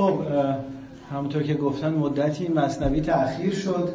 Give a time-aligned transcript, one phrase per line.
[0.00, 0.20] خب
[1.12, 3.94] همونطور که گفتن مدتی مصنوی تأخیر شد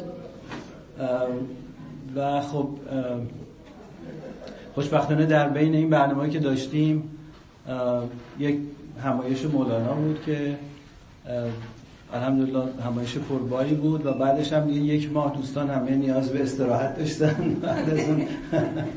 [2.16, 2.68] و خب
[4.74, 7.02] خوشبختانه در بین این برنامه که داشتیم
[8.38, 8.58] یک
[9.04, 10.56] همایش مولانا بود که
[12.12, 17.54] الحمدلله همایش پرباری بود و بعدش هم یک ماه دوستان همه نیاز به استراحت داشتن.
[17.62, 18.22] بعد از اون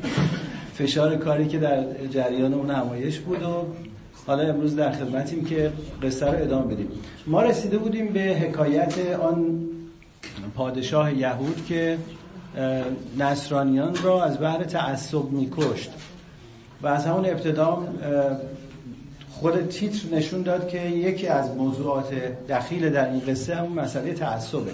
[0.78, 3.64] فشار کاری که در جریان اون همایش بود و
[4.30, 5.72] حالا امروز در خدمتیم که
[6.02, 6.88] قصه رو ادامه بدیم.
[7.26, 9.60] ما رسیده بودیم به حکایت آن
[10.54, 11.98] پادشاه یهود که
[13.18, 15.90] نصرانیان را از بحر تعصب میکشت.
[16.82, 17.88] و از همون ابتدا
[19.30, 22.14] خود تیتر نشون داد که یکی از موضوعات
[22.48, 24.72] دخیل در این قصه همون مسئله تعصبه.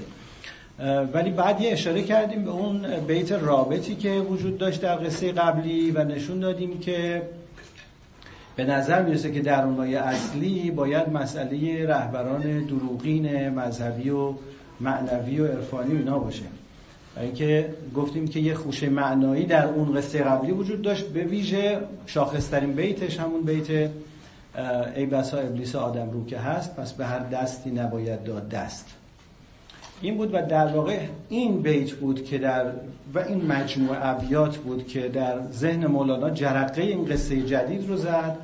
[1.13, 5.91] ولی بعد یه اشاره کردیم به اون بیت رابطی که وجود داشت در قصه قبلی
[5.91, 7.23] و نشون دادیم که
[8.57, 14.33] به نظر می‌رسه که در اون اصلی باید مسئله رهبران دروغین مذهبی و
[14.81, 16.45] معنوی و عرفانی اینا باشه.
[17.21, 22.73] اینکه گفتیم که یه خوشه معنایی در اون قصه قبلی وجود داشت به ویژه شاخصترین
[22.73, 23.91] بیتش همون بیت
[24.97, 28.87] ای بسا ابلیس آدم رو که هست پس به هر دستی نباید داد دست.
[30.01, 32.73] این بود و در واقع این بیت بود که در
[33.15, 38.37] و این مجموع ابیات بود که در ذهن مولانا جرقه این قصه جدید رو زد.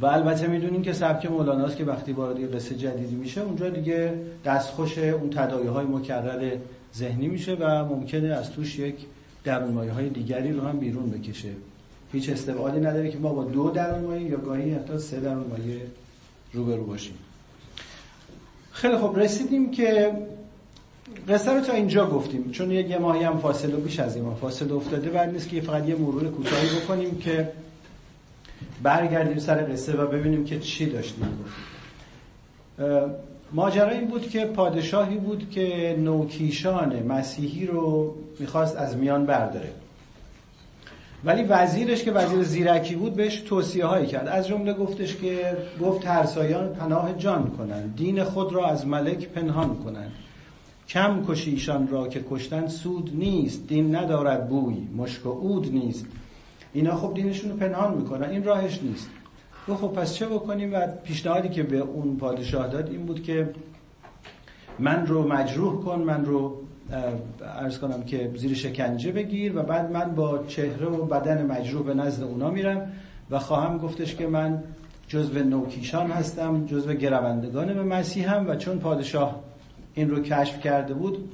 [0.00, 4.98] و البته می‌دونیم که سبک مولاناست که وقتی وارد قصه جدیدی میشه اونجا دیگه دستخوش
[4.98, 6.56] اون تدایی های مکرر
[6.96, 8.94] ذهنی میشه و ممکنه از توش یک
[9.44, 11.48] درون های دیگری رو هم بیرون بکشه.
[12.12, 15.80] هیچ استبعادی نداره که ما با دو درون یا گاهی حتی سه درون مایه
[16.52, 17.14] روبرو باشیم.
[18.72, 20.12] خیلی خب رسیدیم که
[21.28, 22.50] قصه رو تا اینجا گفتیم.
[22.50, 25.96] چون یه ماهی هم فاصله بیش از این فاصله افتاده بعد نیست که فقط یه
[25.96, 27.48] مرور کوتاهی بکنیم که
[28.82, 31.38] برگردیم سر قصه و ببینیم که چی داشتیم.
[33.52, 39.72] ماجرا این بود که پادشاهی بود که نوکیشان مسیحی رو می‌خواست از میان برداره.
[41.24, 44.28] ولی وزیرش که وزیر زیرکی بود بهش توصیه هایی کرد.
[44.28, 49.76] از جمله گفتش که گفت ترسایان پناه جان کنند دین خود را از ملک پنهان
[49.76, 50.12] کنند
[50.88, 53.66] کم کشیشان را که کشتن سود نیست.
[53.66, 54.76] دین ندارد بوی.
[54.96, 56.06] مشک و عود نیست.
[56.72, 58.30] اینا خب دینشون رو پنهان می‌کنن.
[58.30, 59.08] این راهش نیست.
[59.68, 63.50] و خب پس چه بکنیم؟ و پیشنهادی که به اون پادشاه داد این بود که
[64.78, 66.56] من رو مجروح کن من رو
[67.58, 71.94] ارز کنم که زیر شکنجه بگیر و بعد من با چهره و بدن مجروح به
[71.94, 72.92] نزد اونا میرم
[73.30, 74.62] و خواهم گفتش که من
[75.08, 79.40] جزو نوکیشان هستم جزو گروندگان به مسیح هم و چون پادشاه
[79.94, 81.30] این رو کشف کرده بود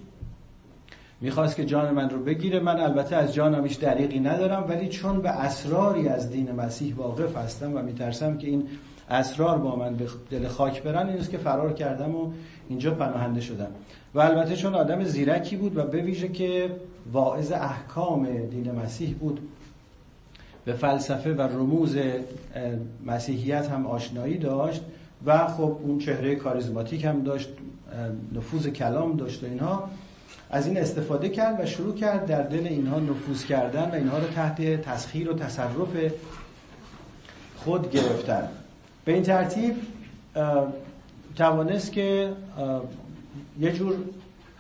[1.20, 2.60] می‌خواست که جان من رو بگیره.
[2.60, 7.36] من البته از جانم هیچ دریقی ندارم ولی چون به اسراری از دین مسیح واقف
[7.36, 8.68] هستم و میترسم که این
[9.10, 12.32] اسرار با من به دل خاک برن این که فرار کردم و
[12.68, 13.70] اینجا پناهنده شدم.
[14.14, 16.70] و البته چون آدم زیرکی بود و به ویژه که
[17.12, 19.40] واعظ احکام دین مسیح بود
[20.64, 21.96] به فلسفه و رموز
[23.06, 24.80] مسیحیت هم آشنایی داشت
[25.26, 27.48] و خب اون چهره کاریزماتیک هم داشت
[28.32, 29.90] نفوذ کلام داشت و اینها.
[30.50, 34.26] از این استفاده کرد و شروع کرد در دل اینها نفوذ کردن و اینها رو
[34.26, 36.12] تحت تسخیر و تصرف
[37.56, 38.48] خود گرفتن.
[39.04, 39.74] به این ترتیب
[41.38, 42.32] توانست که
[43.60, 43.96] یه جور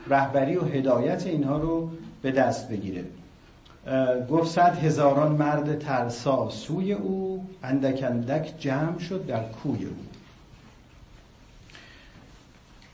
[0.06, 1.90] رهبری و هدایت اینها رو
[2.22, 3.04] به دست بگیره.
[4.30, 9.96] گفت صد هزاران مرد ترسا سوی او اندک اندک جمع شد در کوی او.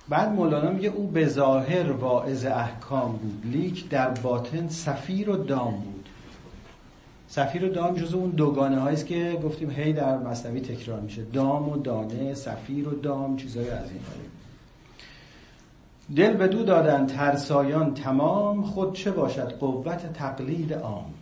[0.09, 5.75] بعد مولانا میگه او به ظاهر واعظ احکام بود لیک در باطن سفیر و دام
[5.75, 5.94] بود.
[7.29, 11.23] سفیر و دام جزو اون دوگانه هاییست که گفتیم هی در مصنوی تکرار میشه.
[11.23, 14.01] دام و دانه سفیر و دام چیزای از این
[16.17, 21.15] دل به دو دادن ترسایان تمام خود چه باشد قوت تقلید عام؟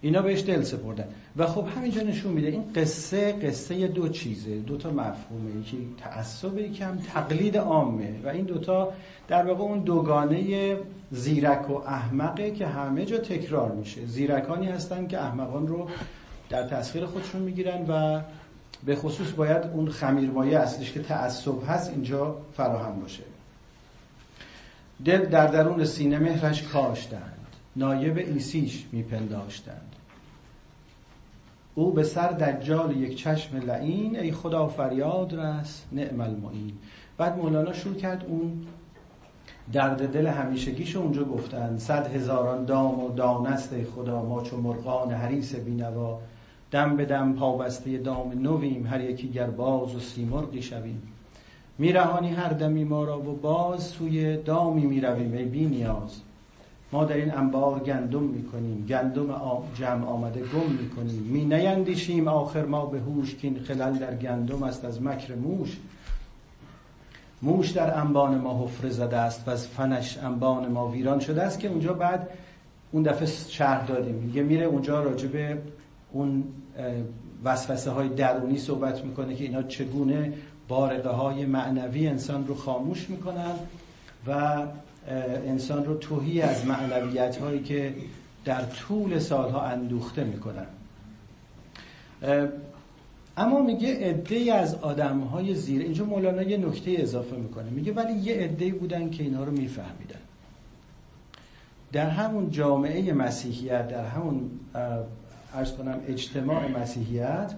[0.00, 1.08] اینا بهش دل سپردن.
[1.36, 6.58] و خب همینجا نشون میده این قصه قصه دو چیزه دو تا مفهومه یکی تعصب
[6.58, 8.92] یکی هم تقلید عامه و این دوتا
[9.28, 10.76] در واقع اون دوگانه
[11.10, 14.06] زیرک و احمقه که همه جا تکرار میشه.
[14.06, 15.88] زیرکانی هستن که احمقان رو
[16.48, 18.20] در تسخیر خودشون می‌گیرن و
[18.84, 23.22] به خصوص باید اون خمیرمایه اصلیش که تعصب هست اینجا فراهم باشه.
[25.04, 27.46] دل در درون سینه مهرش کاشتند
[27.76, 29.87] نایب ایسیش میپنداشتند.
[31.78, 36.72] او به سر دجال یک چشم لعین ای خدا فریاد رس نعم المعین.
[37.18, 38.52] بعد مولانا شروع کرد اون
[39.72, 41.78] درد دل همیشگیشو اونجا گفتن.
[41.78, 46.18] صد هزاران دام و دانست خدا ما چو مرغان حریس بینوا.
[46.70, 51.02] دم به دم پابسته دام نویم هر یکی گر باز و سیمرغی شویم.
[51.78, 56.20] میرهانی هر دمی ما را و باز سوی دامی می‌رویم ای بی نیاز.
[56.92, 58.86] ما در این انبار گندم می‌کنیم.
[58.88, 59.42] گندم
[59.74, 61.22] جمع آمده گم می‌کنیم.
[61.22, 65.76] می نیندیشیم آخر ما به هوش که این خلل در گندم است از مکر موش.
[67.42, 71.60] موش در انبان ما حفره زده است و از فنش انبان ما ویران شده است
[71.60, 72.28] که اونجا بعد
[72.92, 74.14] اون دفعه شرح دادیم.
[74.14, 75.62] میگه میره اونجا راجبه
[76.12, 76.44] اون
[77.44, 80.32] وسوسه های درونی صحبت می‌کنه که اینا چگونه
[80.68, 83.54] بارقه های معنوی انسان رو خاموش می‌کنن
[84.26, 84.56] و
[85.46, 87.94] انسان رو توهی از معنویت هایی که
[88.44, 90.66] در طول سالها اندوخته می‌کنن.
[93.36, 97.70] اما میگه عده از آدم های زیر اینجا مولانا یه نکته اضافه می‌کنه.
[97.70, 100.18] میگه ولی یه عده بودن که اینا رو میفهمیدن.
[101.92, 104.50] در همون جامعه مسیحیت در همون
[105.54, 107.54] ارز کنم اجتماع مسیحیت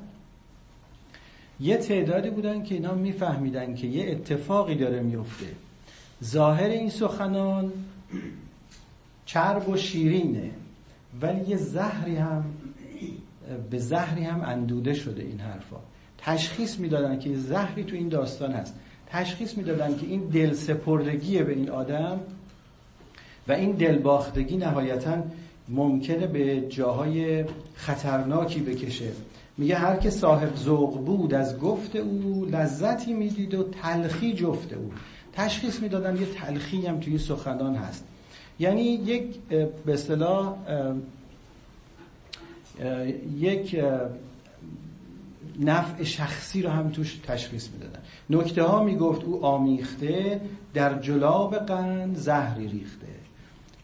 [1.61, 5.47] یه تعدادی بودن که اینا میفهمیدن که یه اتفاقی داره میفته
[6.25, 7.72] ظاهر این سخنان
[9.26, 10.50] چرب و شیرینه
[11.22, 12.44] ولی یه زهری هم
[13.70, 15.76] به زهری هم اندوده شده این حرفا.
[16.19, 18.75] تشخیص می‌دادن که زهری تو این داستان هست.
[19.06, 22.20] تشخیص می‌دادن که این دل سپردگی به این آدم
[23.49, 25.25] و این دلباختگی نهایتا
[25.69, 27.44] ممکنه به جاهای
[27.75, 29.12] خطرناکی بکشه.
[29.58, 34.93] میگه هر که صاحب ذوق بود از گفت او لذتی می‌دید و تلخی جفت او.
[35.32, 38.04] تشخیص می‌دادن یه تلخی هم توی سخنان هست.
[38.58, 39.38] یعنی یک
[39.86, 40.56] به اصطلاح
[43.38, 43.82] یک
[45.60, 48.00] نفع شخصی رو هم توش تشخیص می‌دادن.
[48.30, 50.40] نکته ها می‌گفت او آمیخته
[50.74, 53.06] در جلاب قند زهری ریخته.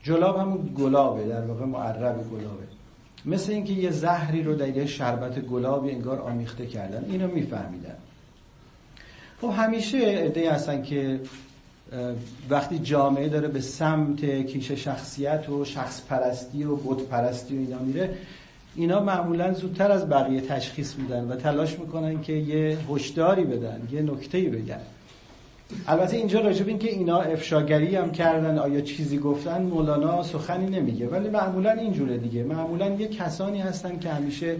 [0.03, 2.67] جلاب همون گلابه در واقع معرب گلابه.
[3.25, 7.11] مثل اینکه یه زهری رو در یه شربت گلابی انگار آمیخته کردن.
[7.11, 7.97] اینو میفهمیدن.
[9.41, 11.21] خب همیشه عده هستن که
[12.51, 17.79] وقتی جامعه داره به سمت کیش شخصیت و شخص پرستی و بود پرستی و اینا
[17.79, 18.17] میره
[18.77, 24.03] اینا معمولا زودتر از بقیه تشخیص میدن و تلاش می‌کنن که یه هشداری بدن یه
[24.03, 24.81] نکتهی بگن.
[25.87, 31.09] البته اینجا راجب این که اینا افشاگری هم کردن آیا چیزی گفتن مولانا سخنی نمیگه.
[31.09, 32.45] ولی معمولا اینجوره دیگه.
[32.45, 34.57] معمولا یه کسانی هستن که همیشه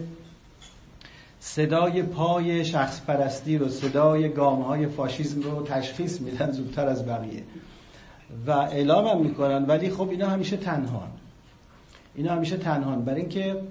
[1.47, 7.43] صدای پای شخص پرستی رو صدای گامه های فاشیزم رو تشخیص میدن زودتر از بقیه.
[8.47, 11.07] و اعلام هم می‌کنن ولی خب اینا همیشه تنهان.
[12.15, 13.05] اینا همیشه تنهان.
[13.05, 13.61] برای اینکه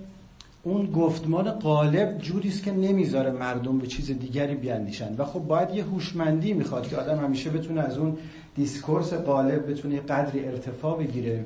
[0.62, 5.74] اون گفتمان غالب جوری است که نمی‌ذاره مردم به چیز دیگری بیاندیشن و خب باید
[5.74, 8.16] یه هوشمندی می‌خواد که آدم همیشه بتونه از اون
[8.54, 11.44] discourse غالب بتونه قدری ارتفاع بگیره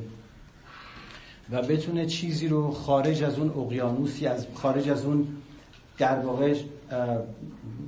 [1.50, 5.26] و بتونه چیزی رو خارج از اون اقیانوسی از خارج از اون
[6.00, 6.54] در واقع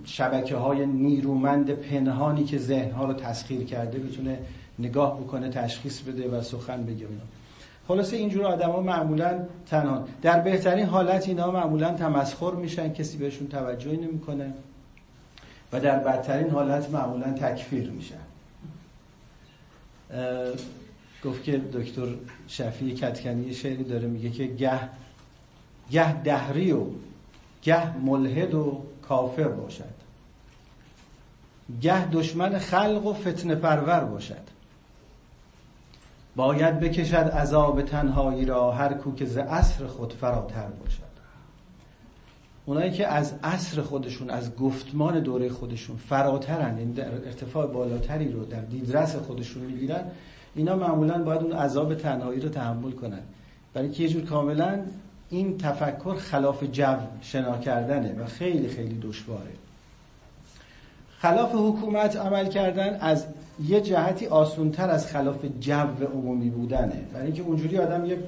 [0.05, 4.39] شبکه های نیرومند پنهانی که ذهنها رو تسخیر کرده بتونه
[4.79, 7.07] نگاه بکنه تشخیص بده و سخن بگه
[7.89, 10.05] خلاصه اینجور آدما معمولا تنها.
[10.23, 14.53] در بهترین حالت اینا معمولا تمسخر میشن کسی بهشون توجهی نمی‌کنه.
[15.73, 18.15] و در بدترین حالت معمولا تکفیر میشن.
[21.25, 22.07] گفت که دکتر
[22.49, 24.81] شفیع کتکنی شعری داره میگه که گه
[25.91, 26.87] گه دهری و
[27.63, 30.03] گه ملحد و کافر باشد.
[31.81, 34.53] گه دشمن خلق و فتنه پرور باشد.
[36.37, 41.13] باید بکشد عذاب تنهایی را هر کو که ز عصر خود فراتر باشد.
[42.67, 48.61] اونایی که از عصر خودشون از گفتمان دوره خودشون فراترن در ارتفاع بالاتری رو در
[48.61, 50.05] دیدرس خودشون می‌گیرن
[50.55, 53.23] اینا معمولا باید اون عذاب تنهایی رو تحمل کنن.
[53.75, 54.81] برای که یه جور کاملا
[55.33, 59.51] این تفکر خلاف جو شنا کردنه و خیلی خیلی دشواره.
[61.19, 63.27] خلاف حکومت عمل کردن از
[63.65, 67.01] یه جهتی آسونتر از خلاف جو عمومی بودنه.
[67.13, 68.19] برای اینکه اونجوری آدم یه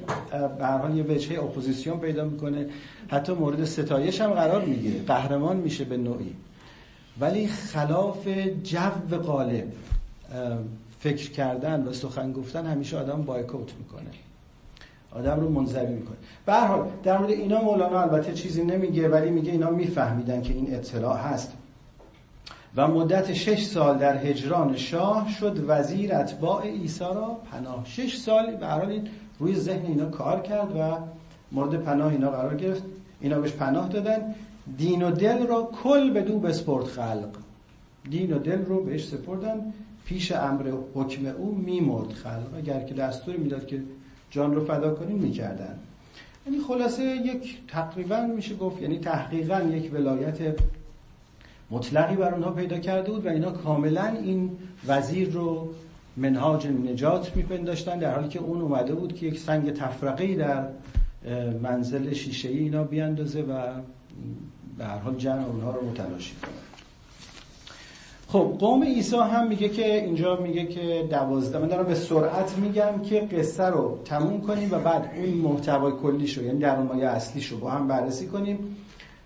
[0.59, 2.67] به حال یه وجهه اپوزیسیون پیدا می‌کنه
[3.09, 5.03] حتی مورد ستایش هم قرار می‌گیره.
[5.03, 6.35] قهرمان میشه به نوعی.
[7.21, 8.29] ولی خلاف
[8.63, 9.73] جو غالب
[11.01, 14.11] فکر کردن و سخن گفتن همیشه آدم بایکوت می‌کنه.
[15.15, 16.17] آدم رو منزوی می‌کنه.
[16.47, 20.55] به هر حال در مورد اینا مولانا البته چیزی نمیگه ولی میگه اینا میفهمیدن که
[20.55, 21.53] این اطلاع هست.
[22.77, 27.85] و مدت شش سال در هجران شاه شد وزیر اتباع عیسی را پناه.
[27.85, 30.99] شش سال به حال روی ذهن اینا کار کرد و
[31.53, 32.83] مورد پناه اینا قرار گرفت.
[33.21, 34.35] اینا بهش پناه دادن.
[34.77, 37.29] دین و دل را کل به دو بسپرد خلق.
[38.11, 39.73] دین و دل رو بهش سپردن.
[40.05, 42.55] پیش امر حکم او میمرد خلق.
[42.57, 43.83] اگر که دستور می‌داد که
[44.35, 45.79] جان رو فدا کنین می‌کردن.
[46.47, 50.39] یعنی خلاصه یک تقریبا میشه گفت یعنی تحقیقا یک ولایت
[51.71, 54.51] مطلقی بر اونها پیدا کرده بود و اینا کاملا این
[54.87, 55.69] وزیر رو
[56.17, 60.69] منهاج نجات میپنداشتن در حالی که اون اومده بود که یک سنگ تفرقه در
[61.63, 63.63] منزل شیشه ای اینا بیاندازه و
[64.79, 66.74] به هر حال جمع اونها رو متلاشی کنه.
[68.35, 73.03] خب قوم عیسی هم میگه که اینجا میگه که دوازده من دارم به سرعت میگم
[73.03, 77.71] که قصه رو تموم کنیم و بعد اون محتوای کلیشو یعنی در مایه اصلیشو با
[77.71, 78.77] هم بررسی کنیم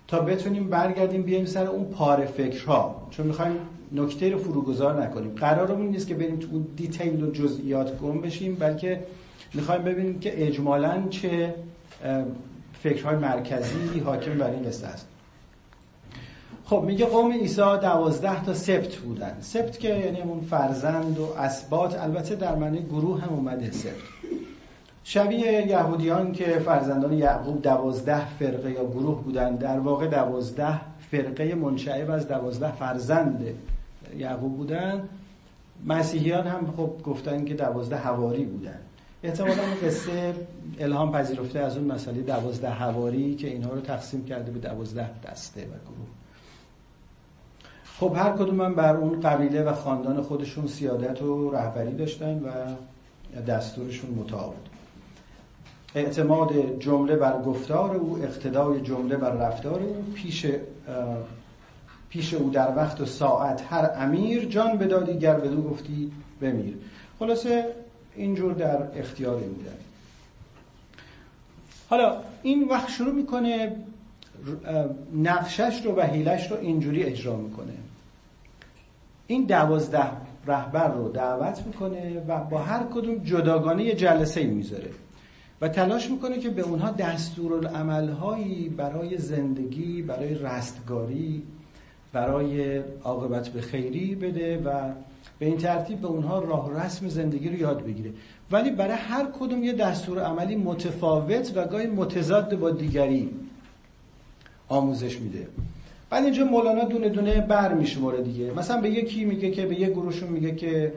[0.07, 3.07] تا بتونیم برگردیم بیایم سر اون پاره فکرها.
[3.09, 3.55] چون می‌خوایم
[3.91, 5.31] نکته رو فروگذار نکنیم.
[5.35, 9.03] قرارمون نیست که بریم تو اون دیتیل و جزئیات گم بشیم بلکه
[9.53, 11.53] می‌خوایم ببینیم که اجمالا چه
[12.83, 15.07] فکرهای مرکزی حاکم بر این است
[16.69, 19.37] خب میگه قوم عیسی دوازده تا سبت بودن.
[19.41, 23.93] سبت که یعنی اون فرزند و اسبات البته در معنی گروه هم اومده سبت
[25.03, 32.11] شبیه یهودیان که فرزندان یعقوب دوازده فرقه یا گروه بودن در واقع دوازده فرقه منشعب
[32.11, 33.45] از دوازده فرزند
[34.17, 35.09] یعقوب بودن.
[35.85, 38.79] مسیحیان هم خب گفتن که دوازده هواری بودن.
[39.23, 40.35] احتمالا قصه
[40.79, 45.61] الهام پذیرفته از اون مسئله دوازده هواری که اینها رو تقسیم کرده به دوازده دسته
[45.61, 46.18] و گروه.
[47.99, 52.51] خب هر کدوم من بر اون قبیله و خاندان خودشون سیادت و رهبری داشتن و
[53.41, 54.69] دستورشون متعاقد
[55.95, 60.45] اعتماد جمله بر گفتار او اقتدای جمله بر رفتار او پیش
[62.09, 66.77] پیش او در وقت و ساعت هر امیر جان بدادی گر بدو گفتی بمیر.
[67.19, 67.65] خلاصه
[68.15, 69.77] اینجور در اختیار بودن
[71.89, 73.75] حالا این وقت شروع می‌کنه
[75.15, 77.73] نقشش رو و حیلش رو اینجوری اجرا می‌کنه.
[79.27, 80.11] این دوازده
[80.47, 84.89] رهبر رو دعوت می‌کنه و با هر کدوم جداگانه یه جلسه می‌ذاره
[85.61, 91.43] و تلاش می‌کنه که به اونها دستورالعملهایی برای زندگی برای رستگاری
[92.13, 94.71] برای عاقبت به خیری بده و
[95.39, 98.11] به این ترتیب به اونها راه رسم زندگی رو یاد بگیره.
[98.51, 103.29] ولی برای هر کدوم یه دستور عملی متفاوت و گاهی متضاد با دیگری
[104.69, 105.47] آموزش میده.
[106.09, 108.51] بعد اینجا مولانا دونه دونه بر میشماره دیگه.
[108.51, 110.93] مثلا به یکی میگه که به یه گروهشون میگه که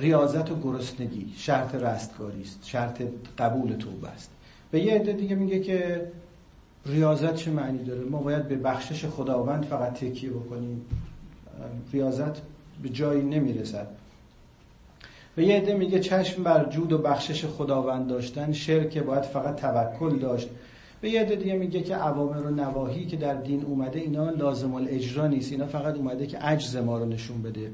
[0.00, 3.02] ریاضت و گرسنگی شرط رستگاری است شرط
[3.38, 4.30] قبول توبه است.
[4.70, 6.06] به یه عده دیگه میگه که
[6.86, 10.82] ریاضت چه معنی داره؟ ما باید به بخشش خداوند فقط تکیه بکنیم.
[11.92, 12.40] ریاضت
[12.82, 13.86] به جایی نمی‌رسد.
[15.36, 20.18] به یه عده میگه چشم بر جود و بخشش خداوند داشتن شرک باید فقط توکل
[20.18, 20.48] داشت.
[21.00, 25.26] به یه دیگه میگه که عوامر و نواهی که در دین اومده اینا لازم الاجرا
[25.26, 25.52] نیست.
[25.52, 27.70] اینا فقط اومده که عجز ما رو نشون بده.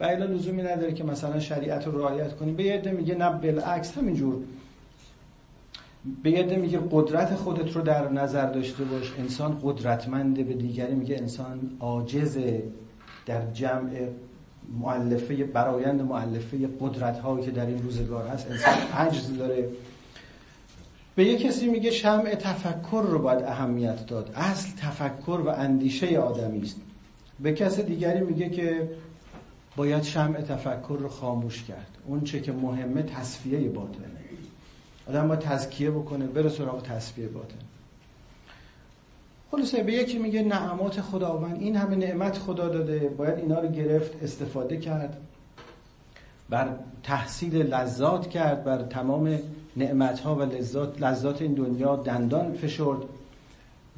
[0.00, 2.56] و اینا لزومی نداره که مثلا شریعت رو رعایت کنیم.
[2.56, 4.34] به یه میگه نه بالعکس همینجور.
[6.22, 9.12] به یه میگه قدرت خودت رو در نظر داشته باش.
[9.18, 10.94] انسان قدرتمنده به دیگری.
[10.94, 12.62] میگه انسان عاجزه
[13.26, 13.90] در جمع
[14.80, 18.50] معلفه برایند معلفه قدرت هایی که در این روزگار هست.
[18.50, 19.68] انسان عجز داره.
[21.20, 24.32] به یه کسی میگه شمع تفکر رو باید اهمیت داد.
[24.34, 26.80] اصل تفکر و اندیشه آدمی است.
[27.40, 28.90] به کس دیگری میگه که
[29.76, 31.98] باید شمع تفکر رو خاموش کرد.
[32.06, 34.06] اون چه که مهمه تصفیه باطنه.
[35.08, 37.58] آدم باید تزکیه بکنه بره سراغ تصفیه باطن.
[39.50, 44.22] خلاصه به یکی میگه نعمات خداوند این همه نعمت خدا داده باید اینا رو گرفت
[44.22, 45.16] استفاده کرد.
[46.50, 46.68] بر
[47.02, 49.38] تحصیل لذات کرد بر تمام
[49.76, 52.98] نعمت ها و لذات, لذات این دنیا دندان فشرد.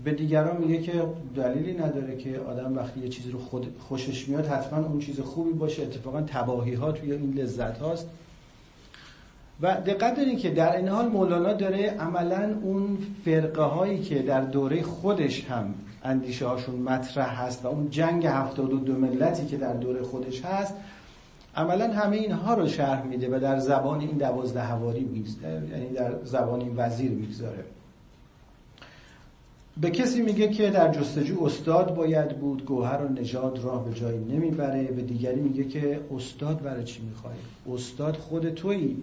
[0.04, 1.02] به دیگران میگه که
[1.36, 5.52] دلیلی نداره که آدم وقتی یه چیزی رو خود خوشش میاد حتما اون چیز خوبی
[5.52, 5.82] باشه.
[5.82, 8.06] اتفاقا تباهی ها توی این لذت هاست.
[9.62, 14.40] و دقت دارین که در این حال مولانا داره عملا اون فرقه هایی که در
[14.40, 15.74] دوره خودش هم
[16.04, 20.44] اندیشه هاشون مطرح هست و اون جنگ هفتاد و دو ملتی که در دوره خودش
[20.44, 20.74] هست
[21.56, 25.24] عملا همه اینها رو شرح میده و در زبان این دوازده هواری
[25.72, 27.64] یعنی در زبان این وزیر می‌گذاره.
[29.80, 34.18] به کسی میگه که در جستجو استاد باید بود گوهر و نژاد راه به جایی
[34.18, 34.82] نمی‌بره.
[34.82, 37.34] به دیگری میگه که استاد برای چی می‌خوای؟
[37.74, 38.96] استاد خود تویی.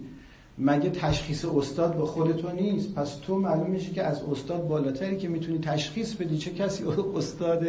[0.58, 5.16] مگه تشخیص استاد با خود تو نیست؟ پس تو معلوم میشه که از استاد بالاتری
[5.16, 6.84] که می‌تونی تشخیص بدی چه کسی
[7.16, 7.66] استاد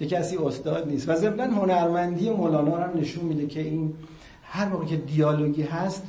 [0.00, 1.08] چه کسی استاد نیست.
[1.08, 3.94] و ضمن هنرمندی مولانا هم نشون میده که این
[4.42, 6.02] هر موقع که دیالوگی هست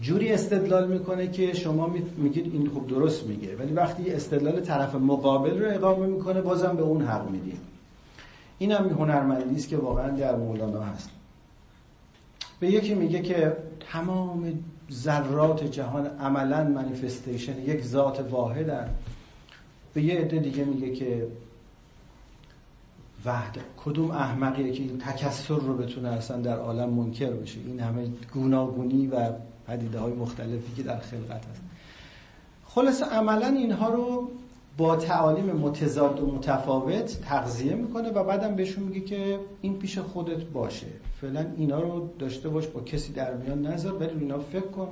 [0.00, 3.56] جوری استدلال می‌کنه که شما میگید این خوب درست میگه.
[3.56, 7.58] ولی وقتی استدلال طرف مقابل رو اقامه می‌کنه بازم به اون حق میدیم.
[8.58, 11.10] این هم هنرمندی است که واقعا در مولانا هست.
[12.60, 13.56] به یکی میگه که
[13.92, 14.52] تمام
[14.92, 18.88] ذرات جهان عملا منیفستیشن یک ذات واحدن.
[19.94, 21.26] به یه عده دیگه میگه که
[23.24, 28.06] وحده کدوم احمقیه که این تکسر رو بتونه اصلا در عالم منکر بشه این همه
[28.34, 29.32] گوناگونی و
[29.66, 31.62] پدیده های مختلفی که در خلقت هست.
[32.66, 34.30] خلاص عملا اینها رو
[34.76, 40.44] با تعالیم متضاد و متفاوت تغذیه می‌کنه و بعدم بهشون میگه که این پیش خودت
[40.44, 40.86] باشه.
[41.20, 44.88] فعلا اینا رو داشته باش با کسی در میان نذار ولی اینا فکر کن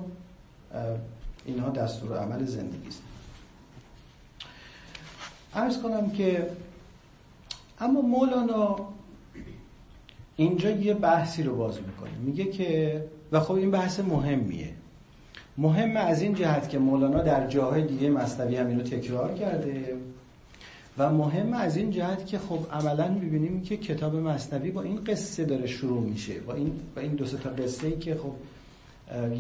[1.47, 3.03] اینها دستور عمل زندگی است.
[5.55, 6.51] ارز کنم که
[7.83, 8.77] اما مولانا
[10.37, 12.11] اینجا یه بحثی رو باز می‌کنه.
[12.25, 14.71] میگه که و خب این بحث مهمیه.
[15.59, 19.97] مهم از این جهت که مولانا در جاهای دیگه مصنوی همین رو تکرار کرده
[20.99, 25.45] و مهم از این جهت که خب عملا می‌بینیم که کتاب مصنوی با این قصه
[25.45, 26.41] داره شروع میشه.
[26.41, 28.33] با این با این دو تا قصه ای که خب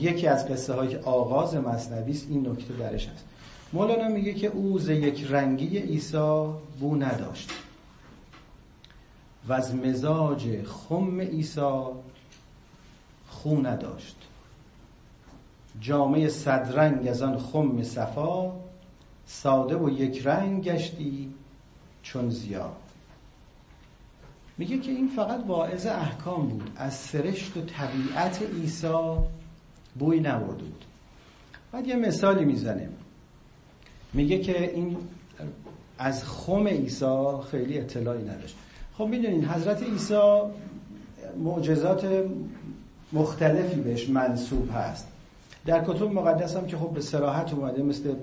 [0.00, 3.24] یکی از قصه های آغاز مصنوی است این نکته درش هست.
[3.72, 6.46] مولانا میگه که او ز یک رنگی عیسی
[6.80, 7.50] بو نداشت.
[9.48, 11.80] و از مزاج خم عیسی
[13.28, 14.16] خو نداشت.
[15.80, 18.52] جامعه صدرنگ از آن خم صفا
[19.26, 21.34] ساده و یک رنگ گشتی
[22.02, 22.72] چون زیا
[24.58, 26.70] میگه که این فقط واعظ احکام بود.
[26.76, 29.16] از سرشت و طبیعت عیسی
[29.98, 30.84] بوی نبرده بود.
[31.72, 32.88] بعد یه مثالی می‌زنه
[34.12, 34.96] میگه که این
[35.98, 38.56] از خم عیسی خیلی اطلاعی نداشت.
[38.98, 40.20] خب می‌دونین حضرت عیسی
[41.44, 42.06] معجزات
[43.12, 45.08] مختلفی بهش منصوب هست.
[45.66, 48.14] در کتب مقدس هم که خب به سراحت اومده مثل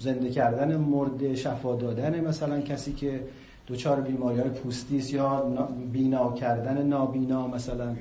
[0.00, 3.20] زنده کردن مرده شفا دادن مثلا کسی که
[3.68, 5.40] دچار بیماری های پوستی یا
[5.92, 7.96] بینا کردن نابینا مثلا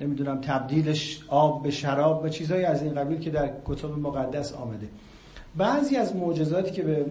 [0.00, 4.88] نمی‌دونم تبدیلش آب به شراب و چیزهایی از این قبیل که در کتب مقدس آمده.
[5.56, 7.06] بعضی از معجزاتی که به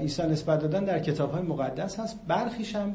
[0.00, 2.18] عیسی نسبت دادن در کتاب های مقدس هست.
[2.28, 2.94] برخیش هم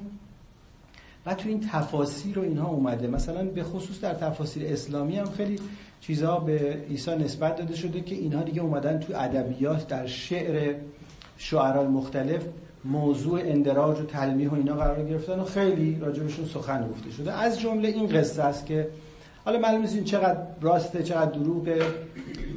[1.25, 3.07] و تو این تفاسیر رو اینها اومده.
[3.07, 5.59] مثلا به خصوص در تفاسیر اسلامی هم خیلی
[6.01, 10.75] چیزها به عیسی نسبت داده شده که اینها دیگه اومدن تو ادبیات در شعر
[11.37, 12.41] شعرهای مختلف
[12.85, 17.31] موضوع اندراج و تلمیح و اینا قرار گرفتن و خیلی راجبشون سخن گفته شده.
[17.31, 18.87] از جمله این قصه است که
[19.45, 21.81] حالا معلوم نیست چقدر راسته چقدر دروغه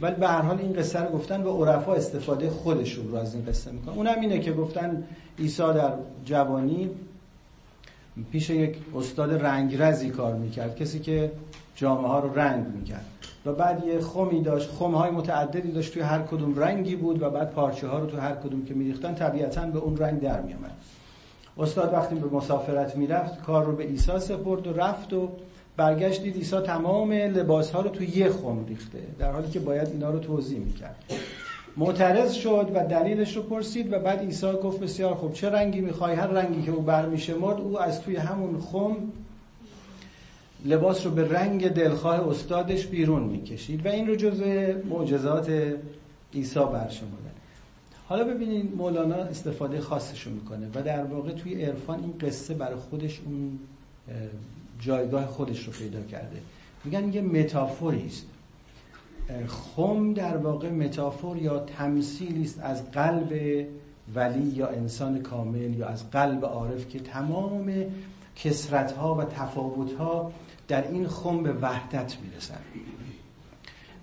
[0.03, 3.45] ولی به هر حال این قصه رو گفتن و عرفا استفاده خودشون رو از این
[3.45, 3.95] قصه می‌کنن.
[3.95, 5.05] اونم اینه که گفتن
[5.39, 5.93] عیسی در
[6.25, 6.91] جوانی
[8.31, 11.33] پیش یک استاد رنگرزی کار می‌کرد کسی که
[11.75, 13.05] جامعه ها رو رنگ می‌کرد.
[13.47, 17.31] و بعد یه خمی داشت خم های متعددی داشت توی هر کدوم رنگی بود و
[17.31, 20.73] بعد پارچه ها رو تو هر کدوم که میریختن طبیعتا به اون رنگ در میامد
[21.59, 25.29] استاد وقتی به مسافرت می‌رفت کار رو به عیسی سپرد و رفت و
[25.77, 29.89] برگشت دید عیسی تمام لباس ها رو تو یه خم ریخته در حالی که باید
[29.89, 31.05] اینا رو توضیح می‌کرد.
[31.77, 36.15] معترض شد و دلیلش رو پرسید و بعد عیسی گفت بسیار خوب چه رنگی می‌خوای؟
[36.15, 38.97] هر رنگی که او برمیشه مرد او از توی همون خم
[40.65, 45.51] لباس رو به رنگ دلخواه استادش بیرون می‌کشید و این رو جزء معجزات
[46.35, 47.31] عیسی برشمرده
[48.09, 52.77] حالا ببینید مولانا استفاده خاصش رو می‌کنه و در واقع توی عرفان این قصه برای
[52.77, 53.59] خودش اون
[54.81, 56.37] جایگاه خودش رو پیدا کرده.
[56.85, 58.27] میگن یه متافوری است
[59.47, 63.67] خم در واقع متافور یا تمثیلی است از قلب
[64.15, 67.73] ولی یا انسان کامل یا از قلب عارف که تمام
[68.37, 70.33] کسرت ها و تفاوت ها
[70.69, 72.61] در این خم به وحدت می‌رسن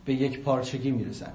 [0.06, 1.32] به یک پارچگی می‌رسن.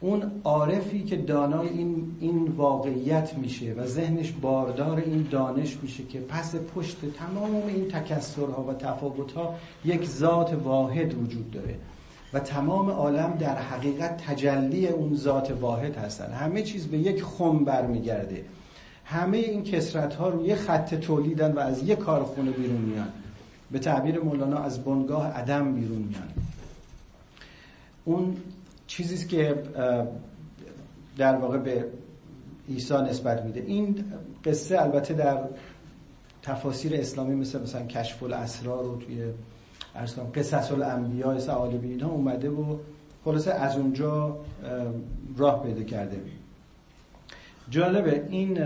[0.00, 6.20] اون عارفی که دانای این, این واقعیت میشه و ذهنش باردار این دانش میشه که
[6.20, 9.54] پس پشت تمام این تکسرها و تفاوتها
[9.84, 11.76] یک ذات واحد وجود داره.
[12.32, 16.32] و تمام عالم در حقیقت تجلی اون ذات واحد هستن.
[16.32, 18.44] همه چیز به یک خم برمیگرده.
[19.04, 23.08] همه این کسرت ها رو یه خط تولیدن و از یه کارخونه بیرون میان.
[23.70, 26.28] به تعبیر مولانا از بنگاه عدم بیرون میان.
[28.04, 28.36] اون
[28.86, 29.62] چیزی که
[31.16, 31.86] در واقع به
[32.68, 33.60] عیسی نسبت میده.
[33.60, 34.04] این
[34.44, 35.38] قصه البته در
[36.42, 39.24] تفاسیر اسلامی مثل مثلا کشف الاسرار رو توی
[39.94, 42.76] ارسان قصص الانبیاء سعالبی اینها اومده و
[43.24, 44.36] خلاصه از اونجا
[45.36, 46.20] راه پیدا کرده.
[47.70, 48.58] جالبه این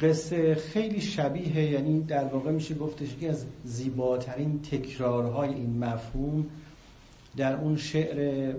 [0.00, 6.46] قصه خیلی شبیه یعنی در واقع میشه گفتش که از زیباترین تکرارهای این مفهوم
[7.36, 8.54] در اون شعر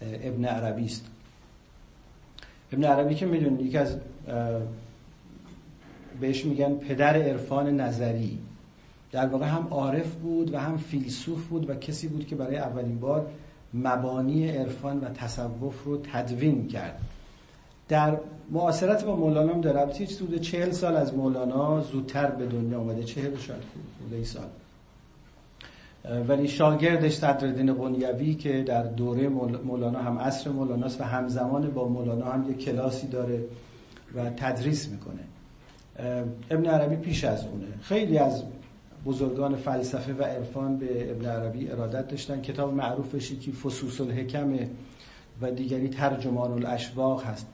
[0.00, 1.06] ابن عربی است.
[2.72, 3.96] ابن عربی که می‌دونید یکی از
[6.20, 8.38] بهش میگن پدر عرفان نظری.
[9.12, 13.00] در واقع هم عارف بود و هم فیلسوف بود و کسی بود که برای اولین
[13.00, 13.26] بار
[13.74, 17.00] مبانی عرفان و تصوف رو تدوین کرد.
[17.88, 18.16] در
[18.50, 23.04] معاصرت با مولانا هم داره هیچ حدود چهل سال از مولانا زودتر به دنیا آمده
[23.04, 24.48] چهل شاید سال.
[26.28, 29.28] ولی شاگردش صدرالدین قنیوی که در دوره
[29.64, 33.44] مولانا هم عصر مولاناست و همزمان با مولانا هم یک کلاسی داره
[34.14, 35.22] و تدریس می‌کنه.
[36.50, 37.66] ابن عربی پیش از اونه.
[37.82, 38.42] خیلی از
[39.06, 42.40] بزرگان فلسفه و عرفان به ابن عربی ارادت داشتن.
[42.40, 44.58] کتاب معروفش که فسوس الحکم
[45.40, 47.46] و دیگری ترجمان الاشواق هست.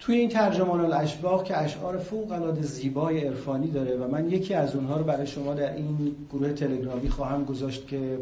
[0.00, 4.76] توی این ترجمان الاشواق که اشعار فوق العاده زیبای عرفانی داره و من یکی از
[4.76, 8.18] اونها رو برای شما در این گروه تلگرامی خواهم گذاشت که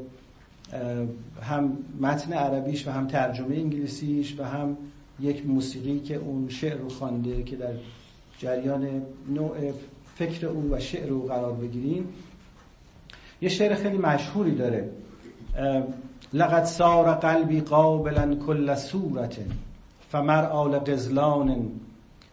[1.42, 4.76] هم متن عربیش و هم ترجمه انگلیسیش و هم
[5.20, 7.72] یک موسیقی که اون شعر رو خوانده که در
[8.38, 9.72] جریان نوع
[10.16, 12.08] فکر او و شعر او قرار بگیریم.
[13.42, 14.90] یه شعر خیلی مشهوری داره.
[16.32, 19.38] لقد سار قلبی قابلا کل صورت
[20.10, 21.70] فمرعى لقزلان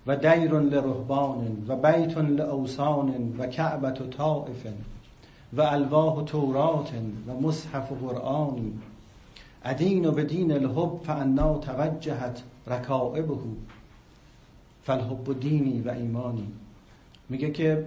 [0.07, 4.67] و دیر لرهبان و بیت لاوسان و کعبت طائف
[5.53, 6.91] و الواح تورات
[7.27, 8.73] و مصحف قرآن.
[9.65, 13.37] ادین و بدین الحب فانا توجهت رکائبه
[14.83, 16.47] فالحب دینی و ایمانی.
[17.29, 17.85] میگه که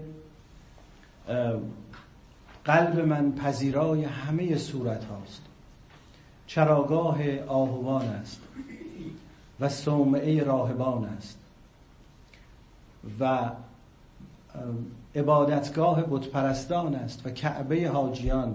[2.71, 5.43] قلب من پذیرای همه صورت هاست.
[6.47, 8.41] چراگاه آهوان است
[9.61, 11.39] و صومعه راهبان است
[13.21, 13.51] و
[15.15, 18.55] عبادتگاه بتپرستان است و کعبه حاجیان.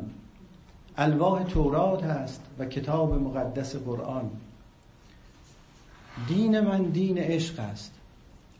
[0.98, 4.30] الواح تورات است و کتاب مقدس قرآن.
[6.28, 7.92] دین من دین عشق است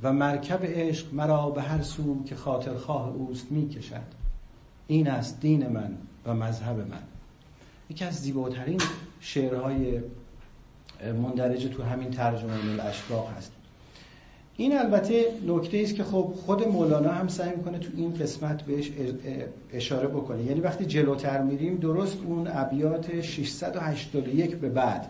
[0.04, 4.25] و مرکب عشق مرا به هر سوم که خاطرخواه اوست می کشد
[4.88, 7.04] این است دین من و مذهب من.
[7.90, 8.82] یکی از زیباترین
[9.20, 10.00] شعرهای
[11.22, 13.52] مندرج تو همین ترجمه الاشباق هست.
[14.58, 18.92] این البته نکته است که خب خود مولانا هم سعی می‌کنه تو این قسمت بهش
[19.74, 20.44] اشاره بکنه.
[20.44, 25.08] یعنی وقتی جلوتر میریم درست اون ابیات 681 به بعد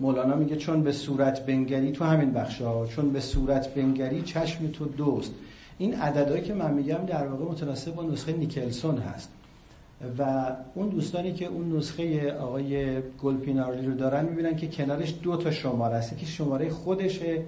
[0.00, 4.66] مولانا میگه چون به صورت بنگری تو همین بخش ها چون به صورت بنگری چشم
[4.66, 5.32] تو دوست
[5.78, 9.28] این عددهایی که من میگم در واقع متناسب با نسخه نیکلسون هست.
[10.18, 15.50] و اون دوستانی که اون نسخه آقای گلپینارلی رو دارن می‌بینن که کنارش دو تا
[15.50, 17.42] شماره است که شماره خودشه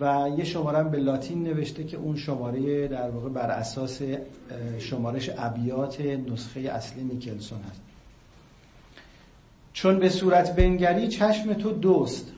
[0.00, 4.02] و یه شماره هم به لاتین نوشته که اون شماره در واقع بر اساس
[4.78, 7.80] شمارش ابیات نسخه اصلی نیکلسون هست.
[9.72, 12.32] چون به صورت بنگری چشم تو دوست.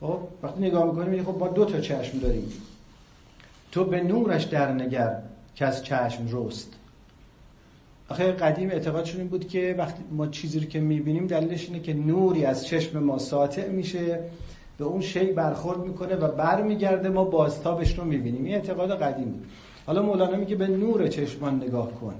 [0.00, 2.52] خب وقتی نگاه می‌کنیم خب ما دو تا چشم داریم.
[3.72, 5.22] تو به نورش در نگر
[5.54, 6.72] که از چشم رست.
[8.08, 11.94] آخه قدیم اعتقادشون این بود که وقتی ما چیزی رو که می‌بینیم دلیلش اینه که
[11.94, 14.20] نوری از چشم ما ساطع میشه
[14.78, 18.44] به اون شی برخورد می‌کنه و برمیگرده ما بازتابش رو می‌بینیم.
[18.44, 19.42] این اعتقاد قدیم
[19.86, 22.14] حالا مولانا میگه به نور چشمان نگاه کن.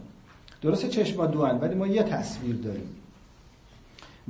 [0.62, 2.88] درست چشما دوان ولی ما یه تصویر داریم.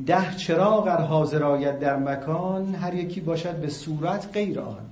[0.07, 4.87] ده چراغ ار حاضر آید در مکان هر یکی باشد به صورت غیر آن.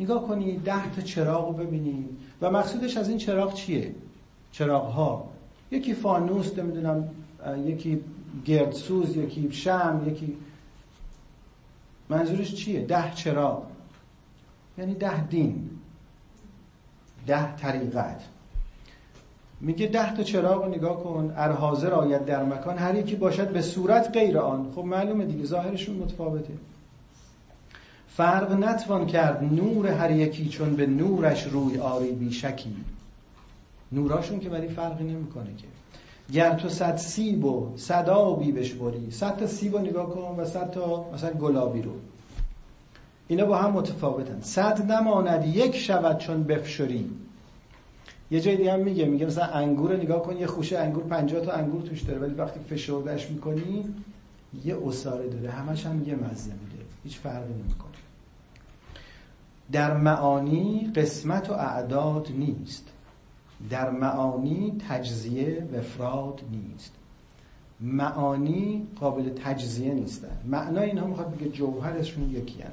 [0.00, 2.08] نگاه کنی ده تا چراغ رو ببینید
[2.42, 3.94] و مقصودش از این چراغ چیه؟
[4.52, 5.30] چراغ ها
[5.70, 7.08] یکی فانوس نمی‌دونم
[7.64, 8.00] یکی
[8.44, 10.36] گردسوز یکی شم یکی
[12.08, 13.62] منظورش چیه؟ ده چراغ.
[14.78, 15.70] یعنی ده دین.
[17.26, 18.22] ده طریقت.
[19.60, 22.78] میگه ده تا چراغ رو نگاه کن ار حاضر آید در مکان.
[22.78, 24.72] هر یکی باشد به صورت غیر آن.
[24.74, 26.54] خب معلومه دیگه ظاهرشون متفاوته.
[28.20, 32.76] فرق نتوان کرد نور هر یکی چون به نورش روی آری بیشکی.
[33.92, 35.66] نوراشون که ولی فرقی نمی‌کنه که.
[36.32, 40.70] گر تو صد سیب و صد آبی بشوری صد تا سیب نگاه کن و صد
[40.70, 41.90] تا مثلا گلابی رو.
[43.28, 44.38] اینا با هم متفاوتن.
[44.42, 47.10] صد نماند یک شود چون بفشری.
[48.30, 51.52] یه جای دیگه هم میگه میگه مثلا انگور نگاه کن یه خوشه انگور 50 تا
[51.52, 52.18] انگور توش داره.
[52.18, 53.84] ولی وقتی فشردهش می‌کنی
[54.64, 55.50] یه اساره داره.
[55.50, 56.84] همش هم یه مزه میده.
[57.04, 57.89] هیچ فرقی نمی‌کنه.
[59.72, 62.88] در معانی قسمت و اعداد نیست.
[63.70, 66.92] در معانی تجزیه و افراد نیست.
[67.80, 72.72] معانی قابل تجزیه نیستن معنا اینها می‌خواد بگه جوهرشون یکی هست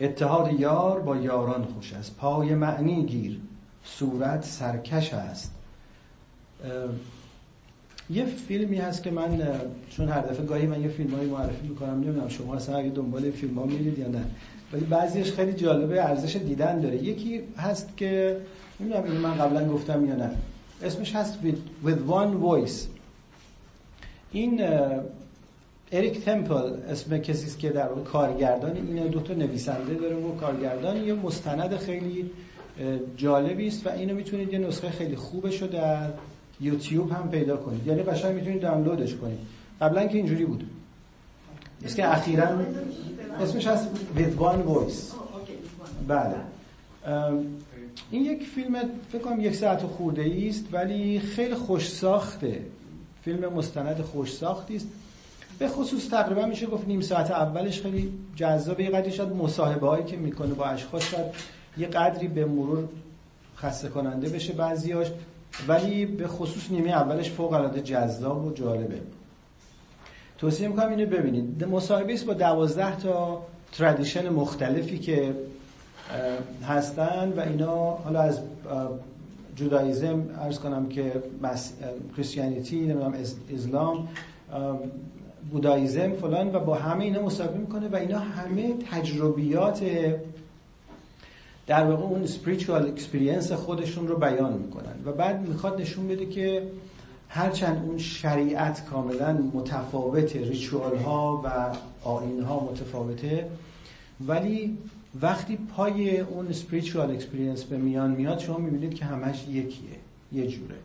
[0.00, 2.16] اتحاد یار با یاران خوش است.
[2.16, 3.40] پای معنی گیر.
[3.84, 5.52] صورت سرکش است.
[8.10, 9.42] یه فیلمی هست که من
[9.90, 13.58] چون هر دفعه گاهی من یه فیلمایی معرفی می‌کنم نمی‌دونم شما اصلا اگه دنبال فیلم
[13.58, 14.24] ها میرید یا نه.
[14.72, 16.96] ولی بعضیش خیلی جالبه ارزش دیدن داره.
[16.96, 18.36] یکی هست که
[18.80, 20.30] نمی‌دونم این من قبلا گفتم یا نه.
[20.82, 22.74] اسمش هست with, with one voice.
[24.32, 24.60] این
[25.92, 30.96] اریک تمپل اسم کسی است که در کارگردان این دو تا نویسنده داره و کارگردان
[30.96, 32.30] یه مستند خیلی
[33.16, 36.08] جالبی است و اینو می‌تونید یه نسخه خیلی خوبش رو در
[36.60, 37.86] یوتیوب هم پیدا کنید.
[37.86, 39.38] یعنی قشنگ می‌تونید دانلودش کنید.
[39.80, 40.64] قبلا که اینجوری بود.
[41.84, 42.48] است که اخیرا
[43.40, 43.88] اسمش هست
[44.38, 45.14] one voice.
[46.08, 46.34] بله.
[48.10, 48.76] این یک فیلم
[49.12, 52.60] فکر کنم یک ساعت خورده است ولی خیلی خوش ساخته
[53.22, 54.86] فیلم مستند خوش ساختی است.
[55.58, 58.84] به خصوص تقریبا میشه گفت نیم ساعت اولش خیلی جذابه.
[58.84, 61.26] یه قدری شاید مصاحبه هایی که می‌کنه با اشخاص شاید
[61.78, 62.88] یه قدری به مرور
[63.56, 65.06] خسته کننده بشه بعضیاش
[65.68, 69.00] ولی به خصوص نیمه اولش فوق العاده جذاب و جالبه.
[70.38, 71.64] توصیه می‌کنم اینو ببینید.
[71.64, 75.34] مصاحبه است با دوازده تا تردیشن مختلفی که
[76.68, 78.40] هستن و اینا حالا از
[79.56, 81.12] جودایزم ارز کنم که
[82.16, 83.14] کریستیانیتی نمی‌دونم
[83.54, 84.08] اسلام
[85.50, 89.82] بودایزم فلان و با همه اینا مصاحبه می‌کنه و اینا همه تجربیات
[91.66, 94.94] در واقع اون spiritual experience خودشون رو بیان می‌کنن.
[95.04, 96.62] و بعد می‌خواد نشون بده که
[97.28, 101.76] هرچند اون شریعت کاملا متفاوته ریچوال ها و
[102.08, 103.50] آین ها متفاوته
[104.26, 104.78] ولی
[105.22, 109.96] وقتی پای اون spiritual experience به میان میاد شما می‌بینید که همش یکیه
[110.32, 110.76] یه جوره.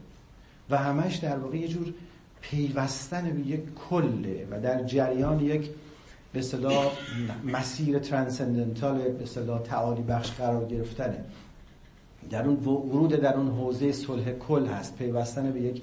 [0.69, 1.93] و همش در واقع یه جور
[2.41, 5.69] پیوستن به یک کله و در جریان یک
[6.33, 6.91] به اصطلاح
[7.45, 11.25] مسیر ترانسندنتال به اصطلاح تعالی بخش قرار گرفتنه.
[12.29, 15.81] در اون ورود در اون حوزه صلح کل هست پیوستن به یک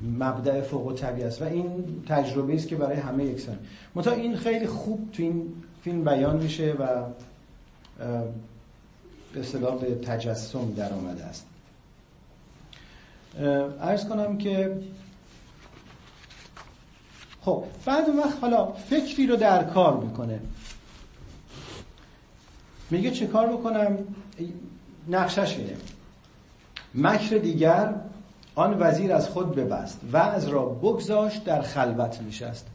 [0.00, 3.58] مبدع فوق طبیعی است و این تجربه است که برای همه یکسان.
[3.94, 6.86] متا این خیلی خوب تو این فیلم بیان میشه و
[9.32, 11.46] به اصطلاح به تجسم در آمده است
[13.80, 14.82] ارز کنم که
[17.40, 20.40] خب بعد اون وقت حالا فکری رو در کار می‌کنه.
[22.90, 23.98] میگه چه کار بکنم؟
[25.08, 25.76] نقشش اینه.
[26.94, 27.94] مکر دیگر
[28.56, 30.00] آن وزیر از خود ببست.
[30.12, 32.66] و از را بگذاشت در خلوت نشست.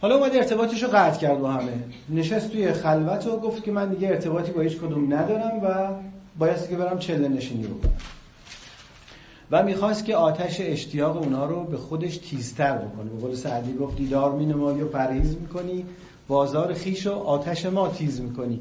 [0.00, 1.72] حالا اومد ارتباطش رو قطع کرد با همه.
[2.08, 5.88] نشست توی خلوت و گفت که من دیگه ارتباطی با هیچ کدوم ندارم و
[6.38, 7.92] باید که برم چله نشینی بکنم
[9.50, 13.10] و می‌خواست که آتش اشتیاق اونا رو به خودش تیزتر بکنه.
[13.10, 15.84] به قول سعدی گفت دیدار مینمایی و پرهیز می‌کنی
[16.28, 18.60] بازار خیش و آتش ما تیز می‌کنی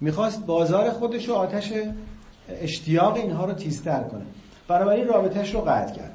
[0.00, 1.72] می‌خواست بازار خودش و آتش
[2.48, 4.26] اشتیاق اینها رو تیزتر کنه.
[4.70, 6.12] بنابراین رابطهش رو قطع کرد.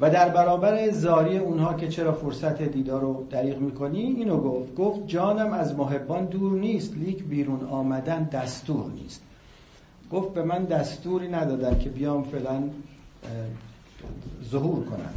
[0.00, 4.74] و در برابر زاری اونها که چرا فرصت دیدار رو دریغ می‌کنی؟ اینو گفت.
[4.74, 9.22] گفت جانم از محبان دور نیست لیک بیرون آمدن دستور نیست.
[10.12, 12.62] گفت به من دستوری ندادن که بیام فعلا
[14.50, 15.14] ظهور کنم.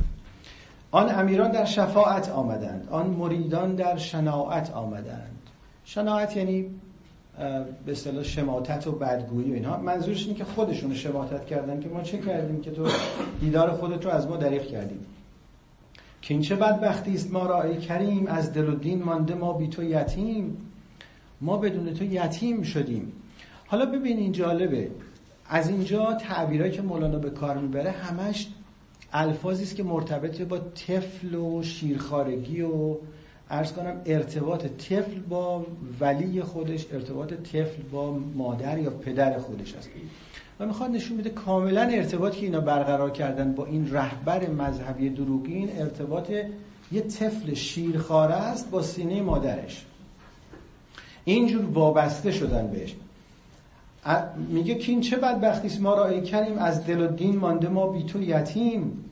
[0.91, 2.87] آن امیران در شفاعت آمدند.
[2.91, 5.41] آن مریدان در شناعت آمدند.
[5.85, 6.65] شناعت یعنی
[7.85, 9.77] به اصطلاح شماتت و بدگویی و اینها.
[9.77, 12.87] منظورش اینه که خودشون شماتت کردن که ما چه کردیم که تو
[13.39, 14.99] دیدار خودت رو از ما دریغ کردیم.
[16.21, 19.53] که این چه بدبختی است ما را ای کریم از دل و دین مانده ما
[19.53, 20.57] بی تو یتیم.
[21.41, 23.13] ما بدون تو یتیم شدیم.
[23.67, 24.91] حالا ببین این جالبه.
[25.49, 28.47] از اینجا تعبیرهایی که مولانا به کار می‌بره همش
[29.13, 32.95] الفاظی است که مرتبط با طفل و شیرخارگی و
[33.49, 35.65] ارز کنم ارتباط طفل با
[35.99, 39.89] ولی خودش ارتباط طفل با مادر یا پدر خودش است.
[40.59, 45.69] و می‌خواد نشون بده کاملا ارتباط که اینا برقرار کردن با این رهبر مذهبی دروغین
[45.77, 46.31] ارتباط
[46.91, 49.85] یه طفل شیرخواره است با سینه مادرش.
[51.25, 52.95] اینجور وابسته شدن بهش.
[54.49, 57.87] میگه که این چه بدبختی ما را ای کریم از دل و دین مانده ما
[57.87, 59.03] بی تو یتیم.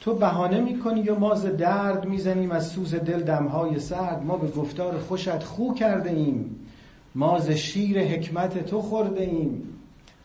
[0.00, 4.48] تو بهانه می‌کنی یا ما ز درد می‌زنیم از سوز دل دمهای سرد؟ ما به
[4.48, 6.56] گفتار خوشت خو کرده ایم.
[7.14, 9.62] ما ز شیر حکمت تو خورده ایم.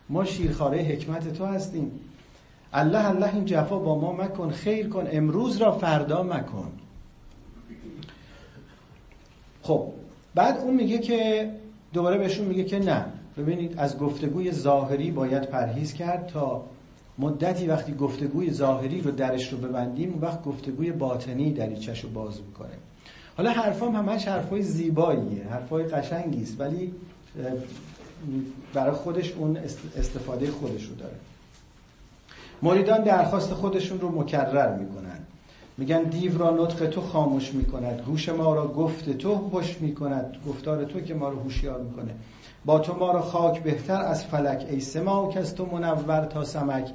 [0.08, 1.92] ما شیرخواره حکمت تو هستیم.
[2.72, 6.72] الله الله این جفا با ما مکن خیر کن امروز را فردا مکن.
[9.62, 9.86] خب
[10.34, 11.50] بعد اون میگه که
[11.92, 13.04] دوباره بهشون میگه که نه.
[13.36, 16.64] ببینید از گفتگوی ظاهری باید پرهیز کرد تا
[17.18, 22.40] مدتی وقتی گفتگوی ظاهری رو درش رو ببندیم اون وقت گفتگوی باطنی دریچش رو باز
[22.40, 22.74] می‌کنه.
[23.36, 26.92] حالا حرفام همش حرفای زیباییه حرفای قشنگی است ولی
[28.74, 29.56] برای خودش اون
[29.98, 31.16] استفاده خودش رو داره.
[32.62, 35.18] مریدان درخواست خودشون رو مکرر می‌کنن.
[35.78, 40.84] میگن دیو را نطق تو خاموش می‌کند گوش ما را گفت تو خوش می‌کند گفتار
[40.84, 42.14] تو که ما رو هوشیار می‌کنه.
[42.64, 46.90] با تو ما را خاک بهتر از فلک ای سماک از تو منور تا سمک.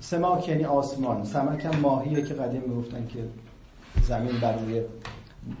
[0.00, 1.24] سماک یعنی آسمان.
[1.24, 3.18] سمک هم ماهیه که قدیم می‌گفتن که
[4.02, 4.82] زمین بر روی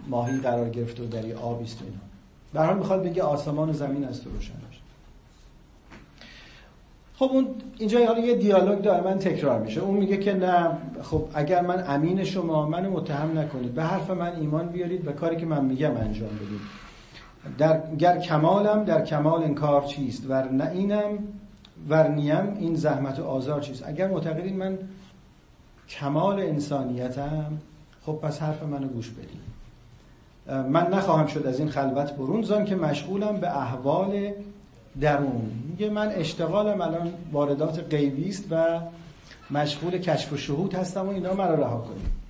[0.08, 1.96] ماهی قرار گرفت و در آبی است اینا.
[2.52, 4.54] به حال می‌خواد بگه آسمان و زمین از تو روشن
[7.18, 7.46] خب اون
[7.78, 9.80] اینجا حالا یه دیالوگ داره من تکرار میشه.
[9.80, 13.74] اون میگه که نه خب اگر من امین شما منو متهم نکنید.
[13.74, 16.83] به حرف من ایمان بیارید و کاری که من میگم انجام بدید.
[17.58, 21.18] در گر کمالم در کمال این کار چیست؟ ور اینم
[21.88, 24.78] ور نیم این زحمت و آزار چیست؟ اگر معتقدین من
[25.88, 27.58] کمال انسانیتم
[28.06, 29.54] خب پس حرف منو گوش بدید
[30.46, 34.32] من نخواهم شد از این خلوت برون زان که مشغولم به احوال
[35.00, 35.50] درون.
[35.68, 38.80] میگه من اشتغالم الان واردات غیبی است و
[39.50, 42.24] مشغول کشف و شهود هستم و اینا مرا رها کنید.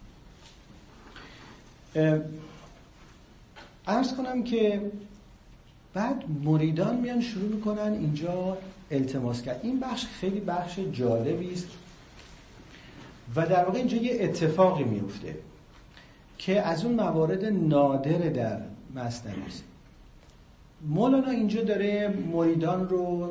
[3.87, 4.91] ارز کنم که
[5.95, 8.59] بعد مریدان میان شروع می‌کنن اینجا
[8.91, 11.69] التماس کرد این بخش خیلی بخش جالبی است
[13.37, 15.37] و در واقع اینجا یه اتفاقی میفته
[16.39, 18.61] که از اون موارد نادر در
[18.95, 19.65] مصنوی است.
[20.89, 23.31] مولانا اینجا داره مریدان رو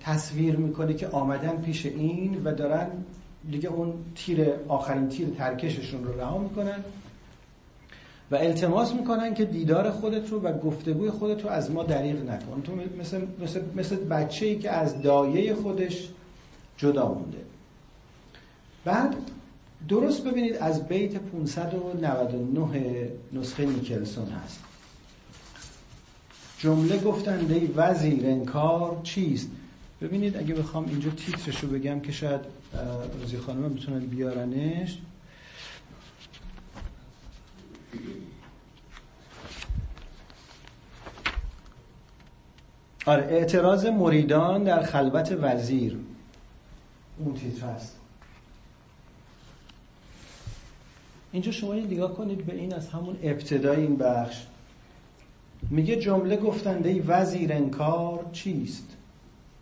[0.00, 2.86] تصویر می‌کنه که آمدن پیش این و دارن
[3.50, 6.84] دیگه اون تیر آخرین تیر ترکششون رو رها می‌کنن.
[8.30, 12.62] و التماس می‌کنن که دیدار خودت رو و گفتگوی خودت رو از ما دریغ نکن.
[12.62, 16.08] تو مثل, مثل, مثل بچه ای که از دایه خودش
[16.76, 17.38] جدا مونده.
[18.84, 19.16] بعد
[19.88, 24.60] درست ببینید از بیت 599 نسخه نیکلسون هست.
[26.58, 29.50] جمله گفتند ای وزیر انکار چیست؟
[30.02, 32.40] ببینید اگه بخوام اینجا تیترشو بگم که شاید
[33.20, 34.98] روزی خانم بتونن بیارنش.
[43.06, 45.98] آره اعتراض مریدان در خلوت وزیر.
[47.18, 47.96] اون تیتر هست.
[51.32, 54.46] اینجا شما یه نگاه کنید به این از همون ابتدای این بخش.
[55.70, 58.96] میگه جمله گفتنده وزیر انکار چیست؟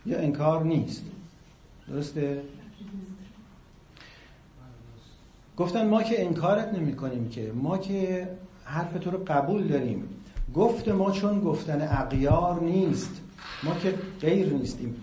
[0.06, 1.04] یا انکار نیست.
[1.88, 2.42] درسته؟
[5.58, 8.28] گفتن ما که انکارت نمی کنیم که ما که
[8.64, 10.08] حرف تو رو قبول داریم.
[10.54, 13.20] گفت ما چون گفتن اقیار نیست.
[13.62, 14.96] ما که غیر نیستیم.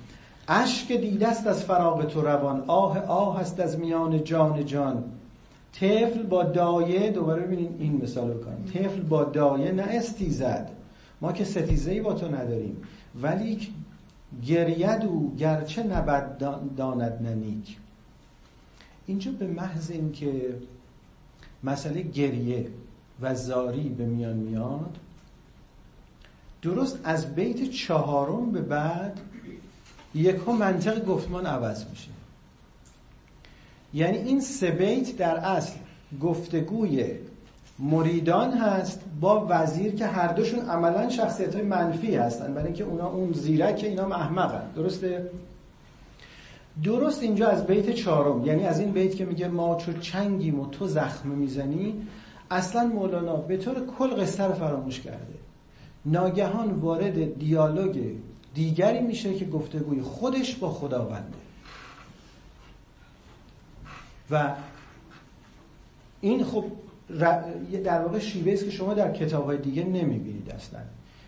[0.47, 2.63] اشک دیده است از فراغ تو روان.
[2.67, 5.03] آه آه است از میان جان جان.
[5.73, 10.71] طفل با دایه دوباره ببینید این مثال بکنیم طفل با دایه نه استیزد
[11.21, 12.77] ما که ستیزه با تو نداریم.
[13.21, 13.67] ولی
[14.45, 16.37] گرید گرچه نبد
[16.77, 17.77] داند ننیک
[19.07, 20.55] اینجا به محض اینکه
[21.63, 22.67] مسئله گریه
[23.21, 24.97] و زاری به میان میاد
[26.61, 29.19] درست از بیت چهارم به بعد
[30.15, 32.09] یک منطق گفتمان عوض میشه.
[33.93, 35.73] یعنی این سه بیت در اصل
[36.21, 37.11] گفتگوی
[37.79, 43.07] مریدان هست با وزیر که هر دوشون عملا شخصیت های منفی هستن برای اینکه اونا
[43.07, 44.71] اون زیرک اینا احمقن.
[44.75, 45.29] درسته؟
[46.83, 50.69] درست اینجا از بیت چهارم یعنی از این بیت که میگه ما چو چنگیم و
[50.69, 52.07] تو زخم می‌زنی
[52.51, 55.33] اصلا مولانا به طور کل قصه رو فراموش کرده.
[56.05, 58.15] ناگهان وارد دیالوگ
[58.53, 61.38] دیگری میشه که گفتگوی خودش با خداونده.
[64.31, 64.55] و
[66.21, 66.65] این خب
[67.83, 70.79] در واقع شیوه است که شما در کتاب های دیگه نمی‌بینید اصلا.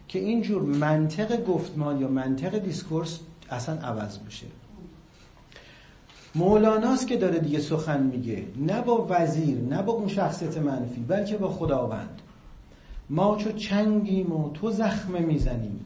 [0.08, 4.48] که اینجور منطق گفتمان یا منطق discourse اصلا عوض میشه
[6.38, 8.44] مولاناست که داره دیگه سخن میگه.
[8.58, 12.22] نه با وزیر نه با اون شخصیت منفی بلکه با خداوند.
[13.10, 15.80] ما چو چنگیم و تو زخم می‌زنیم.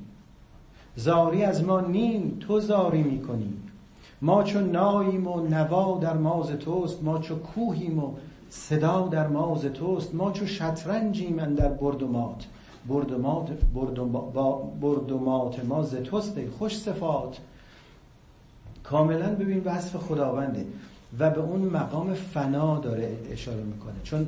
[0.96, 3.64] زاری از ما نیم تو زاری می‌کنیم.
[4.22, 8.12] ما چو ناییم و نوا در ماز توست ما چو کوهیم و
[8.50, 12.46] صدا در ماز توست ما چو شطرنجیم من در بردومات
[12.90, 13.50] بردومات
[14.82, 17.38] بردومات ما ز توست خوش صفات.
[18.92, 20.66] کاملا ببین وصف خداونده
[21.20, 23.94] و به اون مقام فنا داره اشاره می‌کنه.
[24.04, 24.28] چون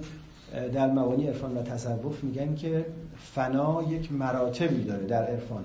[0.73, 2.86] در مبانی عرفان و تصوف میگن که
[3.18, 5.64] فنا یک مراتبی داره در عرفان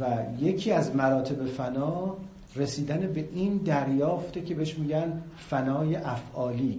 [0.00, 0.04] و
[0.40, 2.16] یکی از مراتب فنا
[2.56, 6.78] رسیدن به این دریافته که بهش میگن فنای افعالی.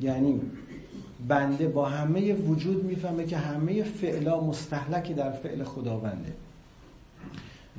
[0.00, 0.40] یعنی
[1.28, 6.32] بنده با همه وجود می‌فهمه که همه فعلا مستحلک در فعل خداونده.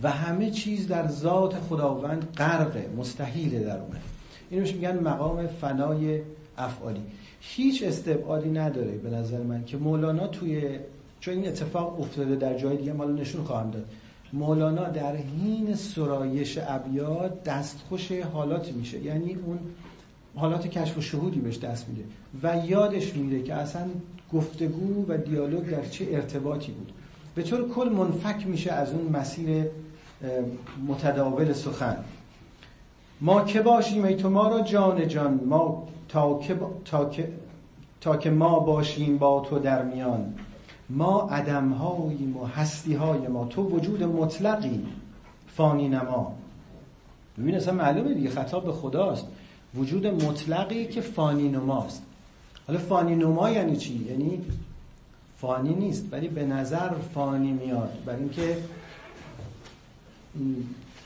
[0.03, 3.99] و همه چیز در ذات خداوند غرقه مستحیل در اونه
[4.49, 6.21] اینو میگن مقام فنای
[6.57, 7.01] افعالی.
[7.41, 10.79] هیچ استبعادی نداره به نظر من که مولانا توی
[11.19, 13.85] چون این اتفاق افتاده در جای دیگه مالا نشون خواهم داد.
[14.33, 18.99] مولانا در حین سرایش ابیات دستخوش حالات میشه.
[18.99, 19.59] یعنی اون
[20.35, 22.03] حالات کشف و شهودی بهش دست میده.
[22.43, 23.85] و یادش میره که اصلا
[24.33, 26.91] گفتگو و دیالوگ در چه ارتباطی بود.
[27.35, 29.65] به طور کل منفک میشه از اون مسیر
[30.87, 31.97] متداول سخن.
[33.21, 36.55] ما که باشیم ای تو ما را جان جان ما تا که,
[36.85, 37.31] تا که,
[38.01, 40.33] تا که ما باشیم با تو در میان.
[40.89, 44.85] ما عدم هاییم و هستی های ما تو وجود مطلقی
[45.47, 46.35] فانی نما
[47.37, 49.27] ببین اصلا معلومه دیگه خطاب به خداست.
[49.75, 52.03] وجود مطلقی که فانی نماست
[52.67, 54.41] حالا فانی نما یعنی چی؟ یعنی
[55.37, 58.03] فانی نیست ولی به نظر فانی میاد.
[58.05, 58.57] برای اینکه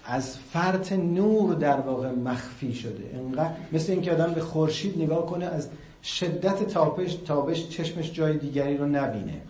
[0.05, 3.11] از فرط نور در واقع مخفی شده.
[3.13, 5.69] انقدر مثل اینکه آدم به خورشید نگاه کنه از
[6.03, 9.41] شدت تابش تابش چشمش جای دیگری رو نبینه.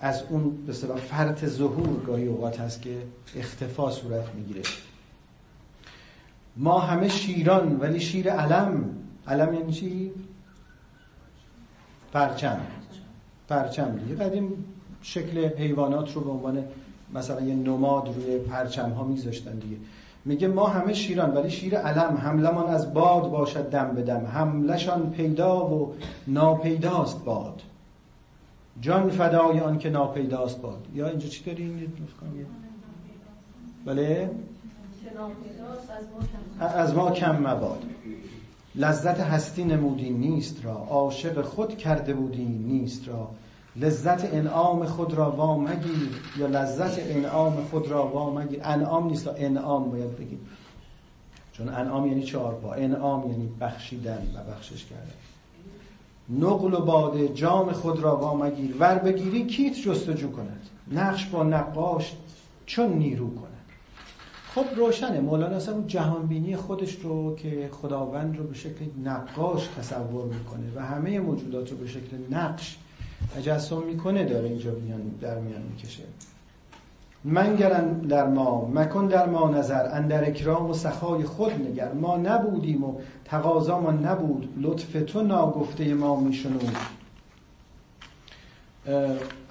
[0.00, 2.96] از اون به فرط ظهور گاهی اوقات هست که
[3.36, 4.62] اختفا صورت می‌گیره.
[6.56, 8.84] ما همه شیران ولی شیر علم.
[9.28, 10.12] علم یعنی چی؟
[12.12, 12.60] پرچم.
[13.48, 14.14] پرچم دیگه.
[14.14, 14.64] قدیم
[15.02, 16.64] شکل حیوانات رو به عنوان
[17.14, 19.76] مثلا یه نماد روی پرچم ها میذاشتن دیگه.
[20.24, 24.26] میگه ما همه شیران ولی شیر علم حملمان از باد باشد دم به دم.
[24.26, 25.94] حملشان پیدا و
[26.26, 27.62] ناپیداست باد.
[28.80, 30.86] جان فدای آن که ناپیداست باد.
[30.94, 31.92] یا اینجا چی داریم
[33.84, 34.30] بله؟
[36.60, 37.84] از ما کم مباد.
[38.74, 40.72] لذت هستی نمودی نیست را.
[40.72, 43.28] عاشق خود کرده بودی نیست را.
[43.76, 50.16] لذت انعام خود را وامگیر یا لذت انعام خود را وامگیر انعام نیست انعام باید
[50.16, 50.40] بگیم.
[51.52, 52.72] چون انعام یعنی چهار پا.
[52.72, 55.10] انعام یعنی بخشیدن و بخشش کردن.
[56.28, 62.12] نقل و باده جام خود را وامگیر ور بگیری کیت جستجو کند؟ نقش با نقاش
[62.66, 63.50] چون نیرو کند؟
[64.54, 65.20] خب روشنه.
[65.20, 70.86] مولانا اصلا اون جهانبینی خودش رو که خداوند رو به شکل نقاش تصور می‌کنه و
[70.86, 72.78] همه موجودات رو به شکل نقش
[73.36, 76.02] تجسم می‌کنه داره اینجا میان در میان می‌کشه.
[77.24, 81.92] منگرن در ما مکن در ما نظر اندر اکرام و سخای خود نگر.
[81.92, 82.94] ما نبودیم و
[83.24, 84.48] تقاضا ما نبود.
[84.60, 86.76] لطف تو ناگفته ما میشنود.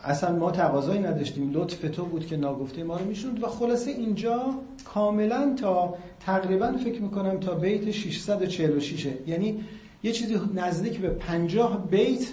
[0.04, 1.52] اصلا ما تقاضایی نداشتیم.
[1.54, 4.54] لطف تو بود که ناگفته ما رو میشنود و خلاصه اینجا
[4.86, 9.60] کاملا تا تقریبا فکر می‌کنم تا بیت 646 یعنی
[10.04, 12.28] یه چیزی نزدیک به 50 بیت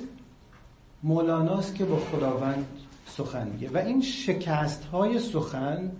[1.02, 2.66] مولاناست که با خداوند
[3.06, 3.70] سخن میگه.
[3.70, 5.90] و این شکست های سخن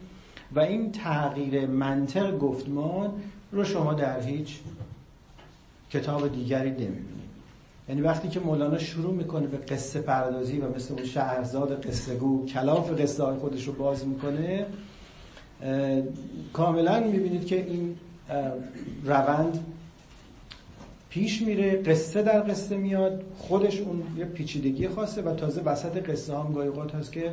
[0.55, 3.13] و این تغییر منطق گفتمان
[3.53, 4.59] رو شما در هیچ
[5.91, 7.27] کتاب دیگری نمی‌بینید.
[7.89, 12.47] یعنی وقتی که مولانا شروع می‌کنه به قصه پردازی و مثل اون شهرزاد قصه گو
[12.47, 14.67] کلاف قصه های خودش رو باز می‌کنه
[16.53, 17.97] کاملا می‌بینید که این
[19.05, 19.65] روند
[21.17, 26.39] پیش میره قصه در قصه میاد خودش اون یه پیچیدگی خاصه و تازه وسط قصه
[26.39, 27.33] هم گاهی هست که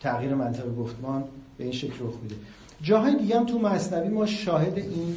[0.00, 1.24] تغییر منطق گفتمان
[1.58, 2.34] به این شکل رخ میده.
[2.82, 5.16] جاهای دیگه هم تو مصنوی ما شاهد این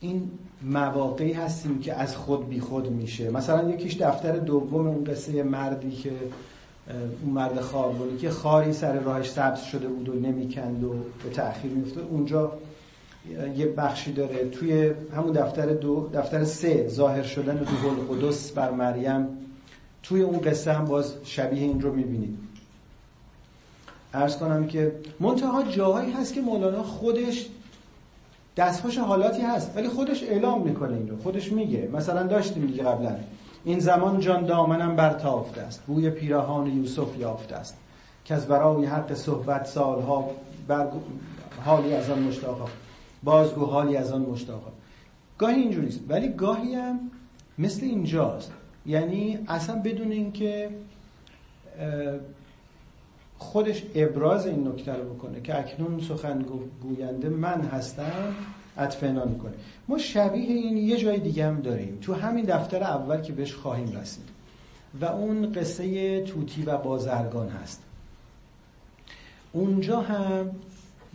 [0.00, 0.30] این
[0.62, 3.30] مواقعی هستیم که از خود بی خود میشه.
[3.30, 6.12] مثلا یکیش دفتر دوم اون قصه مردی که
[7.22, 10.94] اون مرد خاربونی که خاری سر راهش سبز شده بود و نمی‌کند و
[11.24, 12.52] به تأخیر میفته اونجا
[13.56, 14.48] یه بخشی داره.
[14.48, 19.26] توی همون دفتر دو دفتر سه ظاهر شدن روح القدس بر مریم
[20.02, 22.38] توی اون قصه هم باز شبیه این رو می‌بینید.
[24.14, 27.48] ارز کنم که منتها جاهایی هست که مولانا خودش
[28.56, 31.88] دستخوش حالاتی هست ولی خودش اعلام می‌کنه این رو خودش میگه.
[31.92, 33.16] مثلا داشتیم دیگه قبلا.
[33.64, 37.76] این زمان جان دامنم برتافته است بوی پیراهان یوسف یافته است
[38.24, 40.30] که از برای حق صحبت سالها
[40.68, 40.86] بر
[41.64, 42.68] حالی از آن مشتاق
[43.24, 44.72] بازگو حالی از آن مشتاق
[45.38, 47.10] گاهی اینجوریست ولی گاهی هم
[47.58, 48.52] مثل اینجاست.
[48.86, 50.70] یعنی اصلا بدون اینکه
[53.38, 56.44] خودش ابراز این نکته رو بکنه که اکنون سخن
[56.82, 58.34] گوینده من هستم
[58.76, 59.52] اطفینا می‌کنه.
[59.88, 61.98] ما شبیه این یه جای دیگه هم داریم.
[62.00, 64.28] تو همین دفتر اول که بهش خواهیم رسید.
[65.00, 67.82] و اون قصه توتی و بازرگان هست.
[69.52, 70.50] اونجا هم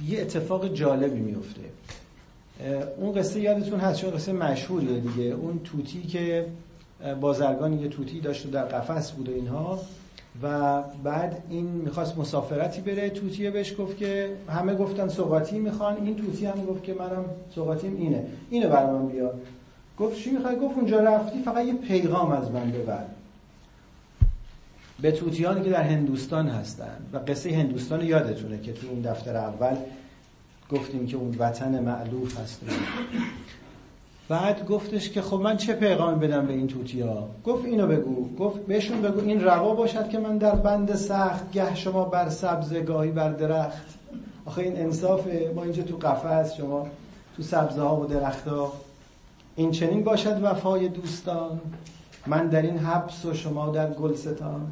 [0.06, 1.62] یه اتفاق جالبی میفته
[2.98, 5.24] اون قصه یادتون هست؟ چون قصه مشهوریه دیگه.
[5.24, 6.46] اون توتی که
[7.22, 9.80] بازرگان یه توتی داشت و در قفس بود و اینها.
[10.44, 13.10] و بعد این می‌خواست مسافرتی بره.
[13.10, 16.06] توتیه بهش گفت که همه گفتن سوقاتی می‌خوان.
[16.06, 17.26] این توتی هم گفت که منم
[17.56, 18.26] سوقاتیم اینه.
[18.50, 19.34] اینو برام من بیار.
[20.00, 23.04] گفت چی می‌خوای؟ گفت اونجا رفتی فقط یه پیغام از من ببر.
[25.02, 26.98] به توتیانی که در هندوستان هستن.
[27.14, 29.76] و قصه هندوستان یادتونه که تو اون دفتر اول
[30.72, 32.62] گفتیم که اون وطن معلوف هست.
[34.30, 38.36] بعد گفتش که خب من چه پیغامی بدم به این توتیا؟ گفت اینو بگو.
[38.36, 42.74] گفت بهشون بگو این روا باشد که من در بند سخت گه شما بر سبز
[42.74, 43.86] گاهی بر درخت.
[44.46, 46.88] آخه این انصافه ما اینجا تو قفس شما
[47.38, 48.74] تو سبزه ها و درخت ها
[49.56, 51.62] این چنین باشد وفای دوستان.
[52.28, 54.72] من در این حبس و شما در گلستان.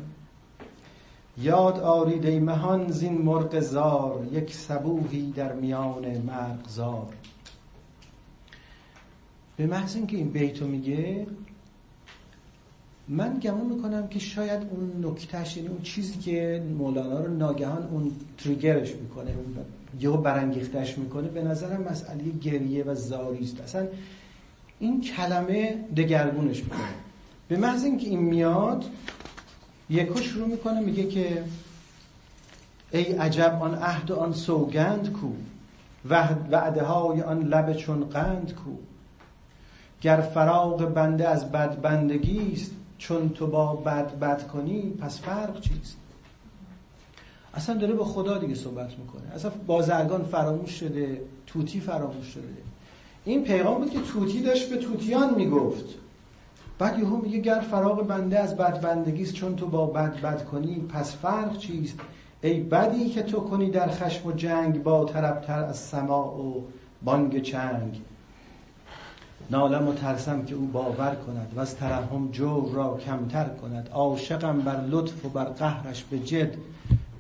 [1.38, 7.14] یاد آرید مهان زین مرغ زار یک سبوهی در میان مرغزار
[9.58, 11.28] به محض اینکه این بیتو میگه
[13.08, 18.12] من گمان می‌کنم که شاید اون نکتهش یعنی اون چیزی که مولانا رو ناگهان اون
[18.38, 19.36] تریگرش می‌کنه
[20.00, 23.62] یا برانگیختش می‌کنه به نظرم مسئله گریه و زاری است.
[23.62, 23.88] اصلا
[24.80, 26.80] این کلمه دگرگونش می‌کنه.
[27.48, 28.86] به محض اینکه این میاد
[29.90, 31.44] یکو شروع می‌کنه میگه که
[32.92, 35.28] ای عجب آن عهد آن سوگند کو
[36.52, 38.72] وعده های آن لب چون قند کو.
[40.02, 45.60] گر فراغ بنده از بد بندگی است چون تو با بد بد کنی پس فرق
[45.62, 45.98] چیست؟
[47.54, 49.36] اصلا داره با خدا دیگه صحبت می‌کنه.
[49.36, 52.44] اصلا بازرگان فراموش شده توتی فراموش شده.
[53.26, 55.86] این پیغام بود که توتی داشت به توتیان می‌گفت.
[56.80, 60.46] بعد یهو میگه گر فراغ بنده از بد بندگی است چون تو با بد بد
[60.46, 62.00] کنی پس فرق چیست؟
[62.42, 66.62] ای بدی که تو کنی در خشم و جنگ با طربتر از سماع و
[67.04, 68.02] بانگ چنگ.
[69.50, 73.90] نالم و ترسم که او باور کند و از ترحم جور را کمتر کند.
[73.94, 76.56] عاشقم بر لطف و بر قهرش به جد.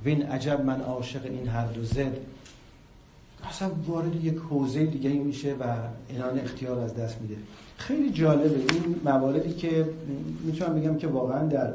[0.06, 2.18] وین عجب من عاشق این هر دو زد.
[3.49, 5.64] اصلا وارد یک حوزه دیگه میشه و
[6.10, 7.36] اینان اختیار از دست میده.
[7.78, 8.74] خیلی جالبه.
[8.74, 9.86] این مواردی که
[10.44, 11.74] می‌تونم بگم که واقعا در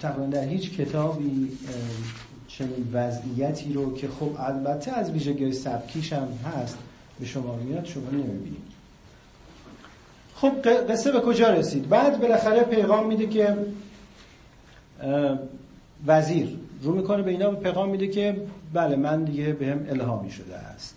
[0.00, 1.48] تقریبا در هیچ کتابی
[2.48, 6.78] چنین وضعیتی رو که خب البته از ویژگی سبکیش هم هست
[7.20, 8.66] به شما میاد شما نمی‌بینید.
[10.34, 10.52] خب
[10.90, 13.56] قصه به کجا رسید؟ بعد بالاخره پیغام میده که
[16.06, 18.36] وزیر رو می‌کنه به اینا پیغام میده که
[18.72, 20.95] بله من دیگه به هم الهامی شده است.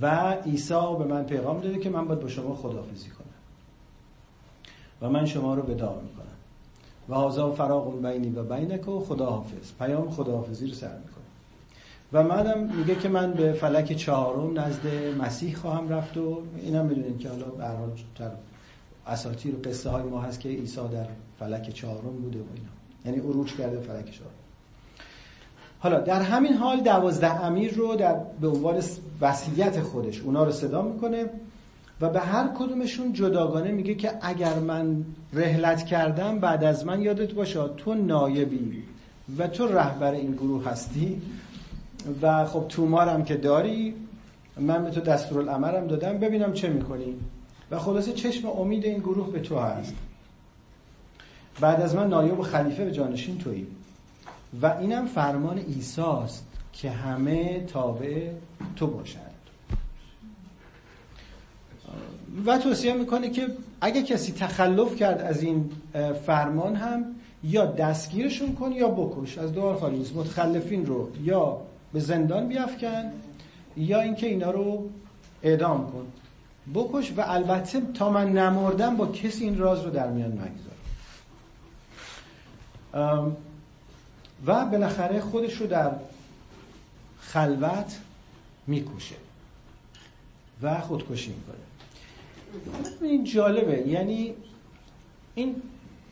[0.00, 3.26] و عیسی به من پیغام داده که من باید با شما خداحافظی کنم.
[5.02, 6.26] و من شما رو ودا می‌کنم.
[7.08, 9.72] و هازا فراغ بینی و بینک و خداحافظ.
[9.78, 11.22] پیام خداحافظی رو سر می‌کنه
[12.12, 14.86] و منم میگه که من به فلک چهارم نزد
[15.18, 17.76] مسیح خواهم رفت و اینم بدونین که حالا به هر
[19.06, 21.06] اساطیر و قصه های ما هست که عیسی در
[21.38, 22.70] فلک چهارم بوده و اینا.
[23.04, 24.34] یعنی عروج کرده فلک چهارم.
[25.78, 28.80] حالا در همین حال دوازده امیر رو در به عنوان
[29.22, 30.20] وصیت خودش.
[30.20, 31.24] اونا رو صدا می‌کنه
[32.00, 37.32] و به هر کدومشون جداگانه میگه که اگر من رحلت کردم بعد از من یادت
[37.32, 38.82] باشه تو نایبی
[39.38, 41.22] و تو رهبر این گروه هستی
[42.22, 43.94] و خب تومارم که داری
[44.60, 47.14] من به تو دستورالعملم دادم ببینم چه می‌کنی.
[47.70, 49.94] و خلاصه چشم امید این گروه به تو هست.
[51.60, 53.66] بعد از من نایب و خلیفه به جانشین تویی.
[54.62, 58.30] و اینم فرمان ایساست که همه تابع
[58.76, 59.22] تو باشند.
[62.46, 63.46] و توصیه می‌کنه که
[63.80, 65.70] اگه کسی تخلف کرد از این
[66.26, 67.04] فرمان هم
[67.44, 69.38] یا دستگیرشون کن یا بکش.
[69.38, 71.60] از دو خالی نیست متخلفین رو یا
[71.92, 73.12] به زندان بیافکن
[73.76, 74.88] یا اینکه اینا رو
[75.42, 76.06] اعدام کن.
[76.74, 80.72] بکش و البته تا من نمردم با کسی این راز رو در میان نگذار.
[84.46, 85.90] و بالاخره خودش رو در
[87.32, 87.98] خلوت
[88.66, 89.14] میکوشه
[90.62, 93.10] و خودکشی می‌کنه.
[93.10, 93.88] این جالبه.
[93.88, 94.34] یعنی
[95.34, 95.62] این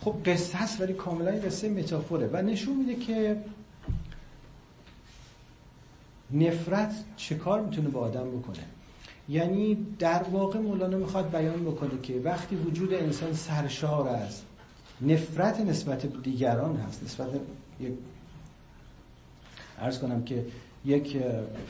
[0.00, 2.30] خب قصه هست ولی کاملا قصه متافوره.
[2.32, 3.36] و نشون میده که
[6.30, 8.64] نفرت چه کار می‌تونه با آدم بکنه.
[9.28, 14.46] یعنی در واقع مولانا می‌خواد بیان بکنه که وقتی وجود انسان سرشار است
[15.00, 17.28] نفرت نسبت دیگران هست نسبت
[17.80, 17.92] یک
[19.78, 20.46] ارز کنم که
[20.84, 21.16] یک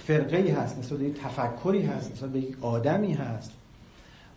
[0.06, 3.52] فرقه هست نسبت یک تفکری هست نسبت به یک آدمی هست.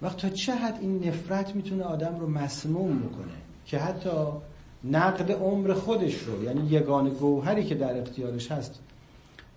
[0.02, 3.34] وقت تا چه حد این نفرت می‌تونه آدم رو مسموم بکنه؟
[3.66, 4.10] که حتی
[4.92, 8.80] نقد عمر خودش رو یعنی یگان گوهری که در اختیارش هست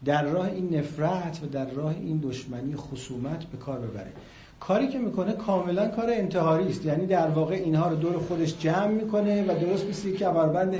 [0.05, 4.13] در راه این نفرت و در راه این دشمنی خصومت به کار ببره.
[4.61, 6.85] کاری که می‌کنه کاملا کار انتحاری است.
[6.85, 10.75] یعنی در واقع اینها رو دور خودش جمع می‌کنه و درست مثل کمربند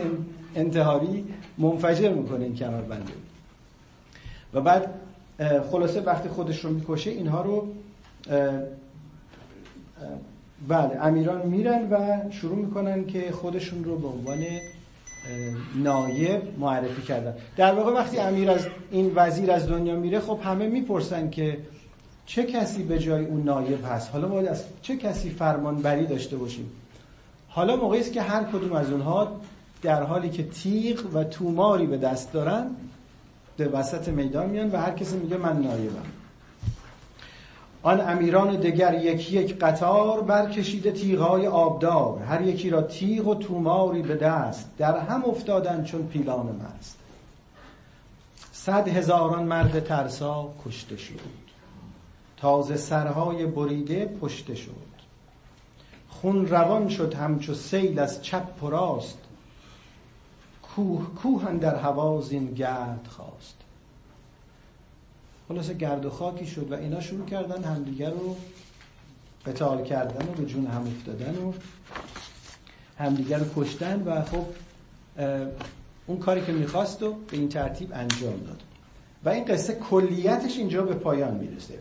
[0.55, 1.25] انتحاری
[1.59, 3.13] منفجر می‌کنه این کمربنده
[4.57, 4.95] و بعد
[5.71, 7.69] خلاصه وقتی خودش رو می‌کشه اینها رو
[10.69, 14.45] بله امیران میرن و شروع می‌کنن که خودشون رو به عنوان
[15.75, 17.35] نایب معرفی کردن.
[17.57, 21.59] در واقع وقتی امیر از این وزیر از دنیا میره خب همه می‌پرسن که
[22.27, 26.71] چه کسی به جای اون نایب هست؟ حالا باید از چه کسی فرمانبری داشته باشیم؟
[27.49, 29.41] حالا موقعی است که هر کدوم از اونها
[29.83, 32.67] در حالی که تیغ و توماری به دست دارن
[33.57, 36.03] به وسط میدان میان و هر کسی میگه من نایبم.
[37.83, 42.23] آن امیران دگر یکی یک قطار برکشیده تیغهای آبدار.
[42.23, 46.99] هر یکی را تیغ و توماری به دست در هم افتادن چون پیلان مست.
[48.53, 51.21] صد هزاران مرد ترسا کشته شد.
[52.37, 54.87] تازه سرهای بریده پشته شد.
[56.09, 58.71] خون روان شد همچو سیل از چپ و
[60.77, 63.57] کوه کوهن در هوا زین گرد خواست.
[65.49, 68.37] خلاصه گرد و خاکی شد و اینا شروع کردن همدیگر رو
[69.47, 71.53] قتال کردن و به جون هم افتادن و
[72.99, 74.45] همدیگر رو کشتن و خب
[76.07, 78.63] اون کاری که می‌خواست و به این ترتیب انجام داد.
[79.25, 81.75] و این قصه کلیتش اینجا به پایان می‌رسه.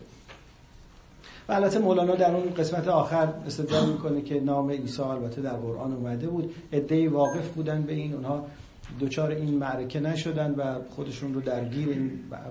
[1.48, 5.92] و البته مولانا در اون قسمت آخر استدلال می‌کنه که نام عیسی البته در قرآن
[5.92, 6.54] اومده بود.
[6.72, 8.46] عده‌ای واقف بودن به این اونها
[8.98, 12.10] دوچار این معرکه نشدن و خودشون رو درگیر این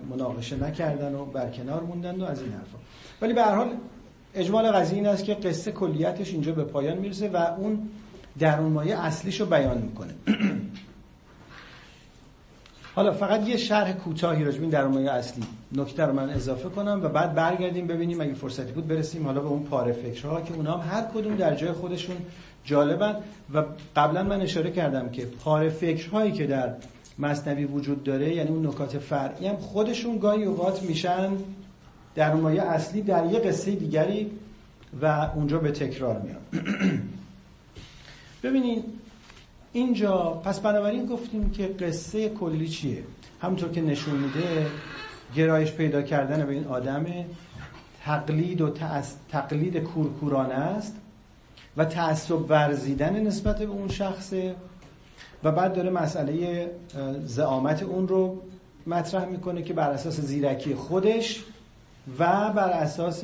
[0.10, 2.78] مناقشه نکردن و برکنار موندن و از این حرفا.
[3.22, 3.70] ولی به هر حال
[4.34, 7.90] اجمال قضیه این است که قصه کلیتش اینجا به پایان می‌رسه و اون
[8.40, 10.14] درون مایه اصلیش رو بیان می‌کنه.
[12.96, 15.44] حالا فقط یه شرح کوتاهی راجع به درون مایه اصلی
[15.76, 19.48] نکته رو من اضافه کنم و بعد برگردیم ببینیم اگه فرصتی بود برسیم حالا به
[19.48, 22.16] اون پاره فکرها که اونا هم هر کدوم در جای خودشون
[22.66, 23.16] جالبن.
[23.54, 23.64] و
[23.96, 26.74] قبلا من اشاره کردم که پاره فکرهایی که در
[27.20, 31.32] مصنوی وجود داره یعنی اون نکات فرعی هم خودشون گاهی اوقات میشن
[32.16, 34.32] در مایه اصلی در یه قصه دیگری
[35.02, 35.06] و
[35.36, 36.64] اونجا به تکرار میان.
[38.44, 38.84] ببینید
[39.74, 43.04] اینجا پس بنابراین گفتیم که قصه کلی چیه؟
[43.42, 44.68] همونطور که نشون میده
[45.36, 47.06] گرایش پیدا کردن به این آدم
[48.04, 48.74] تقلید و
[49.32, 50.96] تقلید کورکورانه است.
[51.78, 54.56] و تعصب ورزیدن نسبت به اون شخصه.
[55.44, 56.70] و بعد داره مسئله
[57.26, 58.42] زعامت اون رو
[58.88, 61.44] مطرح می‌کنه که بر اساس زیرکی خودش
[62.20, 63.24] و بر اساس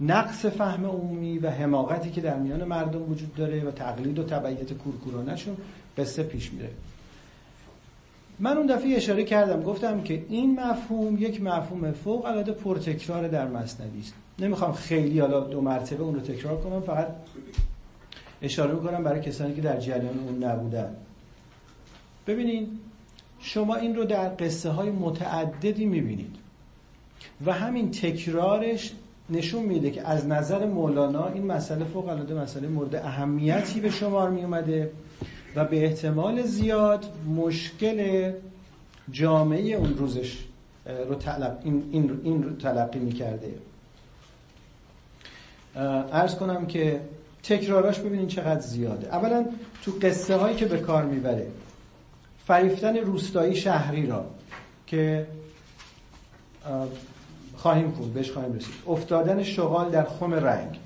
[0.00, 4.72] نقص فهم عمومی و حماقتی که در میان مردم وجود داره و تقلید و تبعیت
[4.72, 5.56] کورکورانشون
[5.98, 6.70] قصه پیش میره.
[8.38, 13.48] من اون دفعه اشاره کردم گفتم که این مفهوم یک مفهوم فوق العاده پرتکرار در
[13.48, 14.14] مصنوی است.
[14.38, 17.08] نمی‌خوام خیلی حالا دو مرتبه اون رو تکرار کنم فقط
[18.42, 20.96] اشاره می‌کنم برای کسانی که در جریان اون نبودن.
[22.26, 22.68] ببینید
[23.40, 26.36] شما این رو در قصه های متعددی می‌بینید
[27.46, 28.92] و همین تکرارش
[29.30, 34.30] نشون میده که از نظر مولانا این مسئله فوق العاده مسئله مورد اهمیتی به شمار
[34.30, 34.90] می اومده
[35.56, 37.04] و به احتمال زیاد
[37.36, 38.32] مشکل
[39.10, 40.44] جامعه اون روزش
[41.08, 41.58] رو تلق...
[41.64, 43.54] این, این, این رو تلقی می‌کرده.
[45.76, 47.00] ارز کنم که
[47.42, 49.14] تکراراش ببینین چقدر زیاده.
[49.14, 49.44] اولا
[49.82, 51.46] تو قصه هایی که به کار می‌بره
[52.46, 54.24] فریفتن روستایی شهری را
[54.86, 55.26] که
[57.56, 58.74] خواهیم کن بهش خواهیم رسید.
[58.88, 60.78] افتادن شغال در خم رنگ.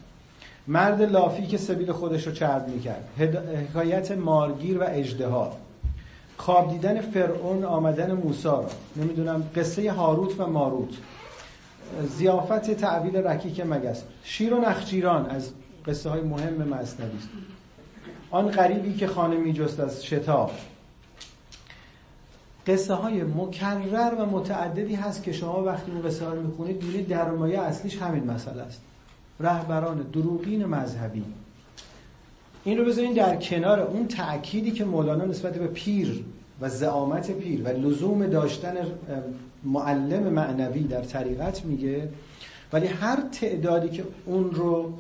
[0.67, 3.09] مرد لافی که سبیل خودش رو چرد می‌کرد.
[3.71, 5.57] حکایت مارگیر و اجدها
[6.37, 8.71] خواب دیدن فرعون آمدن موسا را.
[8.97, 10.95] نمی‌دونم قصه هاروت و ماروت.
[12.09, 14.03] زیافت تعویل رکیک مگس.
[14.25, 15.51] شیر و نخجیران از
[15.87, 17.29] قصه های مهم مصنوی است.
[18.31, 20.51] آن غریبی که خانه میجست از شتاب.
[22.67, 27.09] قصه های مکرر و متعددی هست که شما وقتی اون قصه ها رو می‌خونید دیدید
[27.09, 28.81] در مایه اصلیش همین مسئله است.
[29.41, 31.25] رهبران دروغین مذهبی.
[32.65, 36.25] این رو بذارین در کنار اون تأکیدی که مولانا نسبت به پیر
[36.61, 38.75] و زعامت پیر و لزوم داشتن
[39.65, 42.09] معلم معنوی در طریقت میگه
[42.73, 44.93] ولی هر تعدادی که اون رو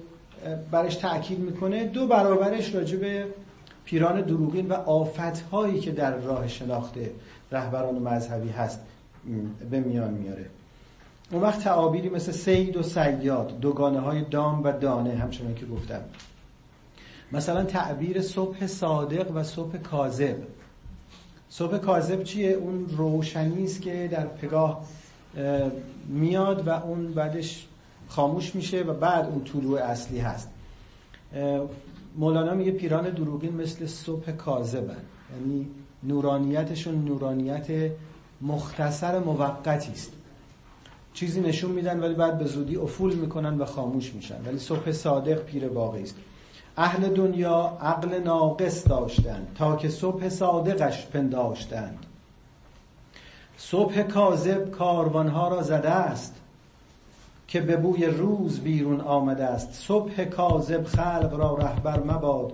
[0.71, 3.25] برش تأکید می‌کنه دو برابرش راجع
[3.85, 6.95] پیران دروغین و آفتهایی که در راه شناخت
[7.53, 8.81] رهبران مذهبی هست
[9.71, 10.47] به میان میاره.
[11.33, 16.01] اون وقت تعابیری مثل سید و سیاد دوگانه های دام و دانه همچنان که گفتم.
[17.33, 20.37] مثلا تعبیر صبح صادق و صبح کاذب.
[21.51, 24.87] صبح کاذب چیه؟ اون روشنی است که در پگاه
[26.09, 27.67] میاد و اون بعدش
[28.09, 30.49] خاموش میشه و بعد اون طلوع اصلی هست.
[32.17, 34.97] مولانا میگه پیران دروغین مثل صبح کاذبن.
[35.41, 35.67] یعنی
[36.03, 37.93] نورانیتشون نورانیت
[38.41, 40.13] مختصر موقتی است.
[41.15, 44.47] چیزی نشون میدن ولی بعد به زودی افول می‌کنن و خاموش میشن.
[44.47, 46.17] ولی صبح صادق پیر واقعی است.
[46.77, 52.07] اهل دنیا عقل ناقص داشتند تا که صبح صادقش پنداشتند.
[53.57, 56.35] صبح کاذب کاروانها را زده است
[57.49, 59.73] که به بوی روز بیرون آمده است.
[59.73, 62.53] صبح کاذب خلق را رهبر مباد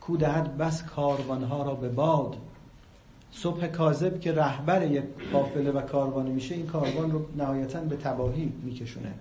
[0.00, 2.36] کودهد بس کاروانها را به باد.
[3.32, 8.52] صبح کاذب که رهبر یک قافله و کاروانی میشه این کاروان رو نهایتا به تباهی
[8.62, 9.12] میکشونه.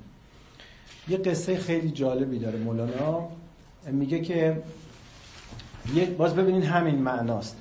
[1.07, 3.27] یه قصه خیلی جالبی داره مولانا.
[3.91, 4.57] میگه که
[6.17, 7.57] باز ببینین همین معناست.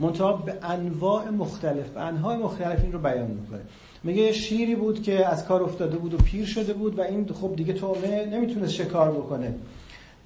[0.00, 3.60] منتها به انواع مختلف به انواع مختلف این رو بیان می‌کنه.
[4.04, 7.56] میگه شیری بود که از کار افتاده بود و پیر شده بود و این خب
[7.56, 9.54] دیگه تومه نمی‌تونست شکار بکنه.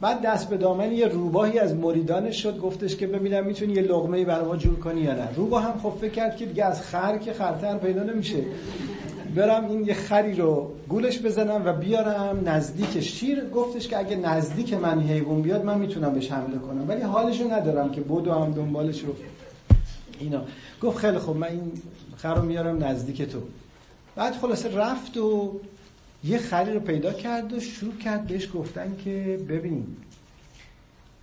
[0.01, 4.25] بعد دست به دامن یه روباهی از مریدانش شد گفتش که ببینم می‌تونی یه لغمه
[4.25, 5.35] برای ما جور کنی یا نه.
[5.37, 8.45] روباه هم خب فکر کرد که دیگه از خر که خرتر پیدا نمیشه.
[9.35, 13.45] برم این یه خری رو گولش بزنم و بیارم نزدیک شیر.
[13.45, 16.89] گفتش که اگه نزدیک من حیوان بیاد من می‌تونم بهش حمله کنم.
[16.89, 19.15] ولی حالشو ندارم که بدو هم دنبالش رو.
[20.19, 20.43] اینا.
[20.83, 21.73] گفت خیلی خب من این
[22.17, 23.39] خر رو میارم نزدیک تو.
[24.17, 25.61] بعد خلاصه رفت و
[26.25, 29.87] یه خری رو پیدا کرد و شروع کرد بهش گفتن که ببین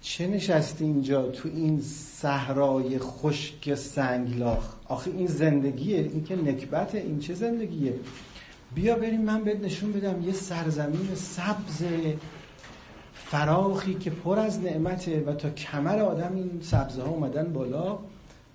[0.02, 7.20] چه نشستی اینجا تو این صحرای خشک سنگلاخ آخه این زندگیه این که نکبته این
[7.20, 7.93] چه زندگیه؟
[8.76, 11.84] بیا بریم من بهت نشون بدم یه سرزمین سبز
[13.14, 18.00] فراخی که پر از نعمته و تا کمر آدم این سبزه ها اومدن بالا.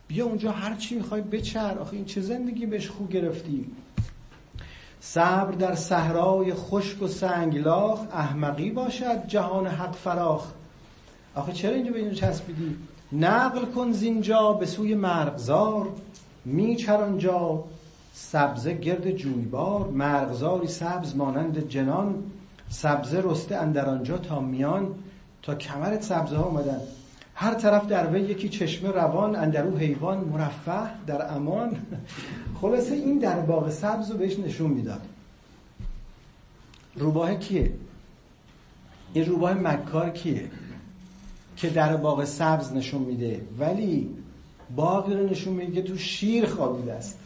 [0.09, 1.79] بیا اونجا هر چی می‌خوای بچر.
[1.79, 3.67] آخه این چه زندگی بهش خو گرفتی؟
[5.01, 10.53] صبر در صحرای خشک و سنگلاخ احمقی باشد جهان حق فراخ.
[11.35, 12.77] آخه چرا اینجا به اینو چسبیدی؟
[13.13, 15.89] نقل کن زینجا به سوی مرغزار
[16.45, 17.65] میچر آنجا
[18.13, 19.89] سبزه گرد جویبار.
[19.89, 22.15] مرغزاری سبز مانند جنان
[22.69, 24.95] سبزه رسته اندر آنجا تا میان
[25.43, 26.81] تا کمرت سبزه ها اومدن.
[27.35, 31.77] هر طرف در وی یکی چشمه روان اندرو حیوان مرفه در امان.
[32.61, 35.01] خلاصه این در باغ سبز رو بهش نشون می‌داد.
[36.97, 37.73] روباه کیه؟
[39.13, 40.51] این روباه مکار کیه؟
[41.57, 43.41] که در باغ سبز نشون میده.
[43.59, 44.11] ولی
[44.77, 47.19] باغی رو نشون میده که تو شیر خوابیده است.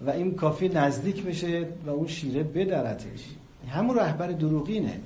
[0.00, 3.24] و این کافی نزدیک بشه و اون شیره بدرتش.
[3.68, 5.00] همون رهبر دروغینه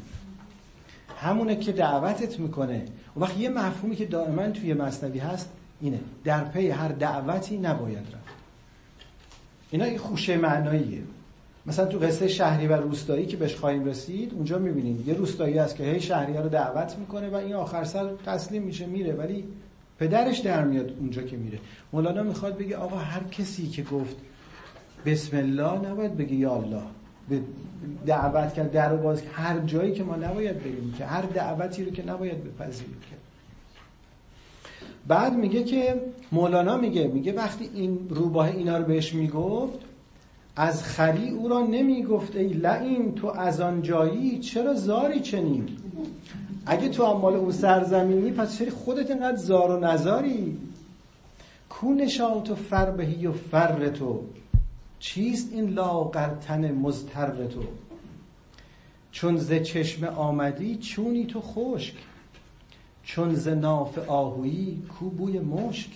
[1.17, 2.85] همونه که دعوتت می‌کنه.
[3.17, 5.51] و وقت یه مفهومی که دائما توی مصنوی هست
[5.81, 6.01] اینه.
[6.25, 8.35] در پی هر دعوتی نباید رفت.
[9.71, 11.03] اینا این خوشه معناییه.
[11.67, 15.05] مثلا تو قصه شهری و روستایی که بهش خواهیم رسید اونجا می‌بینیم.
[15.07, 18.63] یه روستایی هست که هی شهری ها رو دعوت می‌کنه و این آخر سر تسلیم
[18.63, 19.13] میشه میره.
[19.13, 19.45] ولی
[19.99, 21.59] پدرش در میاد اونجا که میره.
[21.93, 24.17] مولانا می‌خواد بگه آقا هر کسی که گفت
[25.07, 26.83] بسم الله نباید بگه یا الله.
[27.29, 27.41] به
[28.07, 32.07] دعوت کرد در باز هر جایی که ما نباید بریم که هر دعوتی رو که
[32.07, 33.17] نباید بپذیریم که.
[35.09, 36.01] بعد میگه که
[36.33, 39.79] مولانا میگه میگه وقتی این روباه اینا رو بهش می‌گفت
[40.57, 45.69] از خری او را نمی‌گفت ای لعین تو از آن جایی چرا زاری چنین؟
[46.67, 50.59] اگه تو مال اون سرزمینی پس چرا خودت اینقدر زار و نزاری؟
[51.69, 54.21] کو نشاط و فربهی و فر تو؟
[54.99, 57.63] چیست این لاغرتن مزتر تو؟
[59.13, 61.95] چون ز چشم آمدی چونی تو خشک
[63.03, 65.91] چون ز ناف آهویی کو بوی مشک.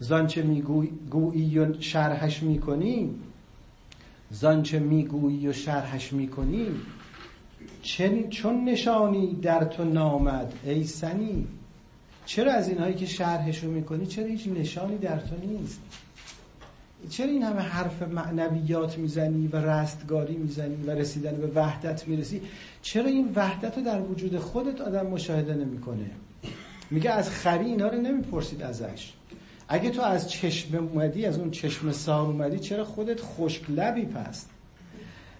[0.00, 3.10] زانچه می‌گویی و شرحش می‌کنی
[4.30, 6.66] زانچه می‌گویی و شرحش می‌کنی
[8.30, 11.46] چون نشانی در تو نامد ای سنی.
[12.26, 15.80] چرا از اینهایی که شرحشو می‌کنی چرا هیچ نشانی در تو نیست؟
[17.10, 22.42] چرا این همه حرف معنویات می‌زنی و رستگاری می‌زنی و رسیدن به وحدت می‌رسی؟
[22.82, 26.10] چرا این وحدت رو در وجود خودت آدم مشاهده نمی‌کنه؟
[26.90, 29.12] میگه از خری اینا رو نمی‌پرسید ازش.
[29.68, 34.50] اگه تو از چشم اومدی از اون چشم سار اومدی چرا خودت خشک لبی پست؟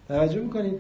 [0.09, 0.79] توجه می‌کنید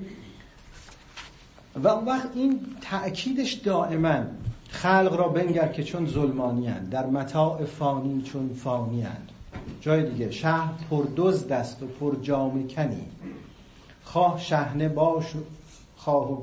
[1.76, 4.24] و اون وقت این تأکیدش دائما
[4.68, 9.06] خلق را بنگر که چون ظلمانی در متاع فانی چون فانی
[9.80, 13.04] جای دیگه شهر پر دوز دست و پر جام کنی.
[14.04, 15.24] خواه شهنه باش
[15.96, 16.42] خواه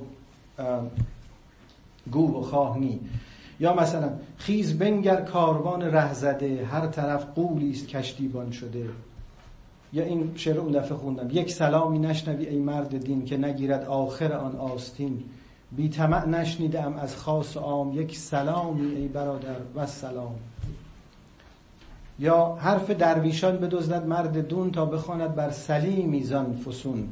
[2.11, 2.99] گو و خواهنی
[3.59, 8.89] یا مثلا خیز بنگر کاروان ره زده هر طرف قولی است کشتیبان شده.
[9.93, 11.29] یا این شعر اون دفعه خوندم.
[11.31, 15.23] یک سلامی نشنوی ای مرد دین که نگیرد آخر آن آستین.
[15.71, 17.99] بی طمع نشنیدم از خاص و عام.
[17.99, 20.35] یک سلامی ای برادر و سلام.
[22.19, 27.07] یا حرف درویشان بدزدد مرد دون تا بخواند بر سلیم میزان فسون.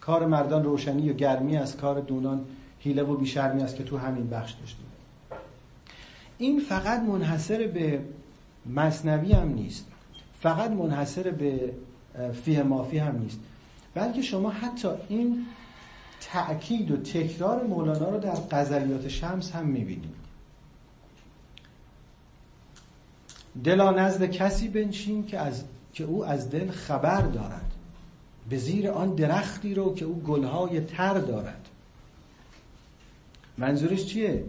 [0.00, 2.40] کار مردان روشنی و گرمی از کار دونان
[2.80, 4.86] حیله و بیشرمی است که تو همین بخش داشتیم.
[6.38, 8.00] این فقط منحصر به
[8.66, 9.86] مصنوی هم نیست.
[10.40, 11.72] فقط منحصر به
[12.44, 13.40] فیه مافی هم نیست.
[13.94, 15.46] بلکه شما حتی این
[16.20, 20.18] تأکید و تکرار مولانا رو در غزلیات شمس هم می‌بینید.
[23.64, 25.64] دلا نزد کسی بنشین که, از...
[25.92, 27.74] که او از دل خبر دارد.
[28.50, 31.68] به زیر آن درختی رو که او گلهای تر دارد.
[33.58, 34.44] منظورش چیه؟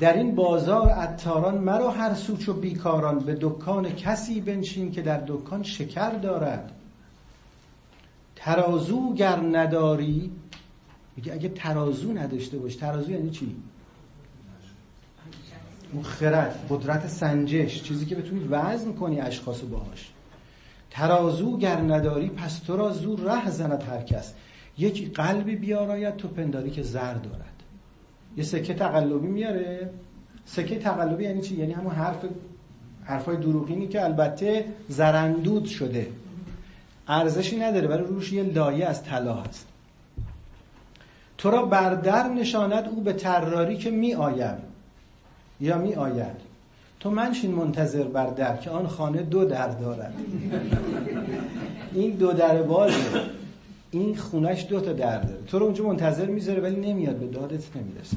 [0.00, 5.22] در این بازار اتاران مرا هر سوچ و بیکاران به دکان کسی بنشین که در
[5.26, 6.72] دکان شکر دارد.
[8.36, 10.32] ترازو گر نداری
[11.16, 13.56] میگه اگه ترازو نداشته باش ترازو یعنی چی؟
[15.92, 20.12] اون خرد قدرت سنجش چیزی که بتونی وزن کنی اشخاص باهاش.
[20.90, 24.34] ترازو گر نداری پس تو را زور ره زند هر کس.
[24.78, 27.55] یک قلبی بیاراید تو پنداری که زر دارد.
[28.36, 29.90] یه سکه تقلبی میاره.
[30.44, 32.24] سکه تقلبی یعنی چی؟ یعنی همون حرف
[33.04, 36.08] حرفای دروغینی که البته زرندود شده.
[37.08, 39.66] ارزشی نداره ولی روش یه لایه از طلا هست.
[41.38, 44.58] تو را بردر نشاند او به تراری که می آید
[45.60, 46.46] یا می آید
[47.00, 50.14] تو منشین منتظر بر در که آن خانه دو در دارد.
[51.94, 52.94] این دو در بازه.
[53.90, 55.42] این خونش دو تا در داره.
[55.42, 58.16] تو رو اونجا منتظر می‌ذاره ولی نمیاد به دادت نمی‌رسه.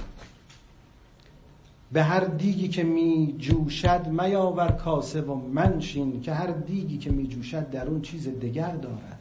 [1.91, 7.27] به هر دیگی که می جوشد میاور کاسه و منشین که هر دیگی که می
[7.27, 9.19] جوشد در اون چیز دگر دارد.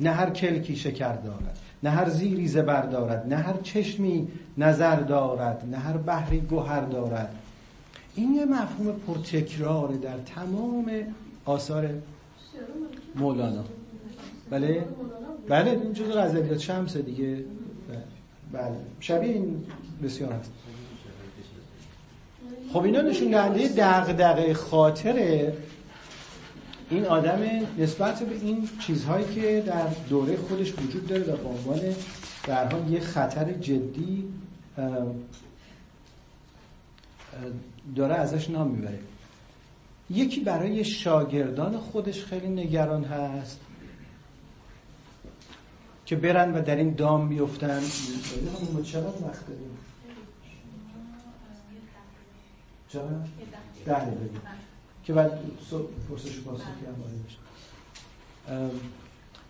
[0.00, 5.68] نه هر کلکی شکر دارد نه هر زیری زبر دارد نه هر چشمی نظر دارد
[5.70, 7.34] نه هر بحری گوهر دارد.
[8.14, 10.90] این یه مفهوم پرتکراره در تمام
[11.44, 11.90] آثار
[13.16, 13.64] مولانا.
[14.50, 14.84] بله؟
[15.48, 17.44] بله این جزء غزلیات شمس دیگه.
[18.52, 19.64] بله شبیه این
[20.02, 20.52] بسیار هست.
[22.72, 25.52] خب اینا نشون دهنده دغدغه خاطر
[26.90, 27.40] این آدم
[27.78, 31.80] نسبت به این چیزهایی که در دوره خودش وجود داره و به عنوان
[32.46, 34.24] در حال یه خطر جدی
[37.96, 38.98] داره ازش نام می‌بره.
[40.10, 43.60] یکی برای شاگردان خودش خیلی نگران هست.
[46.06, 47.80] که برن و در این دام بیفتن.
[48.74, 49.78] ما چقدر وقت داریم؟
[52.88, 53.06] چقدر؟
[53.86, 54.40] ده بگیم
[55.04, 55.40] که بعد
[56.10, 58.70] پرسش پاسخی هم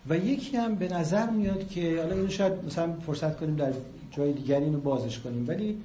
[0.09, 3.73] و یکی هم به نظر میاد که حالا اینو شاید مثلا فرصت کنیم در
[4.11, 5.49] جای دیگری اینو بازش کنیم.
[5.49, 5.81] ولی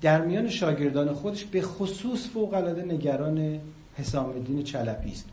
[0.00, 3.60] در میان شاگردان خودش به خصوص فوق العاده نگران
[3.96, 5.24] حسام الدین چلپی است.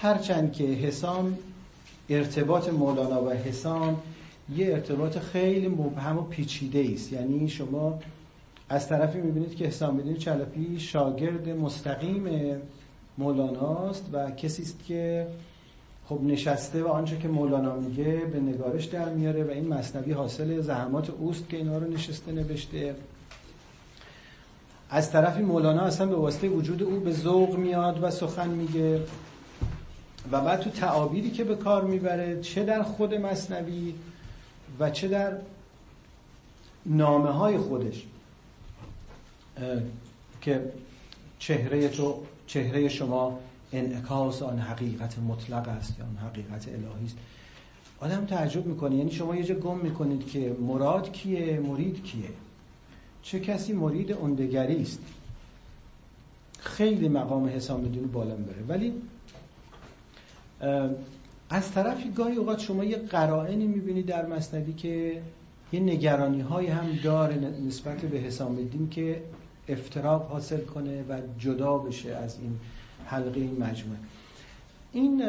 [0.00, 1.38] هرچند که حسام
[2.08, 4.00] ارتباط مولانا و حسام
[4.56, 7.12] یه ارتباط خیلی مبهم و پیچیده است.
[7.12, 7.98] یعنی شما
[8.68, 12.56] از طرفی می‌بینید که حسام الدین چلپی شاگرد مستقیم
[13.18, 15.26] مولاناست و کسی است که
[16.08, 20.60] خب نشسته و آنچه که مولانا میگه به نگارش در میاره و این مصنوی حاصل
[20.60, 22.94] زحمات اوست که اینا رو نشسته نوشته.
[24.90, 29.00] از طرفی مولانا اصلا به واسطه وجود او به ذوق میاد و سخن میگه.
[30.30, 33.94] و بعد تو تعابیری که به کار می‌بره چه در خود مصنوی
[34.78, 35.36] و چه در
[36.86, 38.06] نامه های خودش
[40.40, 40.72] که
[41.38, 43.38] چهره تو چهره شما
[43.72, 47.16] انعکاس آن حقیقت مطلق است یا آن حقیقت الهی است.
[48.00, 48.96] آدم تعجب می‌کنه.
[48.96, 52.28] یعنی شما یه جا گم می‌کنید که مراد کیه مرید کیه؟
[53.22, 54.98] چه کسی مرید اندگری است؟
[56.58, 58.92] خیلی مقام حسام بدون بالا می‌بره ولی
[61.50, 65.22] از طرفی گاهی اوقات شما یه قرائنی می‌بینید در مصنوی که
[65.72, 67.36] یه نگرانی های هم داره
[67.66, 69.22] نسبت به حسام الدین که
[69.68, 72.58] افتراق حاصل کنه و جدا بشه از این
[73.06, 73.98] حلقه این مجموعه.
[74.92, 75.22] این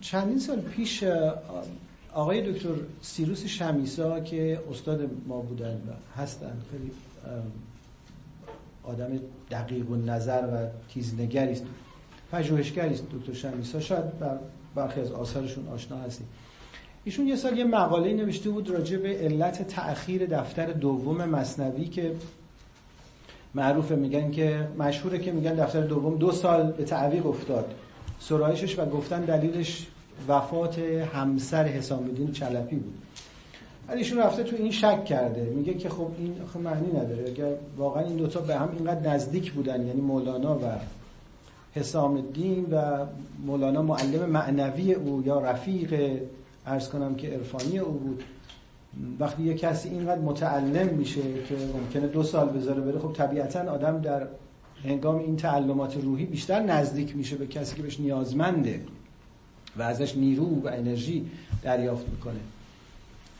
[0.00, 1.04] چندین سال پیش
[2.14, 2.68] آقای دکتر
[3.02, 6.90] سیروس شمیسا که استاد ما بودن و هستن خیلی
[8.82, 9.20] آدم
[9.50, 11.64] دقیق و نظر و تیزنگری است
[12.32, 14.38] پژوهشگری است دکتر شمیسا شاید بر
[14.74, 16.26] برخی از آثارشون آشنا هستید
[17.04, 22.14] ایشون یه سال یه مقاله نوشته بود راجع به علت تأخیر دفتر دوم مصنوی که
[23.54, 27.74] معروفه میگن که مشهوره که میگن دفتر دوم دو سال به تعویق افتاد.
[28.18, 29.86] سرایشش و گفتن دلیلش
[30.28, 32.94] وفات همسر حسام الدین چلپی بود.
[33.88, 35.42] ولی ایشون رفته تو این شک کرده.
[35.42, 37.24] میگه که خب این خب معنی نداره.
[37.26, 40.62] اگر واقعا این دوتا به هم اینقدر نزدیک بودن یعنی مولانا و
[41.74, 43.06] حسام الدین و
[43.46, 46.20] مولانا معلم معنوی او یا رفیق
[46.66, 48.24] ارز کنم که عرفانی او بود.
[49.20, 54.00] وقتی یه کسی اینقدر متعلم میشه که ممکنه دو سال بذاره بره خب طبیعتا آدم
[54.00, 54.26] در
[54.84, 58.80] هنگام این تعلمات روحی بیشتر نزدیک میشه به کسی که بهش نیازمنده
[59.76, 61.26] و ازش نیرو و انرژی
[61.62, 62.40] دریافت می‌کنه.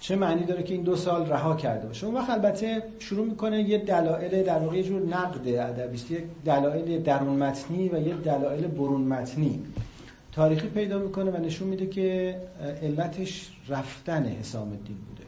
[0.00, 3.62] چه معنی داره که این دو سال رها کرده باشه؟ اون وقت البته شروع می‌کنه
[3.62, 6.10] یه دلایل در واقع یه جور نقد ادبی است.
[6.10, 9.62] یه دلایل درون متنی و یه دلایل برون متنی.
[10.32, 12.36] تاریخی پیدا می‌کنه و نشون میده که
[12.82, 15.24] علتش رفتن حسام الدین بوده.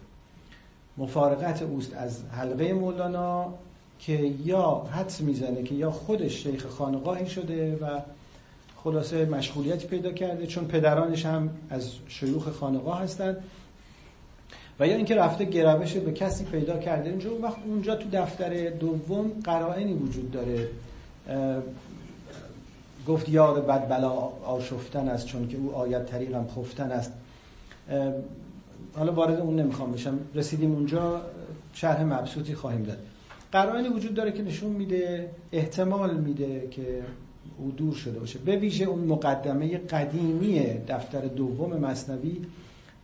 [0.98, 3.54] مفارقت اوست از حلقه مولانا
[3.98, 8.00] که یا حدس می‌زنه که یا خودش شیخ خانقاهی شده و
[8.76, 13.36] خلاصه مشغولیت پیدا کرده چون پدرانش هم از شیوخ خانقاه هستند.
[14.80, 17.10] و یا اینکه رفته گروش به کسی پیدا کرده.
[17.10, 20.68] اینجا اون وقت اونجا تو دفتر دوم قرائنی وجود داره.
[23.08, 24.10] گفت یار بد بلا
[24.44, 27.12] آشفتن است چون که او آید طریقم خفتن است.
[28.96, 30.18] حالا وارد اون نمی‌خوام بشم.
[30.34, 31.22] رسیدیم اونجا
[31.74, 32.98] شرح مبسوطی خواهیم داد.
[33.52, 37.02] قرائنی وجود داره که نشون میده احتمال میده که
[37.58, 38.38] او دور شده باشه.
[38.38, 42.40] به ویژه اون مقدمه قدیمی دفتر دوم مصنوی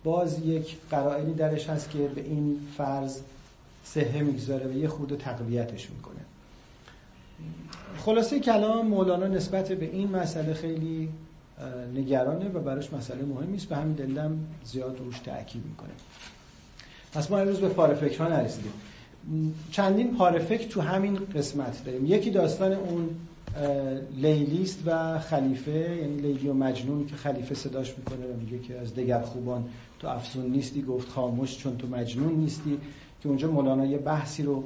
[0.05, 3.21] باز یک قرائنی درش هست که به این فرض
[3.85, 6.21] سهه می‌گذاره و یه خود تقویتش می‌کنه.
[7.99, 11.09] خلاصه کلام مولانا نسبت به این مسئله خیلی
[11.95, 13.69] نگرانه و براش مسئله مهمی است.
[13.69, 15.91] به همین دلیلم زیاد روش تاکید می‌کنه.
[17.13, 18.73] پس ما امروز به پارفکر ها نرسیدیم
[19.71, 22.07] چندین پارفکر تو همین قسمت داریم.
[22.07, 23.11] یکی داستان اون
[24.17, 28.95] لیلیست و خلیفه یعنی لیلی و مجنون که خلیفه صداش می‌کنه و میگه که از
[28.95, 29.65] دگر خوبان
[29.99, 32.79] تو افسون نیستی گفت خاموش چون تو مجنون نیستی
[33.23, 34.65] که اونجا مولانا یه بحثی رو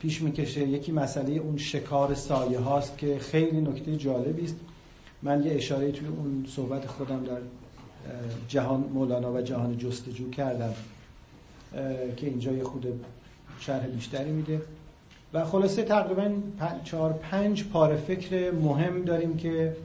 [0.00, 0.68] پیش می‌کشه.
[0.68, 4.56] یکی مسئله اون شکار سایه هاست که خیلی نکته جالبی است.
[5.22, 7.40] من یه اشاره توی اون صحبت خودم در
[8.48, 10.74] جهان مولانا و جهان جستجو کردم
[12.16, 12.86] که اینجا یه خود
[13.60, 14.60] شرح بیشتری میده.
[15.32, 16.30] و خلاصه تقریبا
[16.84, 19.76] چهار پنج پاره فکر مهم داریم که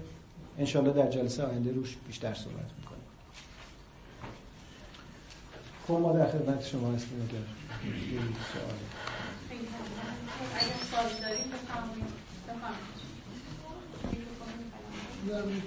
[0.59, 3.03] انشالله در جلسه آینده روش بیشتر صحبت می‌کنیم.
[5.87, 7.39] خب ما در خدمت شما هستیم اگر
[8.53, 8.75] سوال.
[15.29, 15.61] داریم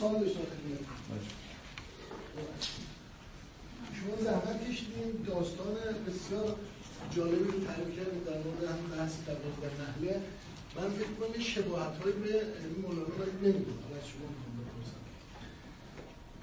[0.00, 0.28] سال
[3.92, 5.74] شما زحمت کشیدین داستان
[6.06, 6.56] بسیار
[7.16, 10.20] جالبی رو تعریف کردیم در مورد همین بحث در نحوه
[10.76, 12.42] من فکر کنم یه شباهت های به
[12.82, 13.92] مولانا باید نمی‌دونم.
[13.98, 15.02] از شما می‌خوام بپرسم.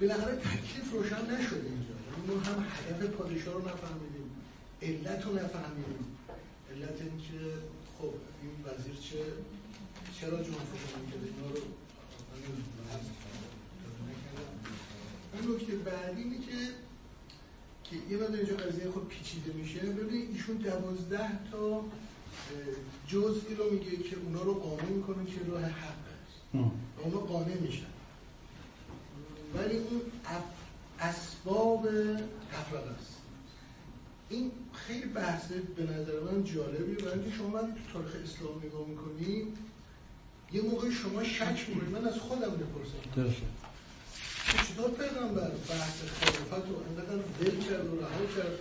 [0.00, 1.94] بالاخره تکلیف روشن نشده اینجا.
[2.26, 4.28] ما هم هدف پادشاه رو نفهمیدیم
[4.82, 6.06] علت رو نفهمیدیم.
[6.72, 7.40] علت اینکه
[7.98, 9.22] خب این وزیر چه
[10.20, 11.60] چرا فشان کرده اینا رو
[15.32, 16.56] این نکته بعدی اینه که
[17.90, 19.80] که یه مقدار اینجا قضیه خود پیچیده میشه.
[19.80, 21.84] ببینید ایشون دوازده تا
[23.06, 26.54] جزئی رو میگه که اونا رو قانع می‌کنه که راه حق است.
[26.98, 27.86] و اونا قانع میشن.
[29.54, 30.00] ولی اون
[31.00, 31.88] اسباب
[32.52, 33.16] تفرق است.
[34.28, 36.94] این خیلی بحثه به نظر من جالبیه.
[36.94, 39.46] برای اینکه شما وقتی تو تاریخ اسلام نگاه می‌کنی
[40.52, 42.98] یه موقع شما شک می‌کنید من از خودم بپرسم
[44.48, 48.58] چطور پیغمبر بحث خلافت رو انقدر ول کرد و رها کرد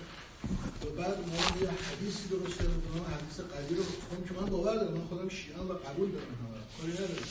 [0.83, 4.75] و بعد ما یه حدیثی درست کرد و حدیث قدیر رو کنم که من باور
[4.75, 6.25] دارم من خودم شیعان و قبول دارم
[6.77, 7.27] کاری ندارم.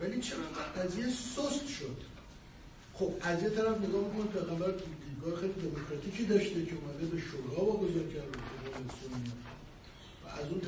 [0.00, 0.38] ولی چرا
[0.76, 1.96] قضیه سست شد.
[2.94, 4.70] خب از یه طرف نگاه می‌کنم پیغمبر
[5.06, 8.36] دیدگاه خیلی دموکراتیکی داشته که اومده به شورا واگذار کرد
[10.24, 10.62] و از اون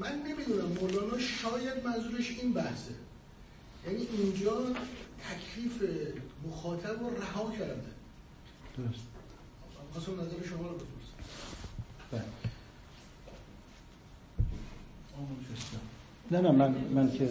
[0.00, 2.94] من نمی‌دونم مولانا شاید منظورش این بحثه.
[3.86, 4.52] یعنی اینجا
[5.30, 5.82] تکلیف
[6.48, 7.90] مخاطب رو رها کرده.
[8.78, 9.04] درست.
[9.92, 11.14] خواستم نظر شما رو بپرسم.
[12.12, 12.22] بله.
[16.30, 17.30] نه نه من من که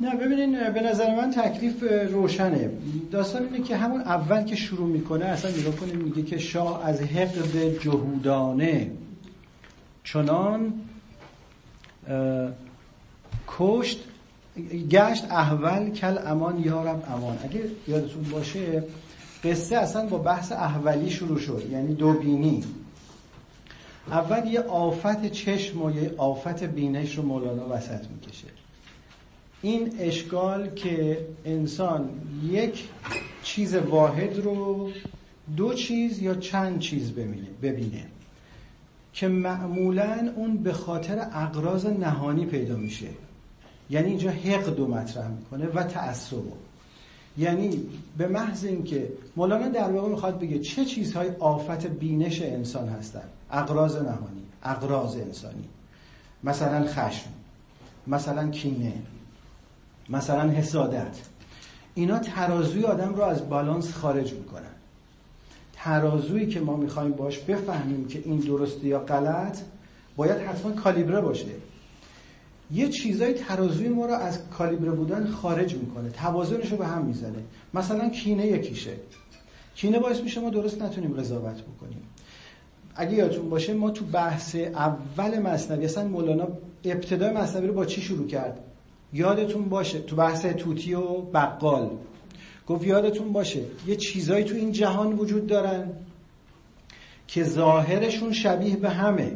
[0.00, 1.82] نه ببینین به نظر من تکلیف
[2.12, 2.70] روشنه.
[3.10, 7.00] داستان اینه که همون اول که شروع می‌کنه اصلا نگاه کنیم میگه که شاه از
[7.00, 8.90] حقد جهودانه.
[10.04, 10.72] چنان
[13.58, 14.00] کشت
[14.90, 17.38] گشت احول کل امان یارم امان.
[17.44, 18.84] اگه یادتون باشه
[19.44, 22.64] قصه اصلا با بحث احولی شروع شد یعنی دوبینی
[24.10, 28.48] اول یه آفت چشم و یه آفت بینش رو مولانا وسط می‌کشه.
[29.62, 32.08] این اشکال که انسان
[32.50, 32.84] یک
[33.42, 34.90] چیز واحد رو
[35.56, 37.12] دو چیز یا چند چیز
[37.62, 38.06] ببینه
[39.12, 43.08] که معمولا اون به خاطر اقراض نهانی پیدا میشه.
[43.90, 46.36] یعنی اینجا حقد رو مطرح می‌کنه و تعصب
[47.38, 47.86] یعنی
[48.18, 53.22] به محض اینکه مولانا در واقع می‌خواد بگه چه چیزهای آفت بینش انسان هستن.
[53.50, 55.64] اقراض نهانی اقراض انسانی.
[56.44, 57.30] مثلا خشم
[58.06, 58.92] مثلا کینه
[60.08, 61.16] مثلا حسادت.
[61.94, 64.62] اینا ترازوی آدم رو از بالانس خارج می‌کنن.
[65.72, 69.58] ترازویی که ما می‌خوایم باش بفهمیم که این درسته یا غلط
[70.16, 71.46] باید حتما کالیبره باشه.
[72.72, 76.10] یه چیزای ترازوی ما رو از کالیبره بودن خارج می‌کنه.
[76.10, 77.38] توازنش رو به هم می‌زنه.
[77.74, 78.92] مثلا کینه یکیشه.
[79.74, 82.02] کینه باعث میشه ما درست نتونیم قضاوت بکنیم.
[82.94, 86.48] اگه یادتون باشه ما تو بحث اول مصنوی اصلا مولانا
[86.84, 88.58] ابتدای مصنوی رو با چی شروع کرد؟
[89.12, 91.90] یادتون باشه تو بحث توتی و بقال.
[92.66, 95.90] گفت یادتون باشه یه چیزایی تو این جهان وجود دارن
[97.26, 99.32] که ظاهرشون شبیه به همه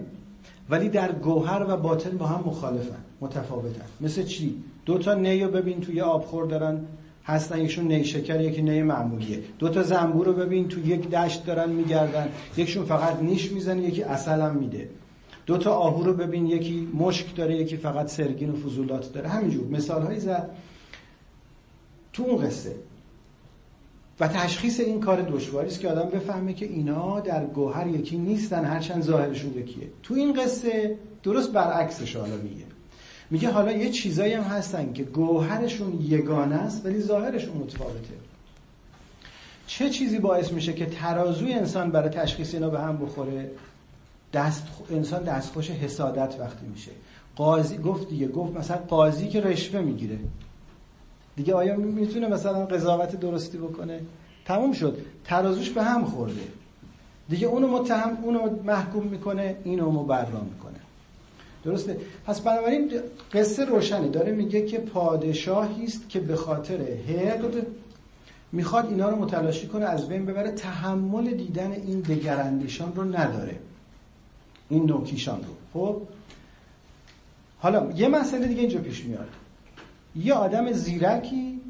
[0.71, 3.05] ولی در گوهر و باطن با هم مخالفن.
[3.25, 6.81] متفاوتن مثل چی؟ دو تا نی رو ببین توی آبخور دارن.
[7.27, 9.43] هستن یکشون نی شکر یکی نی معمولیه.
[9.59, 12.29] دو تا زنبور رو ببین تو یک دشت دارن میگردن.
[12.57, 14.89] یکشون فقط نیش می‌زنه یکی اصل میده.
[15.47, 19.29] دو تا آهو رو ببین یکی مشک داره یکی فقط سرگین و فضولات داره.
[19.29, 19.67] همینجور.
[19.67, 20.51] مثال های زد
[22.13, 22.75] تو اون قصه.
[24.21, 28.65] و تشخیص این کار دشواری است که آدم بفهمه که اینا در گوهر یکی نیستن
[28.65, 29.89] هرچند ظاهرشون یکیه.
[30.03, 32.74] تو این قصه درست برعکسش حالا میگه.
[33.31, 38.15] میگه حالا یه چیزایی هم هستن که گوهرشون یگانه است ولی ظاهرشون متفاوته.
[39.67, 43.51] چه چیزی باعث میشه که ترازوی انسان برای تشخیص اینا به هم بخوره؟
[44.33, 46.91] دست انسان دستخوش حسادت وقتی میشه.
[47.37, 50.19] قاضی گفت دیگه گفت مثلا قاضی که رشوه می‌گیره.
[51.37, 54.01] دیگه آیا می‌تونه مثلا قضاوت درستی بکنه؟
[54.45, 54.99] تموم شد.
[55.25, 56.43] ترازوش به هم خورده.
[57.29, 60.81] دیگه اونو متهم اونو محکوم می‌کنه اینو مبرا می‌کنه.
[61.65, 61.97] درسته؟
[62.27, 62.91] پس بنابراین
[63.33, 67.67] قصه روشنی داره میگه که پادشاهی است که به خاطر حقد
[68.53, 70.51] می‌خواد اینا رو متلاشی کنه از بین ببره.
[70.51, 73.59] تحمل دیدن این دگراندیشان رو نداره.
[74.69, 75.81] این نوکیشان رو.
[75.81, 76.03] خب؟
[77.59, 79.29] حالا یه مسئله دیگه اینجا پیش میاد.
[80.17, 81.61] یه آدم زیرکی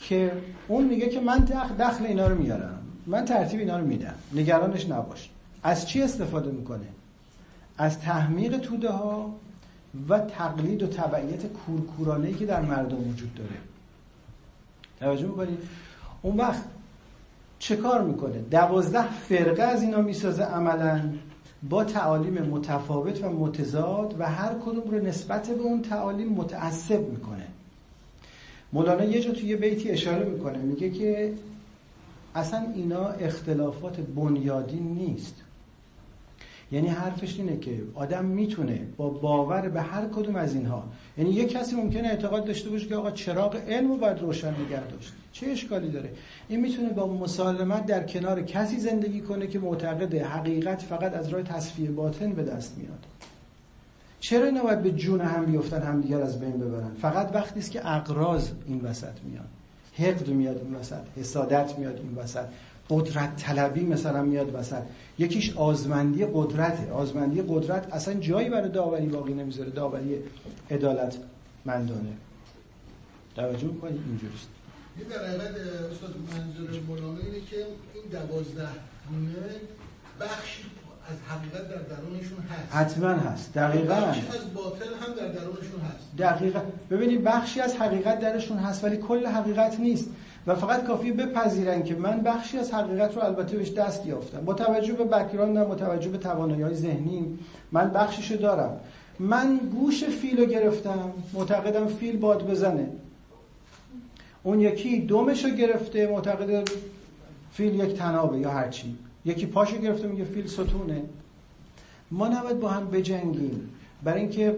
[0.00, 0.32] که
[0.68, 1.38] اون میگه که من
[1.78, 2.82] دخل اینا رو میارم.
[3.06, 4.14] من ترتیب اینا رو میدم.
[4.32, 5.30] نگرانش نباش.
[5.62, 6.86] از چی استفاده می‌کنه؟
[7.78, 9.34] از تحمیق توده ها
[10.08, 13.56] و تقلید و تبعیت کورکورانه که در مردم وجود داره.
[15.00, 15.58] توجه می‌کنید
[16.22, 16.62] اون وقت
[17.58, 21.12] چه کار می‌کنه؟ دوازده فرقه از اینا می‌سازه عملا
[21.68, 27.46] با تعالیم متفاوت و متضاد و هر کدوم رو نسبت به اون تعالیم متعصب می‌کنه.
[28.72, 31.32] مولانا یه جا توی بیتی اشاره می‌کنه میگه که
[32.34, 35.34] اصلا اینا اختلافات بنیادی نیست.
[36.72, 40.84] یعنی حرفش اینه که آدم می‌تونه با باور به هر کدوم از اینها
[41.18, 44.86] یعنی یه کسی ممکنه اعتقاد داشته باشه که آقا چراغ علم رو باید روشن نگه
[44.86, 45.12] داشت.
[45.32, 46.10] چه اشکالی داره؟
[46.48, 51.42] این می‌تونه با مسالمت در کنار کسی زندگی کنه که معتقد حقیقت فقط از راه
[51.42, 53.06] تصفیه باطن به دست میاد.
[54.20, 57.70] چرا اینا باید به جون هم بیفتن هم دیگر از بین ببرن؟ فقط وقتی است
[57.70, 59.46] که اقراض این وسط میاد.
[59.98, 61.02] حقد میاد این وسط.
[61.16, 62.44] حسادت میاد این وسط.
[62.90, 64.82] قدرت طلبی مثلا میاد وسط.
[65.18, 66.92] یکیش آزمندی قدرته.
[66.92, 69.70] آزمندی قدرت اصلا جایی برای داوری باقی نمی‌ذاره.
[69.70, 70.18] داوری
[70.70, 71.16] عدالت
[71.64, 72.12] مندانه.
[73.36, 74.48] توجه کنید اینجوریست.
[74.98, 75.16] این در
[75.90, 77.56] استاد منظور مولانا اینه که
[77.94, 78.68] این دوازده
[79.10, 79.34] گونه
[80.20, 80.62] بخشی
[81.10, 82.74] از حقیقت در درونشون هست.
[82.74, 83.54] حتما هست.
[83.54, 83.94] دقیقا.
[83.94, 86.16] بخشی از باطل هم در درونشون هست.
[86.18, 86.60] دقیقا.
[86.90, 90.10] ببینید بخشی از حقیقت درشون هست ولی کل حقیقت نیست.
[90.46, 94.44] و فقط کافی بپذیرن که من بخشی از حقیقت رو البته بهش دست یافتم.
[94.44, 97.38] با توجه به بک‌گراند با توجه به توانایی ذهنی
[97.72, 98.80] من بخشیشو دارم.
[99.18, 102.88] من گوش فیل رو گرفتم معتقدم فیل باد بزنه.
[104.42, 106.68] اون یکی دومش رو گرفته معتقد
[107.52, 111.02] فیل یک تنابه یا هرچی یکی پاشو گرفته میگه فیل ستونه.
[112.10, 113.68] ما نباید با هم بجنگیم.
[114.04, 114.56] برای اینکه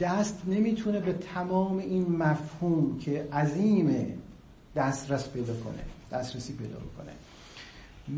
[0.00, 4.06] دست نمی‌تونه به تمام این مفهوم که عظیمه
[4.78, 5.82] دسترس پیدا کنه
[6.12, 7.12] دسترسی پیدا کنه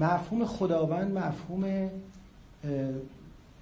[0.01, 1.91] مفهوم خداوند مفهوم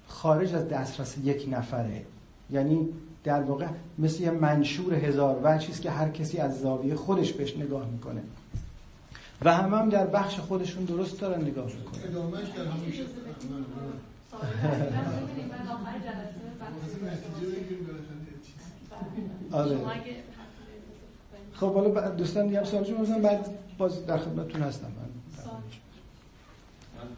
[0.07, 2.05] خارج از دسترس یک نفره.
[2.51, 2.89] یعنی
[3.23, 3.67] در واقع
[3.97, 8.21] مثل یه منشور هزار و چیز که هر کسی از زاویه خودش بهش نگاه می‌کنه.
[9.41, 12.01] و همه هم در بخش خودشون درست دارن نگاه می‌کنن.
[19.51, 19.77] آره.
[21.59, 23.43] خب حالا دوستان دیگه هم سوالشون بعد
[23.77, 24.91] باز در خدمتتون هستم.
[26.95, 27.09] من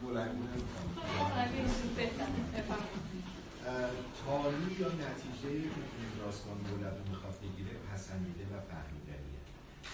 [4.24, 9.40] تالی یا نتیجه که این داستان دولت رو می‌خواد بگیره پسندیده و فهمیدنیه.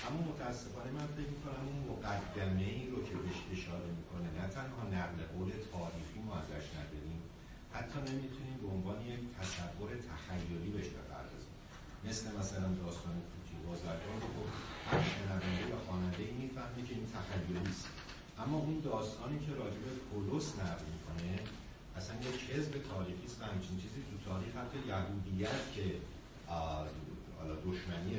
[0.07, 4.83] اما متاسفانه من فکر می‌کنم اون مقدمه ای رو که بهش اشاره می‌کنه نه تنها
[4.97, 7.21] نقل قول تاریخی ما ازش نداریم
[7.77, 11.55] حتی نمی‌تونیم به عنوان یک تصور تخیلی بهش بپردازیم.
[12.09, 13.17] مثل مثلا داستان
[13.69, 14.43] بازرگان رو
[15.11, 17.87] شنونده و خواننده ای می‌فهمه که این تخیلی است
[18.43, 21.33] اما اون داستانی که راجب پولس نقل می‌کنه
[21.97, 25.87] اصلا یه کذب تاریخی است و همچین چیزی تو تاریخ حتی یهودیت که
[27.39, 28.13] حالا دشمنی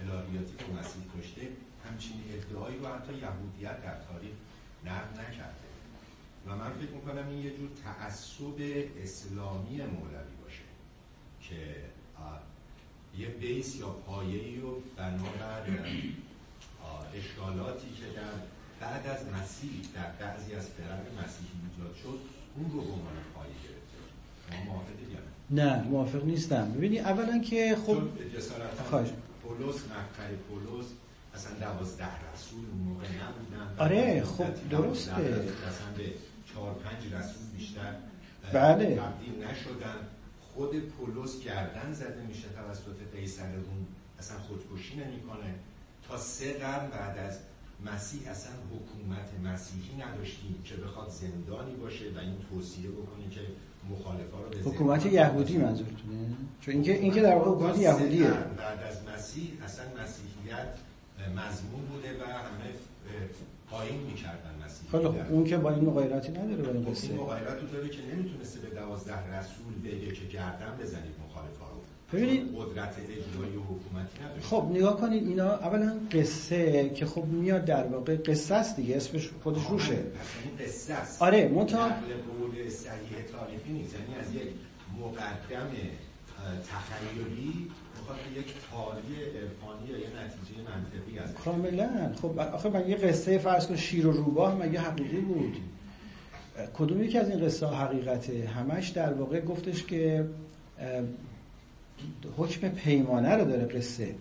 [0.00, 1.42] الهیاتی که مسیح کشته
[1.86, 4.34] همچین ادعایی رو حتی یهودیت در تاریخ
[4.84, 5.68] نقل نکرده.
[6.46, 8.58] و من فکر می‌کنم این یه جور تعصب
[9.02, 10.62] اسلامی مولوی باشه
[11.40, 11.84] که
[13.18, 15.62] یه بیس یا پایه‌ای رو بنابر
[17.14, 18.32] اشکالاتی که در
[18.80, 22.18] بعد از مسیح در بعضی از فرق مسیحی ایجاد شد
[22.56, 24.66] اون رو به عنوان پایه گرفته.
[24.66, 25.02] ما موافقی
[25.50, 26.72] نه؟ موافق نیستم.
[26.72, 28.02] ببینی اولا که خب
[28.90, 29.08] خواهش.
[29.42, 30.86] پولس مقطع پولس
[31.34, 33.74] اصلا دوازده رسول اون موقع نبودن.
[33.78, 35.12] آره خب درسته.
[35.12, 36.12] اصلا به
[36.52, 37.94] چهار پنج رسول بیشتر
[38.52, 38.96] بله.
[38.96, 39.98] تبدیل نشدن.
[40.54, 43.86] خود پولس گردن زده میشه توسط قیصر اون
[44.18, 45.54] اصلا خودکشی نمی‌کنه.
[46.08, 47.38] تا سه قرن بعد از
[47.86, 53.40] مسیح اصلا حکومت مسیحی نداشتیم که بخواد زندانی باشه و این توصیه بکنه که
[53.90, 58.30] مخالفا رو به حکومت یهودی منظورتونه؟ چون اینکه اینکه در واقع حکومت یهودیه.
[58.30, 60.74] بعد از مسیح اصلا مسیحیت
[61.30, 62.70] مضمون بوده و همه
[63.70, 67.72] پایین می‌کردن مسیح خب اون که با این مغایرتی نداره با این قصه این مغایرت
[67.72, 71.64] داره که نمی‌تونسته به دوازده رسول بگه که گردن بزنید مخالفا.
[71.72, 74.40] رو ببینید قدرت اجرایی و حکومتی نداره.
[74.40, 79.30] خب نگاه کنید اینا اولا قصه که خب میاد در واقع قصه است دیگه اسمش
[79.42, 79.98] خودش روشه.
[80.60, 81.22] قصه است.
[81.22, 83.94] آره منتها قول صحیح تاریخی نیست.
[83.94, 84.52] یعنی از یک
[85.00, 85.70] مقدم
[86.68, 87.70] تخیلی
[88.36, 92.12] یک تالی عرفانی یا یه نتیجه منطقی از کاملا.
[92.22, 95.56] خب آخه من یه قصه فرض کن شیر و روباه مگه حقیقی بود؟
[96.78, 100.24] کدوم یکی از این قصه ها حقیقته؟ همش در واقع گفتش که
[102.36, 104.14] حکم پیمانه رو داره قصه.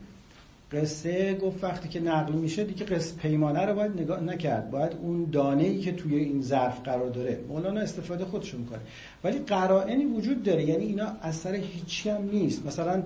[0.71, 4.71] قصه گفت وقتی که نقل میشه دیگه قصه پیمانه رو باید نگاه نکرد.
[4.71, 7.39] باید اون دانه ای که توی این ظرف قرار داره.
[7.49, 8.79] مولانا استفاده خودشون می‌کنه.
[9.23, 10.63] ولی قرائنی وجود داره.
[10.63, 12.65] یعنی اینا اثر هیچی هم نیست.
[12.65, 13.03] مثلا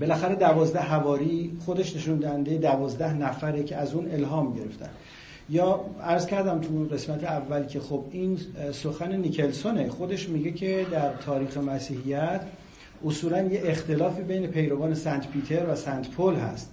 [0.00, 4.88] بالاخره دوازده هواری خودش نشون دهنده دوازده نفره که از اون الهام گرفتن.
[5.50, 8.38] یا عرض کردم تو قسمت اول که خب این
[8.72, 9.88] سخن نیکلسونه.
[9.88, 12.40] خودش میگه که در تاریخ مسیحیت
[13.06, 16.70] اصولا یه اختلافی بین پیروان سنت پیتر و سنت پل هست.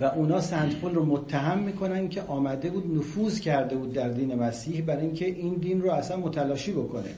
[0.00, 4.34] و اونا سنت پل رو متهم می‌کنن که آمده بود نفوذ کرده بود در دین
[4.34, 7.10] مسیح برای اینکه این دین رو اصلا متلاشی بکنه.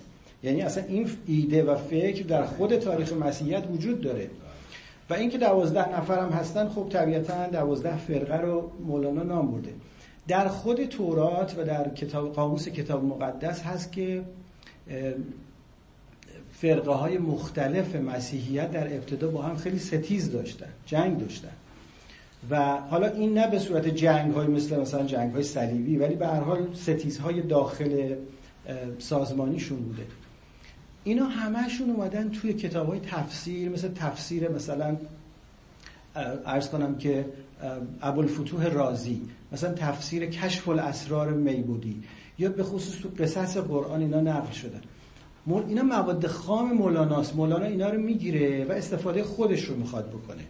[0.43, 4.31] یعنی اصلا این ایده و فکر در خود تاریخ مسیحیت وجود داره.
[5.11, 9.75] و اینکه دوازده نفر هم هستن خب طبیعتا دوازده فرقه رو مولانا نام برده.
[10.29, 14.23] در خود تورات و در کتاب قاموس کتاب مقدس هست که
[16.53, 21.53] فرقه های مختلف مسیحیت در ابتدا با هم خیلی ستیز داشتن جنگ داشتن.
[22.51, 26.27] و حالا این نه به صورت جنگ های مثل مثلا جنگ های صلیبی ولی به
[26.27, 28.15] هر حال ستیزهای داخل
[28.99, 30.03] سازمانیشون بوده.
[31.05, 34.97] اینا همهشون اومدن توی کتاب های تفسیر مثل تفسیر مثلا
[36.47, 37.27] ارز کنم که
[38.03, 39.23] ابوالفتوح رازی
[39.53, 42.03] مثلا تفسیر کشف الاسرار میبودی
[42.39, 44.81] یا به خصوص تو قصص قرآن اینا نقل شدن.
[45.69, 47.37] اینا مواد خام مولاناست.
[47.37, 50.43] مولانا اینا رو می‌گیره و استفاده خودش رو می‌خواد بکنه.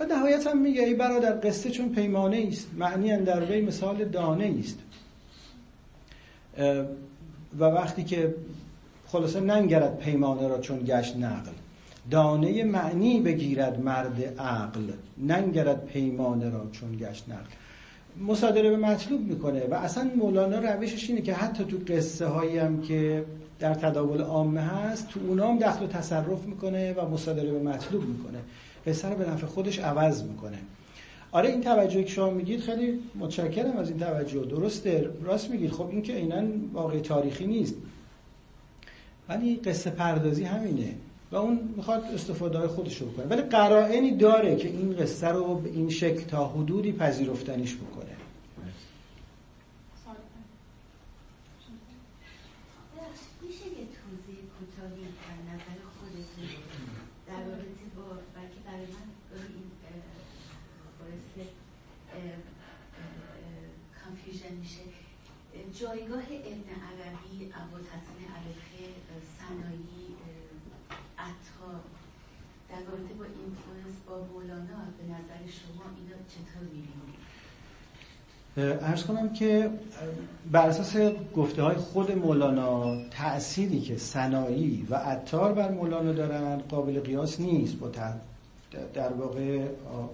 [0.00, 4.54] و نهایت هم میگه ای برادر قصه چون پیمانه است معنی در وی مثال دانه
[4.58, 4.78] است
[7.58, 8.34] و وقتی که
[9.12, 11.52] خلاصه ننگرد پیمانه را چون گشت نقل.
[12.10, 14.82] دانه معنی بگیرد مرد عقل
[15.18, 17.50] ننگرد پیمانه را چون گشت نقل.
[18.26, 22.82] مصادره به مطلوب می‌کنه و اصلا مولانا روشش اینه که حتی تو قصه هایی هم
[22.82, 23.24] که
[23.58, 28.38] در تداول عامه هست تو اونام دخل و تصرف می‌کنه و مصادره به مطلوب می‌کنه.
[28.86, 30.58] قصه رو به نفع خودش عوض می‌کنه.
[31.32, 34.44] آره این توجهی که شما میگید خیلی متشکرم از این توجه.
[34.44, 35.70] درسته راست میگید.
[35.70, 37.74] خب این که عینا واقع تاریخی نیست.
[39.28, 40.94] ولی قصه پردازی همینه.
[41.32, 43.26] و اون می‌خواد استفاده های خودش رو بکنه.
[43.26, 48.16] ولی قرائنی داره که این قصه رو به این شکل تا حدودی پذیرفتنیش بکنه
[64.62, 64.80] میشه
[65.80, 68.78] جایگاه ابن عربی ابوالحسن خرقانی
[69.38, 70.16] سنایی
[71.18, 71.80] عطار
[72.68, 74.82] در رابطه با influence مولانا
[75.46, 76.92] شما اینا چطور می‌بینید؟
[78.82, 79.70] عرض کنم که
[80.52, 80.96] بر اساس
[81.36, 87.76] گفته های خود مولانا تأثیری که سنایی و عطار بر مولانا دارن قابل قیاس نیست
[87.76, 87.88] با
[88.94, 89.64] در واقع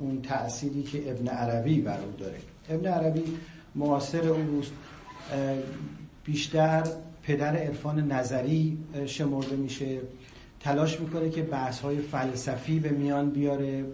[0.00, 2.38] اون تأثیری که ابن عربی بر او داره.
[2.70, 3.24] ابن عربی
[3.74, 4.72] معاصر اوست
[6.24, 6.82] بیشتر
[7.22, 9.98] پدر عرفان نظری شمرده میشه.
[10.60, 13.84] تلاش می‌کنه که بحث های فلسفی به میان بیاره.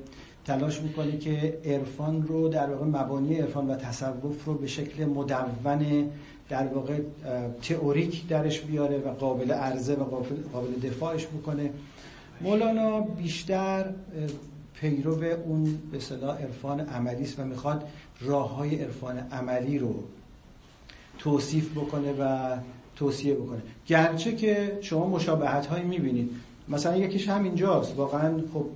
[0.44, 6.10] تلاش می‌کنه که عرفان رو در واقع مبانی عرفان و تصوف رو به شکل مدون
[6.48, 7.00] در واقع
[7.62, 10.04] تئوریک درش بیاره و قابل عرضه و
[10.52, 11.70] قابل دفاعش بکنه.
[12.40, 13.90] مولانا بیشتر
[14.80, 17.88] پیرو اون به صلاح عرفان عملی است و می‌خواد
[18.20, 19.94] راه های عرفان عملی رو
[21.18, 22.56] توصیف بکنه و
[22.96, 23.62] توصیه بکنه.
[23.86, 26.30] گرچه که شما مشابهت هایی می‌بینید.
[26.68, 27.96] مثلا یکیش همینجاست.
[27.96, 28.66] واقعا خب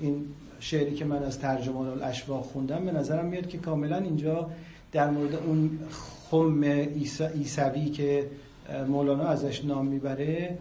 [0.00, 0.24] این
[0.60, 4.50] شعری که من از ترجمان الاشباح خوندم به نظرم میاد که کاملا اینجا
[4.92, 5.78] در مورد اون
[6.30, 6.62] خم
[7.34, 8.26] ایسوی که
[8.88, 10.58] مولانا ازش نام می‌بره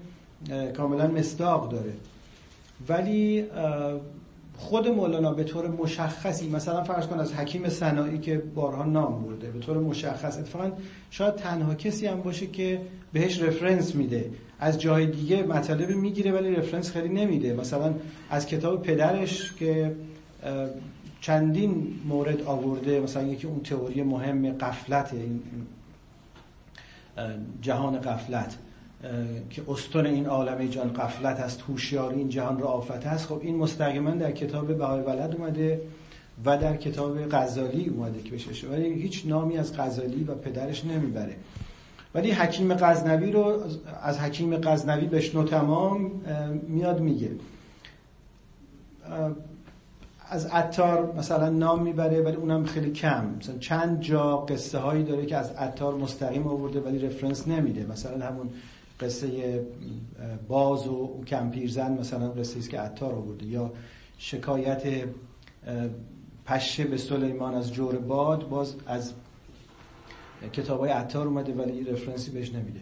[0.77, 1.93] کاملا مصداق داره.
[2.89, 3.45] ولی
[4.57, 9.51] خود مولانا به طور مشخصی مثلا فرض کن از حکیم سنایی که بارها نام برده
[9.51, 10.71] به طور مشخص اتفاقا
[11.11, 12.81] شاید تنها کسی هم باشه که
[13.13, 14.31] بهش رفرنس میده.
[14.59, 17.53] از جای دیگه مطالب می‌گیره ولی رفرنس خیلی نمیده.
[17.53, 17.93] مثلا
[18.29, 19.95] از کتاب پدرش که
[21.21, 25.11] چندین مورد آورده مثلا یکی اون تئوری مهم قفلت
[27.61, 28.57] جهان قفلت.
[29.49, 33.27] که استون این عالم جان قفلت است هوشیاری این جهان را آفت است.
[33.27, 35.81] خب این مستقیما در کتاب بهای ولد اومده
[36.45, 41.35] و در کتاب غزالی اومده که بشه ولی هیچ نامی از غزالی و پدرش نمی‌بره.
[42.15, 43.63] ولی حکیم غزنوی رو
[44.03, 46.11] از حکیم غزنوی بشنو تمام
[46.67, 47.31] میاد میگه.
[50.29, 53.25] از عطار مثلا نام می‌بره ولی اونم خیلی کم.
[53.39, 57.85] مثلا چند جا قصه هایی داره که از عطار مستقیم آورده ولی رفرنس نمیده.
[57.91, 58.49] مثلا همون
[58.99, 59.61] قصه
[60.47, 63.45] باز و کمپیرزن مثلا قصه است که عطار آورده.
[63.45, 63.73] یا
[64.17, 64.83] شکایت
[66.45, 69.13] پشه به سلیمان از جور باد باز از
[70.53, 72.79] کتاب های عطار اومده ولی رفرنسی بهش نمیده.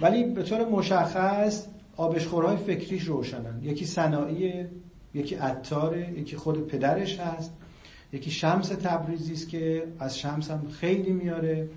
[0.00, 1.66] ولی به طور مشخص
[1.96, 3.62] آبشخورهای فکریش روشنن.
[3.62, 4.70] یکی صناعیه
[5.14, 7.52] یکی عطاره یکی خود پدرش هست.
[8.12, 11.68] یکی شمس تبریزی است که از شمس هم خیلی میاره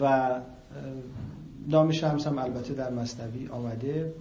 [0.00, 0.30] و
[1.66, 4.12] نام شمس هم البته در مصنوی آمده.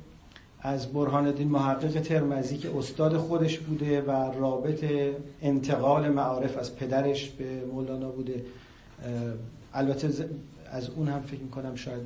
[0.62, 4.86] از برهان الدین محقق ترمزی که استاد خودش بوده و رابط
[5.42, 8.46] انتقال معارف از پدرش به مولانا بوده.
[9.74, 10.30] البته
[10.72, 12.02] از اون هم فکر می‌کنم شاید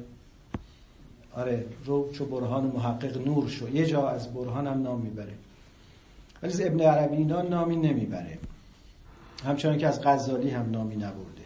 [1.33, 3.69] آره رو چو برهان محقق نور شو.
[3.69, 5.33] یه جا از برهان هم نام می‌بره.
[6.43, 8.37] ولی از ابن عربی اینا نامی نمی‌بره.
[9.43, 11.40] همچنان که از غزالی هم نامی نبرده.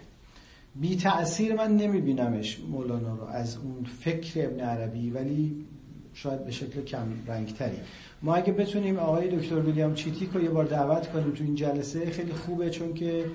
[0.82, 5.66] بی تأثیر من نمیبینمش مولانا رو از اون فکر ابن عربی ولی
[6.14, 7.78] شاید به شکل کم رنگتری.
[8.22, 12.12] ما اگه بتونیم آقای دکتر ویلیام چیتیک رو یه بار دعوت کنیم تو این جلسه
[12.12, 13.26] خیلی خوبه چون که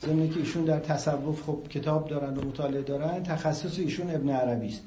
[0.00, 4.68] زمینی که ایشون در تصوف خب کتاب دارن و مطالعه دارن تخصص ایشون ابن عربی
[4.68, 4.82] است.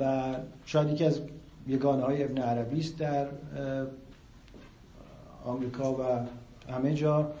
[0.00, 0.34] و
[0.66, 1.20] شاید یکی از
[1.68, 3.26] یگانه های ابن عربی است در
[5.44, 6.02] آمریکا و
[6.72, 7.32] همه جا.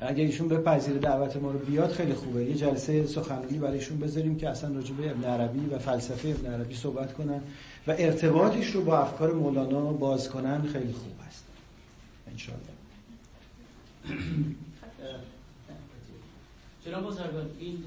[0.00, 2.44] اگه ایشون به پذیر دعوت ما رو بیاد خیلی خوبه.
[2.44, 6.54] یه جلسه سخنرانی برای ایشون بذاریم که اصلا راجع به ابن عربی و فلسفه ابن
[6.54, 7.40] عربی صحبت کنن
[7.86, 11.44] و ارتباطش رو با افکار مولانا باز کنن خیلی خوب هست
[12.30, 12.66] انشاءالله.
[16.86, 17.84] جناب بزرگان این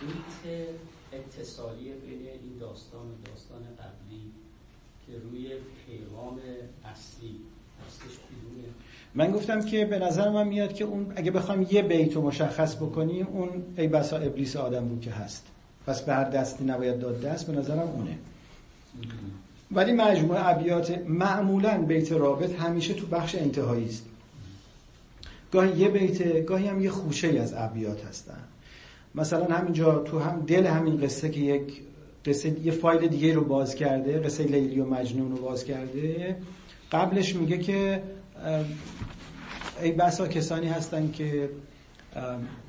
[0.00, 0.66] بیت
[1.12, 4.32] اتصالی بین این داستان و داستان قبلی
[5.06, 5.50] که روی
[5.86, 6.40] پیغام
[6.84, 7.40] اصلی
[7.86, 8.68] هستش بیرونه
[9.16, 12.76] من گفتم که به نظر من میاد که اون اگه بخوایم یه بیت رو مشخص
[12.76, 15.46] بکنیم اون ای بسا ابلیس آدم رو که هست.
[15.86, 18.18] پس به هر دستی نباید داد دست به نظرم اونه.
[19.72, 24.06] ولی مجموعه ابیات معمولا بیت رابط همیشه تو بخش انتهایی است.
[25.52, 28.38] گاهی یه بیت گاهی هم یه خوشه از ابیات هستن.
[29.14, 31.82] مثلا همینجا تو هم دل همین قصه که یک
[32.26, 36.36] قصه یه فایل دیگه رو باز کرده قصه لیلی و مجنون رو باز کرده
[36.92, 38.02] قبلش میگه که
[39.82, 41.50] ای بسا کسانی هستن که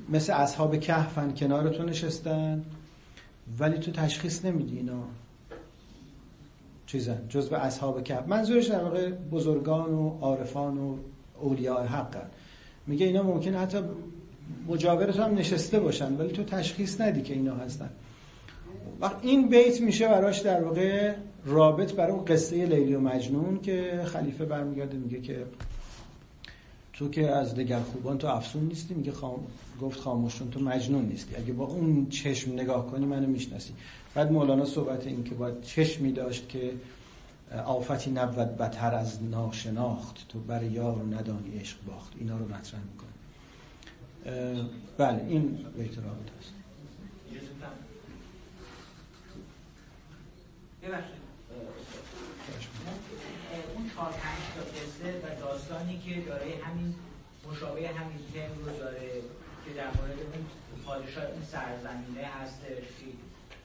[0.08, 2.64] مثل اصحاب کهفن کنار تو نشستن
[3.58, 5.04] ولی تو تشخیص نمیدی اینا
[6.86, 8.28] چیزن جز به اصحاب کهف.
[8.28, 10.96] منظورش در واقع بزرگان و عارفان و
[11.40, 12.26] اولیاء حقن.
[12.86, 13.78] میگه اینا ممکن حتی
[14.68, 17.90] مجاورت هم نشسته باشن ولی تو تشخیص ندی که اینا هستن.
[19.00, 21.14] وقت این بیت میشه براش در واقع
[21.48, 25.46] رابط برای اون قصه لیلی و مجنون که خلیفه برمیگرده میگه که
[26.92, 29.46] تو که از دگر خوبان تو افسون نیستی میگه خام...
[29.80, 31.36] گفت خاموشون تو مجنون نیستی.
[31.36, 33.74] اگه با اون چشم نگاه کنی منو می‌شناسی.
[34.14, 36.72] بعد مولانا صحبت این که باید چشمی داشت که
[37.66, 40.28] آفتی نبود بتر از ناشناخت.
[40.28, 42.12] تو بر یار ندانی عشق باخت.
[42.18, 43.08] اینا رو مطرح می‌کنه.
[44.98, 45.42] بله این
[45.76, 46.52] بیت رابط هست
[53.98, 56.94] چهار پنج تا قصه و داستانی که داره همین
[57.48, 59.08] مشابه همین تم رو داره
[59.64, 60.44] که در مورد اون
[60.86, 63.06] پادشاه این سرزمینه هستش که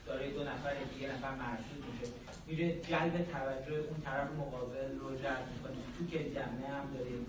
[0.08, 2.08] داره دو نفر دیگه نفر مرسود میشه.
[2.48, 5.78] میره جلب توجه اون طرف مقابل رو جلب می‌کنه.
[5.96, 7.22] تو که جمعه هم داریم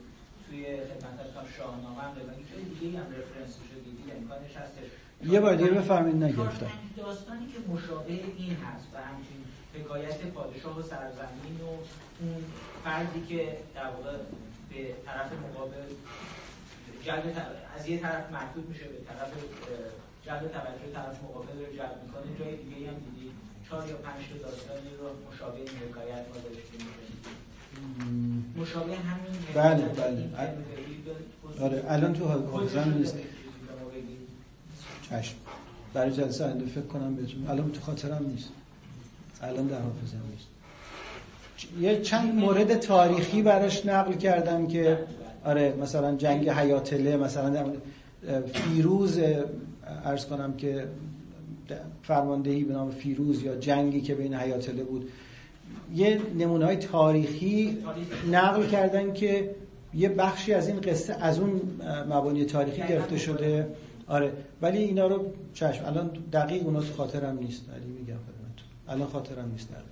[0.44, 1.18] توی خدمت
[1.56, 2.30] شاهنامه هم داریم.
[2.56, 4.88] این دیگه هم رفرنس شده دیگه امکانش هستش.
[5.34, 6.70] یه بار دیگه بفهمید نگرفتم.
[6.96, 9.40] داستانی که مشابه این هست و همچین
[9.74, 11.68] حکایت پادشاه و سرزمین و
[12.20, 12.44] اون
[12.84, 14.16] فردی که در واقع
[14.70, 15.86] به طرف مقابل
[17.04, 17.36] جلب
[17.76, 19.30] از یه طرف محدود میشه به طرف
[20.26, 22.38] جلب توجه طرف مقابل رو جلب می‌کنه.
[22.38, 23.30] جای دیگه هم دیدی.
[23.68, 26.80] چهار یا پنج تا داستانی رو مشابه این حکایت ما داشتیم.
[28.56, 30.28] مشابه همین بله بله.
[31.60, 33.16] آره الان تو حافظم نیست.
[35.10, 35.34] چشم.
[35.94, 38.48] برای جلسه آینده فکر کنم بهتون الان تو خاطرم نیست.
[39.44, 40.46] الان در حافظم نیست.
[41.80, 44.98] یه چند مورد تاریخی براش نقل کردم که
[45.44, 47.72] آره مثلا جنگ حیاتله مثلا
[48.52, 49.20] فیروز
[50.04, 50.88] ارز کنم که
[52.02, 55.08] فرماندهی به نام فیروز یا جنگی که بین حیاتله بود.
[55.94, 57.78] یه نمونه های تاریخی
[58.32, 59.54] نقل کردن که
[59.94, 61.60] یه بخشی از این قصه از اون
[62.08, 63.66] مبانی تاریخی گرفته شده.
[64.06, 68.33] آره ولی اینا رو چشم الان دقیق اونا تو خاطرم نیست ولی میگم.
[68.88, 69.82] الان خاطرم نیست در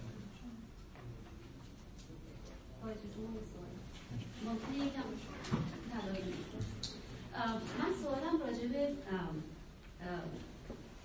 [7.78, 8.88] من سوالم راجع به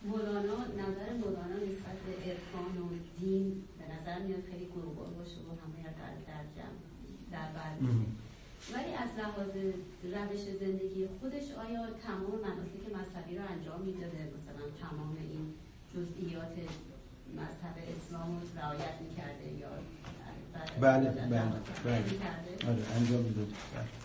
[0.06, 2.90] مولانا نظر مولانا نسبت به عرفان و
[3.20, 6.80] دین به نظر میاد خیلی گروبار باشه و همه در در جمع
[7.32, 7.72] در بر
[8.74, 9.56] ولی از لحاظ
[10.04, 15.54] روش زندگی خودش آیا تمام مناسک مذهبی رو انجام می‌داده مثلا تمام این
[15.94, 16.54] جزئیات
[17.36, 19.68] مذهب اسلام رو رعایت می‌کرده یا
[20.82, 21.98] بله بله بله.
[22.68, 23.98] آره انجام بله.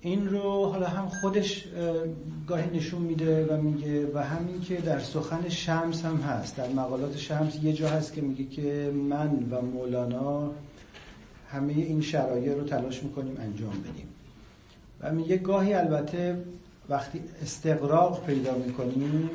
[0.00, 1.64] این رو حالا هم خودش
[2.46, 7.16] گاهی نشون میده و میگه و همین که در سخن شمس هم هست در مقالات
[7.16, 10.50] شمس یه جا هست که میگه که من و مولانا
[11.50, 14.08] همه این شرایع رو تلاش می‌کنیم انجام بدیم.
[15.00, 16.44] و میگه گاهی البته
[16.88, 19.30] وقتی استقراق پیدا می‌کنیم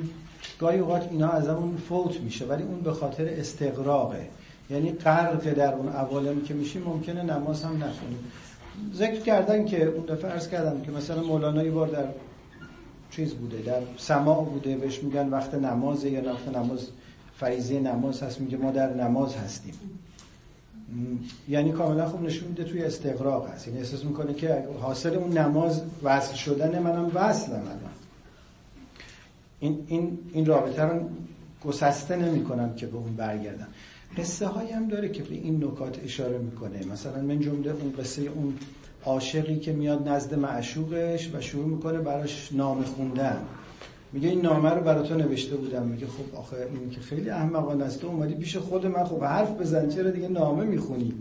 [0.59, 4.27] گاهی اوقات اینا از اون فوت میشه ولی اون به خاطر استقراقه
[4.69, 8.31] یعنی غرق در اون عوالم که میشیم ممکنه نماز هم نخونیم.
[8.95, 12.05] ذکر کردن که اون دفعه عرض کردم که مثلا مولانا یه بار در
[13.11, 16.87] چیز بوده در سماع بوده بهش میگن وقت نماز یا وقت نماز
[17.35, 19.73] فریزه نماز هست میگه ما در نماز هستیم.
[21.49, 23.67] یعنی کاملا خوب نشون میده توی استقراق هست.
[23.67, 27.61] یعنی احساس می‌کنه که حاصل اون نماز وصل شدن منم وصلم
[29.59, 30.99] این این این رابطه رو
[31.65, 33.67] گسسته نمی کنم که به اون برگردم.
[34.17, 36.85] قصه هایی هم داره که به این نکات اشاره می‌کنه.
[36.91, 38.53] مثلا من جمله اون قصه اون
[39.05, 43.41] عاشقی که میاد نزد معشوقش و شروع می‌کنه براش نامه خوندن.
[44.13, 45.83] میگه این نامه رو برای تو نوشته بودم.
[45.83, 48.01] میگه خب آخه این که خیلی احمقانه است.
[48.01, 49.03] تو اومدی پیش خود من.
[49.03, 49.89] خب حرف بزن.
[49.89, 51.13] چرا دیگه نامه می‌خونی؟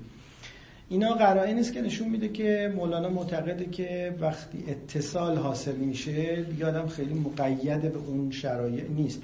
[0.88, 6.86] اینا قرائنی نیست که نشون میده که مولانا معتقده که وقتی اتصال حاصل میشه دیگه
[6.86, 9.22] خیلی مقید به اون شرایع نیست.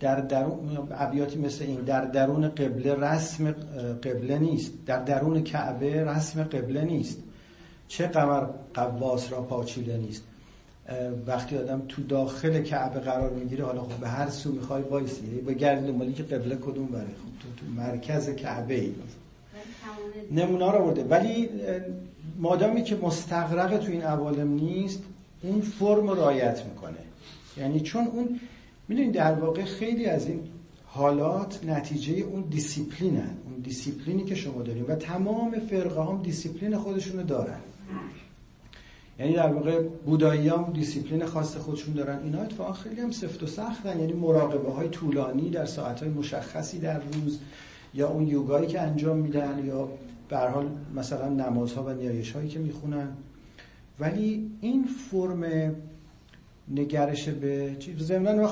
[0.00, 3.50] در درون ابیاتی مثل این در درون قبله رسم
[4.02, 4.72] قبله نیست.
[4.86, 7.18] در درون کعبه رسم قبله نیست.
[7.88, 10.22] چه قمر قواس را پاچیده نیست.
[11.26, 15.54] وقتی آدم تو داخل کعبه قرار می‌گیره حالا خب به هر سو می‌خوای وایسی به
[15.54, 17.08] گرد دنبالی که قبله کدوم بره؟ خب
[17.40, 18.94] تو, تو مرکز کعبه ای
[20.32, 21.48] نمونه رو برده ولی
[22.38, 25.02] مادامی که مستقرق تو این عوالم نیست
[25.42, 26.98] اون فرم رایت می‌کنه.
[27.56, 28.40] یعنی چون اون
[28.88, 30.40] می‌دونید در واقع خیلی از این
[30.86, 33.30] حالات نتیجه اون دیسیپلینن.
[33.44, 37.60] اون دیسیپلینی که شما داریم و تمام فرقه هم دیسیپلین خودشونو دارن.
[39.18, 42.22] یعنی در واقع بودایی هم دیسیپلین خاص خودشون دارن.
[42.22, 44.00] اینا اتفاقا خیلی هم سفت و سختن.
[44.00, 47.38] یعنی مراقبه های طولانی در ساعت های مشخصی در روز.
[47.94, 49.88] یا اون یوگایی که انجام میدن یا
[50.28, 53.08] به هر حال مثلا نمازها و نیایش هایی که می‌خونن.
[54.00, 55.74] ولی این فرم
[56.68, 58.48] نگرش به چیز ضمن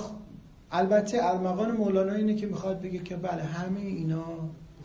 [0.72, 4.24] البته المقان مولانا اینه که می‌خواد بگه که بله همه اینا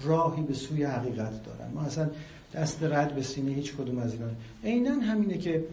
[0.04, 1.72] راهی به سوی حقیقت دارن.
[1.74, 2.10] ما اصلا
[2.54, 4.26] دست رد به سینه هیچ کدوم از اینا
[4.64, 5.64] عینا همینه که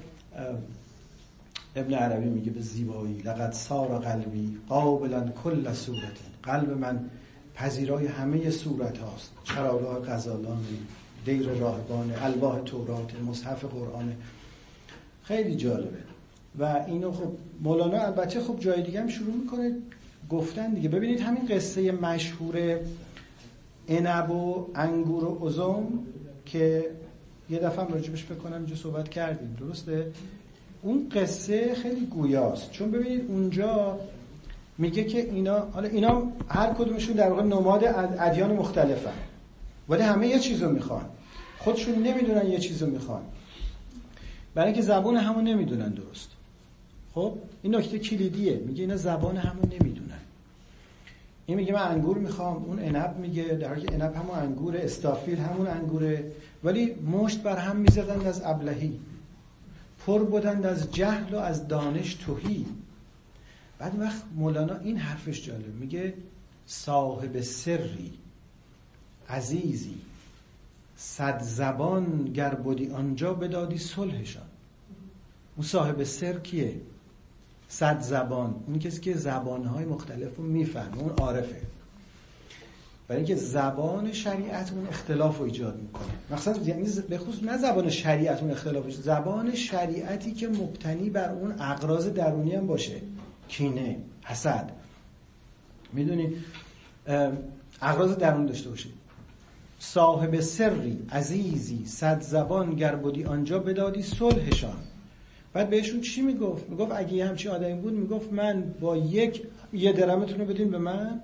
[1.77, 7.01] ابن عربی میگه به زیبایی لقد سار قلبی قابلا کل صورت قلب من
[7.55, 9.33] پذیرای همه صورت هاست.
[9.45, 10.59] چراگاه غزالان
[11.25, 14.17] دیر راهبان الواح تورات مصحف قرآن.
[15.23, 15.99] خیلی جالبه.
[16.59, 17.33] و اینو خب
[17.63, 19.77] مولانا البته خب جای دیگه هم شروع می‌کنه
[20.31, 20.89] گفتن دیگه.
[20.89, 22.79] ببینید همین قصه مشهور
[23.89, 25.85] عنب و انگور و ازم
[26.47, 26.91] که
[27.51, 29.57] یه دفعه هم راجبش بکنم اینجا صحبت کردیم.
[29.61, 30.11] درسته؟
[30.83, 32.71] اون قصه خیلی گویاست.
[32.71, 33.99] چون ببینید اونجا
[34.79, 37.85] میگه که اینا حالا اینا هر کدومشون در واقع نماد
[38.19, 39.13] ادیان مختلفن.
[39.89, 41.05] ولی همه یه چیزو می‌خوان.
[41.59, 43.23] خودشون نمی‌دونن یه چیزو می‌خوان.
[44.55, 46.29] برای اینکه زبان همون نمی‌دونن درست.
[47.15, 47.33] خب؟
[47.63, 48.57] این نکته کلیدیه.
[48.57, 50.19] میگه اینا زبان همون نمی‌دونن.
[51.47, 55.39] این میگه من انگور می‌خوام اون عنب میگه در حالی که عنب همون انگور استافیل
[55.39, 56.33] همون انگوره.
[56.65, 58.99] ولی مشت بر هم می‌زدند از ابلهی.
[60.07, 62.67] پر بودند از جهل و از دانش توهی.
[63.85, 66.15] بعد وقت مولانا این حرفش جالب میگه
[66.67, 68.13] صاحب سری
[69.29, 69.95] عزیزی
[70.97, 74.43] صد زبان گر بودی آنجا بدادی صلحشان.
[75.57, 76.81] اون صاحب سر کیه؟
[77.69, 78.55] صد زبان.
[78.67, 81.61] اون کسی که زبانهای مختلف رو می‌فهمه اون عارفه.
[83.09, 86.15] برای اینکه زبان شریعت اون اختلاف رو ایجاد می‌کنه.
[86.31, 88.91] مقصد یعنی به خصوص نه زبان شریعت اون اختلاف.
[88.91, 93.01] زبان شریعتی که مبتنی بر اون اقراض درونی هم باشه.
[93.49, 94.73] کینه حسد.
[95.93, 96.33] می‌دونی؟
[97.83, 98.89] اقراض درون داشته باشه
[99.79, 104.77] صاحب سری عزیزی صد زبان گر بودی آنجا بدادی صلحشان.
[105.53, 109.43] بعد بهشون چی می‌گفت؟ می‌گفت اگه یه همچین آدمی بود می‌گفت من با یک
[109.73, 111.21] یه درمتون رو بدین به من.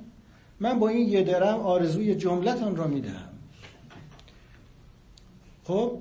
[0.61, 3.29] من با این یه درم آرزوی جملتان را می‌دهم.
[5.65, 5.99] خب؟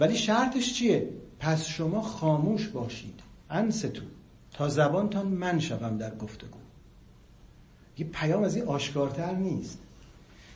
[0.00, 1.08] ولی شرطش چیه؟
[1.40, 3.20] پس شما خاموش باشید.
[3.50, 4.02] انستو
[4.58, 6.58] تا زبانتان من شوم در گفتگو.
[7.98, 9.78] یه پیام از این آشکارتر نیست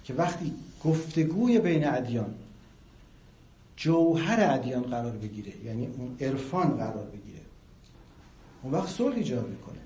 [0.05, 0.53] که وقتی
[0.85, 2.35] گفتگوی بین ادیان
[3.77, 7.41] جوهر ادیان قرار بگیره یعنی اون عرفان قرار بگیره
[8.63, 9.79] اون وقت صلح ایجاد می‌کنه.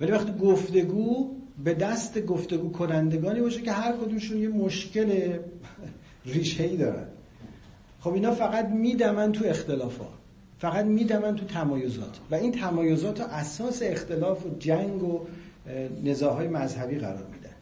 [0.00, 5.38] ولی وقتی گفتگو به دست گفتگو کنندگانی باشه که هر کدومشون یه مشکل
[6.34, 7.06] ریشه ای دارن.
[8.00, 10.17] خب اینا فقط میدمن تو اختلافات.
[10.58, 12.18] فقط میدمن تو تمایزات.
[12.30, 15.26] و این تمایزات اساس اختلاف و جنگ و
[16.04, 17.54] نزاهای مذهبی قرار میدن.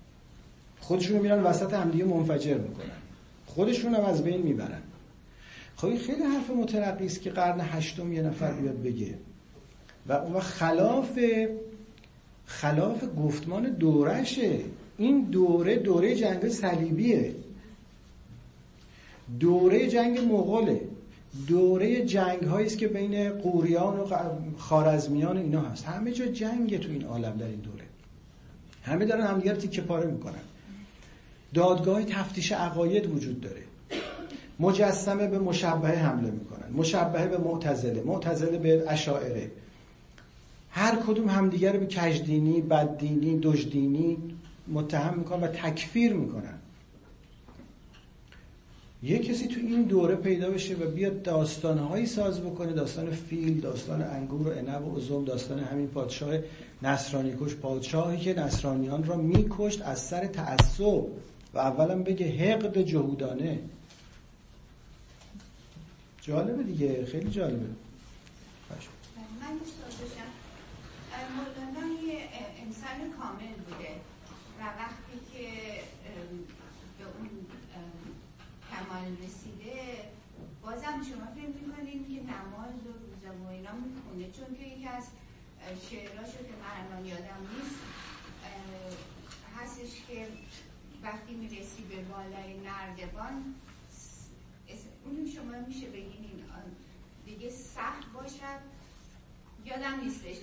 [0.81, 2.97] خودشون میرن وسط همدیگه منفجر می‌کنن.
[3.47, 4.83] خودشون هم از بین می‌برن.
[5.77, 9.15] خب این خیلی حرف مترقی است که قرن هشتم یه نفر بیاد بگه.
[10.07, 11.19] و اون خلاف
[12.47, 14.61] خلاف گفتمان دورشه.
[14.99, 17.35] این دوره دوره جنگ صلیبیه.
[19.41, 20.81] دوره جنگ مغوله.
[21.49, 24.07] دوره جنگ است که بین قوریان و
[24.59, 25.85] خارزمیان اینا هست.
[25.85, 27.85] همه جا جنگ تو این عالم در این دوره.
[28.83, 30.41] همه دارن همدیگر تیکه پاره می‌کنن.
[31.55, 33.63] دادگاه تفتیش عقاید وجود داره.
[34.61, 36.73] مجسمه به مشبهه حمله می‌کنن.
[36.73, 39.51] مشبهه به معتزله معتزله به اشاعره.
[40.71, 44.19] هر کدوم همدیگر رو به کجدینی بددینی دژدینی
[44.69, 46.59] متهم می‌کنن و تکفیر می‌کنن.
[49.07, 54.03] یه کسی تو این دوره پیدا بشه و بیاد داستانهایی ساز بکنه داستان فیل داستان
[54.03, 56.35] انگور و عنب و ازم داستان همین پادشاه
[56.83, 61.05] نصرانی کش پادشاهی که نصرانیان را میکشت از سر تعصب
[61.55, 63.59] و اولا بگه حقد جهودانه.
[66.23, 67.57] جالبه دیگه خیلی جالبه.
[67.57, 69.53] من
[71.37, 72.19] مولانا یه
[72.67, 73.91] انسان کامل بوده
[74.59, 75.49] و وقتی که
[78.77, 79.81] کمال رسیده
[80.63, 85.05] بازم شما فکر می‌کنید که نماز و روزه و اینا می‌خونه؟ چون که یکی از
[85.91, 87.81] شعراشو که من الان یادم نیست
[89.57, 90.29] هستش که
[91.03, 93.55] وقتی می‌رسی به بالای نردبان
[95.05, 96.27] اون شما میشه بگین
[97.27, 98.61] دیگه سخت باشد.
[99.65, 100.37] یادم نیستش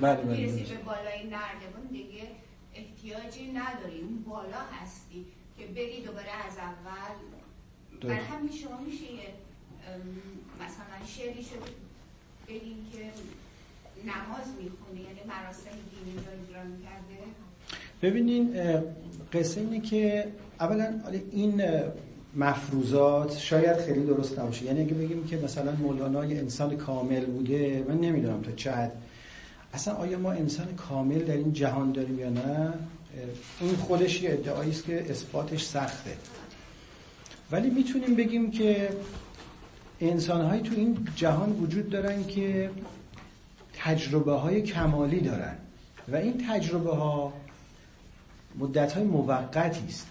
[0.00, 2.30] بله بله می‌رسی به بالای نردبان دیگه
[2.74, 4.00] احتیاجی نداری.
[4.00, 5.26] اون بالا هستی
[5.58, 7.14] که بری دوباره از اول
[8.08, 9.04] برای همین شما میشه
[10.60, 11.62] مثلا شعری شد
[12.48, 12.98] بگیم که
[14.04, 17.24] نماز می‌خونه یعنی مراسم دینی رو اجرا می‌کرده؟
[18.02, 18.54] ببینین
[19.32, 21.00] قصه اینه که اولا
[21.30, 21.62] این
[22.36, 24.64] مفروضات شاید خیلی درست نباشه.
[24.64, 28.92] یعنی اگه بگیم که مثلا مولانا یه انسان کامل بوده من نمی‌دونم تا چه حد.
[29.72, 32.74] اصلا آیا ما انسان کامل در این جهان داریم یا نه؟
[33.60, 36.16] این خودش یه ادعایی است که اثباتش سخته.
[37.50, 38.88] ولی می‌تونیم بگیم که
[40.00, 42.70] انسانهایی تو این جهان وجود دارن که
[43.74, 45.56] تجربه های کمالی دارن
[46.08, 47.32] و این تجربه ها
[48.58, 50.06] مدت های موقتی است.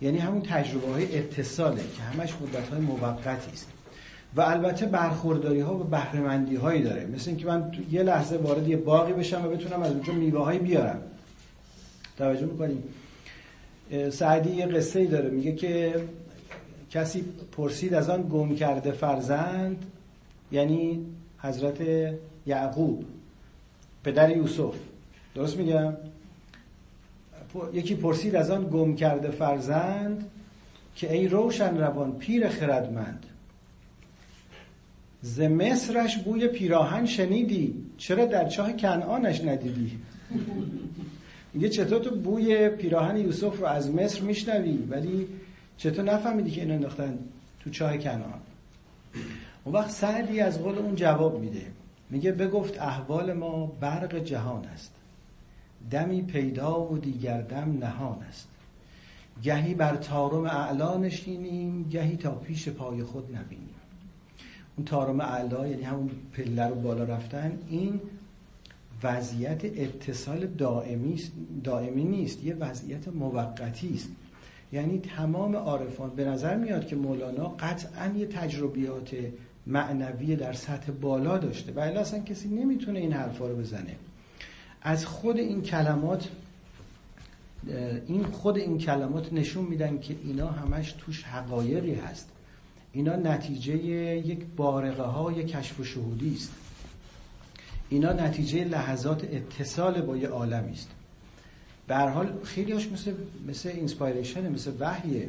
[0.00, 3.68] یعنی همون تجربه های اتصاله که همش مدت های موقتی است.
[4.36, 7.06] و البته برخورداری ها و بهرهمندی هایی داره.
[7.06, 10.58] مثل اینکه من یه لحظه وارد یه باقی بشم و بتونم از اونجا میوه های
[10.58, 11.02] بیارم.
[12.18, 12.82] توجه می‌کنیم
[14.10, 15.30] سعدی یه قصه ای داره.
[15.30, 15.94] میگه که
[16.90, 19.86] کسی پرسید از آن گم کرده فرزند
[20.52, 21.06] یعنی
[21.38, 21.80] حضرت
[22.46, 23.04] یعقوب
[24.04, 24.74] پدر یوسف.
[25.34, 25.92] درست میگم؟
[27.72, 30.30] یکی پرسید از آن گم کرده فرزند
[30.96, 33.26] که ای روشن روان پیر خردمند
[35.22, 39.98] ز مصرش بوی پیراهن شنیدی؟ چرا در چاه کنعانش ندیدی؟
[41.54, 45.28] میگه چطور تو بوی پیراهن یوسف رو از مصر میشنوی؟ ولی
[45.78, 47.18] چطور نفهمیدی که اینو انداختن
[47.60, 48.40] تو چاه کنعان؟
[49.64, 51.66] اون وقت سعدی از قول اون جواب میده.
[52.10, 54.92] میگه بگفت احوال ما برق جهان است.
[55.90, 58.48] دمی پیدا و دیگر دم نهان است.
[59.42, 63.74] گهی بر تارم اعلا نشینیم گهی تا پیش پای خود نبینیم.
[64.76, 68.00] اون تارم اعلا یعنی همون پله رو بالا رفتن این
[69.02, 71.22] وضعیت اتصال دائمی,
[71.64, 74.08] دائمی نیست یه وضعیت موقتی است.
[74.72, 79.10] یعنی تمام عارفان به نظر میاد که مولانا قطعا یه تجربیات
[79.66, 83.96] معنوی در سطح بالا داشته و اصلا کسی نمی‌تونه این حرفا رو بزنه.
[84.82, 86.28] از خود این کلمات
[88.06, 92.28] این خود این کلمات نشون میدن که اینا همش توش حقایقی هست.
[92.92, 96.52] اینا نتیجه یک بارقه های کشف و شهودی است.
[97.88, 100.90] اینا نتیجه لحظات اتصال با یه عالمی است.
[101.88, 103.12] به هر حال خیلیاش مثل
[103.48, 105.28] مثل inspiration مثل وحیه.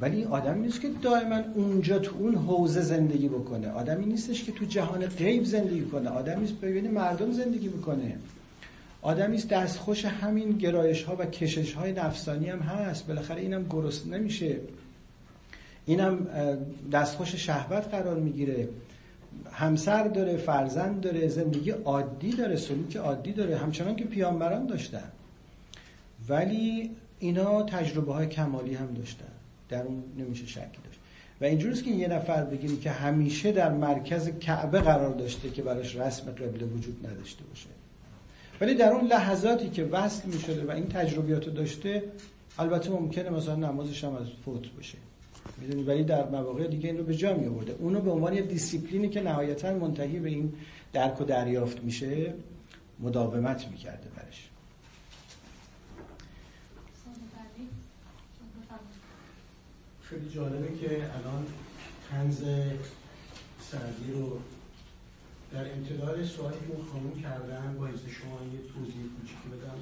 [0.00, 3.68] ولی این آدمی نیست که دائما اونجا تو اون حوزه زندگی بکنه.
[3.68, 6.08] آدمی نیستش که تو جهان غیب زندگی کنه.
[6.08, 8.16] آدمی است بین مردم زندگی می‌کنه
[9.02, 13.06] آدمی است دستخوش همین گرایش ها و کشش های نفسانی هم هست.
[13.06, 14.56] بالاخره اینم گرسنه‌ش میشه.
[15.86, 16.26] اینم
[16.92, 18.68] دستخوش شهوت قرار می‌گیره.
[19.52, 23.56] همسر داره فرزند داره زندگی عادی داره سلوک عادی داره.
[23.56, 25.12] همچنان که پیامبران داشتن.
[26.32, 29.24] ولی اینا تجربه های کمالی هم داشتن.
[29.68, 31.00] در اون نمیشه شکی داشت.
[31.40, 35.96] و اینجوریست که یه نفر بگیم که همیشه در مرکز کعبه قرار داشته که براش
[35.96, 37.68] رسم قبله وجود نداشته باشه.
[38.60, 42.02] ولی در اون لحظاتی که وصل می شده و این تجربیات داشته
[42.58, 44.98] البته ممکنه مثلا نمازش هم از فوت بشه
[45.60, 48.42] می‌دونی؟ ولی در مواقع دیگه این رو به جا می آورده اونو به عنوان یه
[48.42, 50.52] دیسیپلینی که نهایتا منتهی به این
[50.92, 52.34] درک و دریافت میشه
[53.00, 54.51] مداومت می‌کرده برش
[60.12, 61.46] خیلی جالبه که الان
[62.10, 62.38] تنز
[63.60, 64.38] سعدی رو
[65.52, 69.78] در امتداد سوالی که کردن با شما یه توضیح کوچیکی بدم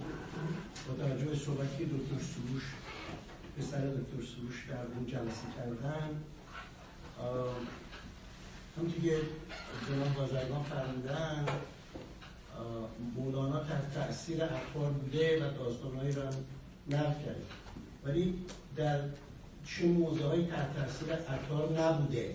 [0.88, 2.62] با توجه به صحبتی که دکتر سروش
[3.58, 6.10] پسر دکتر سروش در اون جلسه کردن
[8.76, 9.20] هم که
[9.88, 11.46] جناب بازرگان فرمودن
[13.16, 16.34] مولانا تحت تأثیر اخبار بوده و داستانهایی رو هم
[16.88, 17.44] نقل کرده.
[18.04, 18.34] ولی
[18.76, 19.00] در
[19.70, 22.34] چه موضوع های تحت تاثیر اطار نبوده.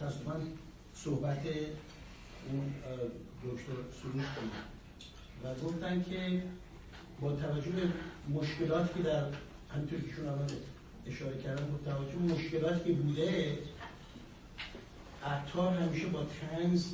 [0.00, 0.58] تصمیم
[0.94, 1.42] صحبت
[2.50, 2.74] اون
[3.44, 3.72] دکتر
[4.02, 4.52] سروش کنید
[5.44, 6.42] و گفتن که
[7.20, 7.82] با توجه به
[8.28, 9.24] مشکلاتی که در
[9.74, 10.46] همینطور که شما
[11.06, 13.58] اشاره کردن با توجه به مشکلاتی که بوده
[15.24, 16.86] عطار همیشه با تنز